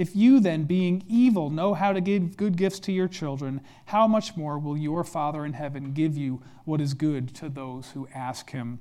If 0.00 0.16
you 0.16 0.40
then, 0.40 0.64
being 0.64 1.04
evil, 1.08 1.50
know 1.50 1.74
how 1.74 1.92
to 1.92 2.00
give 2.00 2.38
good 2.38 2.56
gifts 2.56 2.78
to 2.80 2.92
your 2.92 3.06
children, 3.06 3.60
how 3.84 4.06
much 4.06 4.34
more 4.34 4.58
will 4.58 4.74
your 4.74 5.04
Father 5.04 5.44
in 5.44 5.52
heaven 5.52 5.92
give 5.92 6.16
you 6.16 6.40
what 6.64 6.80
is 6.80 6.94
good 6.94 7.34
to 7.34 7.50
those 7.50 7.90
who 7.90 8.08
ask 8.14 8.48
him? 8.48 8.78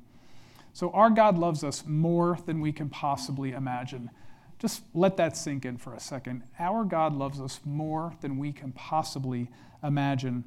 So, 0.72 0.92
our 0.92 1.10
God 1.10 1.38
loves 1.38 1.62
us 1.62 1.84
more 1.86 2.38
than 2.46 2.62
we 2.62 2.72
can 2.72 2.88
possibly 2.88 3.52
imagine. 3.52 4.12
Just 4.60 4.84
let 4.94 5.18
that 5.18 5.36
sink 5.36 5.66
in 5.66 5.76
for 5.76 5.94
a 5.94 6.00
second. 6.00 6.44
Our 6.58 6.86
God 6.86 7.14
loves 7.14 7.42
us 7.42 7.60
more 7.66 8.14
than 8.22 8.38
we 8.38 8.54
can 8.54 8.72
possibly 8.72 9.50
imagine. 9.84 10.46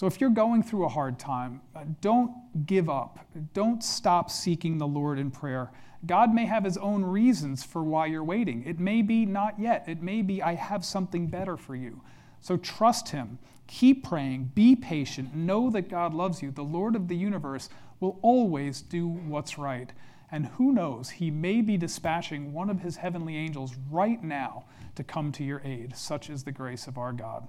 So, 0.00 0.06
if 0.06 0.18
you're 0.18 0.30
going 0.30 0.62
through 0.62 0.86
a 0.86 0.88
hard 0.88 1.18
time, 1.18 1.60
uh, 1.76 1.84
don't 2.00 2.32
give 2.64 2.88
up. 2.88 3.18
Don't 3.52 3.84
stop 3.84 4.30
seeking 4.30 4.78
the 4.78 4.86
Lord 4.86 5.18
in 5.18 5.30
prayer. 5.30 5.70
God 6.06 6.32
may 6.32 6.46
have 6.46 6.64
his 6.64 6.78
own 6.78 7.04
reasons 7.04 7.64
for 7.64 7.82
why 7.82 8.06
you're 8.06 8.24
waiting. 8.24 8.64
It 8.64 8.80
may 8.80 9.02
be 9.02 9.26
not 9.26 9.60
yet. 9.60 9.84
It 9.86 10.00
may 10.00 10.22
be, 10.22 10.42
I 10.42 10.54
have 10.54 10.86
something 10.86 11.26
better 11.26 11.58
for 11.58 11.76
you. 11.76 12.00
So 12.40 12.56
trust 12.56 13.10
him. 13.10 13.38
Keep 13.66 14.04
praying. 14.04 14.52
Be 14.54 14.74
patient. 14.74 15.34
Know 15.34 15.68
that 15.68 15.90
God 15.90 16.14
loves 16.14 16.40
you. 16.40 16.50
The 16.50 16.62
Lord 16.62 16.96
of 16.96 17.08
the 17.08 17.16
universe 17.16 17.68
will 18.00 18.18
always 18.22 18.80
do 18.80 19.06
what's 19.06 19.58
right. 19.58 19.92
And 20.32 20.46
who 20.46 20.72
knows, 20.72 21.10
he 21.10 21.30
may 21.30 21.60
be 21.60 21.76
dispatching 21.76 22.54
one 22.54 22.70
of 22.70 22.80
his 22.80 22.96
heavenly 22.96 23.36
angels 23.36 23.74
right 23.90 24.24
now 24.24 24.64
to 24.94 25.04
come 25.04 25.30
to 25.32 25.44
your 25.44 25.60
aid. 25.62 25.94
Such 25.94 26.30
is 26.30 26.44
the 26.44 26.52
grace 26.52 26.86
of 26.86 26.96
our 26.96 27.12
God. 27.12 27.46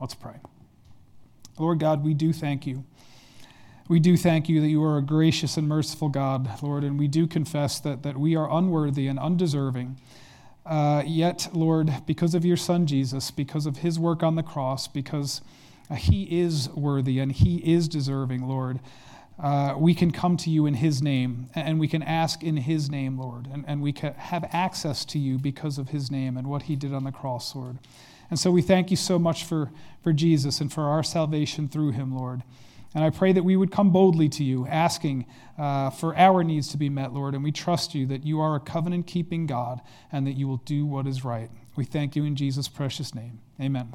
Let's 0.00 0.14
pray. 0.14 0.36
Lord 1.58 1.78
God, 1.78 2.04
we 2.04 2.14
do 2.14 2.32
thank 2.32 2.66
you. 2.66 2.84
We 3.88 4.00
do 4.00 4.16
thank 4.16 4.48
you 4.48 4.60
that 4.60 4.68
you 4.68 4.82
are 4.84 4.98
a 4.98 5.02
gracious 5.02 5.56
and 5.56 5.68
merciful 5.68 6.08
God, 6.08 6.62
Lord, 6.62 6.84
and 6.84 6.98
we 6.98 7.08
do 7.08 7.26
confess 7.26 7.80
that, 7.80 8.02
that 8.04 8.16
we 8.16 8.36
are 8.36 8.50
unworthy 8.50 9.06
and 9.06 9.18
undeserving. 9.18 9.98
Uh, 10.64 11.02
yet, 11.04 11.48
Lord, 11.52 11.92
because 12.06 12.34
of 12.34 12.44
your 12.44 12.56
Son 12.56 12.86
Jesus, 12.86 13.30
because 13.30 13.66
of 13.66 13.78
his 13.78 13.98
work 13.98 14.22
on 14.22 14.36
the 14.36 14.42
cross, 14.42 14.86
because 14.86 15.42
uh, 15.90 15.96
he 15.96 16.40
is 16.40 16.70
worthy 16.70 17.18
and 17.18 17.32
he 17.32 17.56
is 17.58 17.88
deserving, 17.88 18.46
Lord, 18.48 18.78
uh, 19.38 19.74
we 19.76 19.94
can 19.94 20.12
come 20.12 20.36
to 20.36 20.50
you 20.50 20.66
in 20.66 20.74
his 20.74 21.02
name 21.02 21.50
and 21.54 21.80
we 21.80 21.88
can 21.88 22.02
ask 22.02 22.44
in 22.44 22.58
his 22.58 22.88
name, 22.88 23.18
Lord, 23.18 23.48
and, 23.52 23.64
and 23.66 23.82
we 23.82 23.92
can 23.92 24.14
have 24.14 24.48
access 24.52 25.04
to 25.06 25.18
you 25.18 25.38
because 25.38 25.78
of 25.78 25.88
his 25.88 26.10
name 26.10 26.36
and 26.36 26.46
what 26.46 26.62
he 26.62 26.76
did 26.76 26.94
on 26.94 27.04
the 27.04 27.12
cross, 27.12 27.56
Lord. 27.56 27.78
And 28.32 28.40
so 28.40 28.50
we 28.50 28.62
thank 28.62 28.90
you 28.90 28.96
so 28.96 29.18
much 29.18 29.44
for, 29.44 29.70
for 30.02 30.10
Jesus 30.10 30.62
and 30.62 30.72
for 30.72 30.84
our 30.84 31.02
salvation 31.02 31.68
through 31.68 31.90
him, 31.90 32.16
Lord. 32.16 32.42
And 32.94 33.04
I 33.04 33.10
pray 33.10 33.30
that 33.30 33.42
we 33.42 33.56
would 33.56 33.70
come 33.70 33.90
boldly 33.90 34.30
to 34.30 34.42
you, 34.42 34.66
asking 34.68 35.26
uh, 35.58 35.90
for 35.90 36.16
our 36.16 36.42
needs 36.42 36.68
to 36.68 36.78
be 36.78 36.88
met, 36.88 37.12
Lord. 37.12 37.34
And 37.34 37.44
we 37.44 37.52
trust 37.52 37.94
you 37.94 38.06
that 38.06 38.24
you 38.24 38.40
are 38.40 38.56
a 38.56 38.60
covenant 38.60 39.06
keeping 39.06 39.46
God 39.46 39.82
and 40.10 40.26
that 40.26 40.32
you 40.32 40.48
will 40.48 40.62
do 40.64 40.86
what 40.86 41.06
is 41.06 41.26
right. 41.26 41.50
We 41.76 41.84
thank 41.84 42.16
you 42.16 42.24
in 42.24 42.34
Jesus' 42.34 42.68
precious 42.68 43.14
name. 43.14 43.38
Amen. 43.60 43.92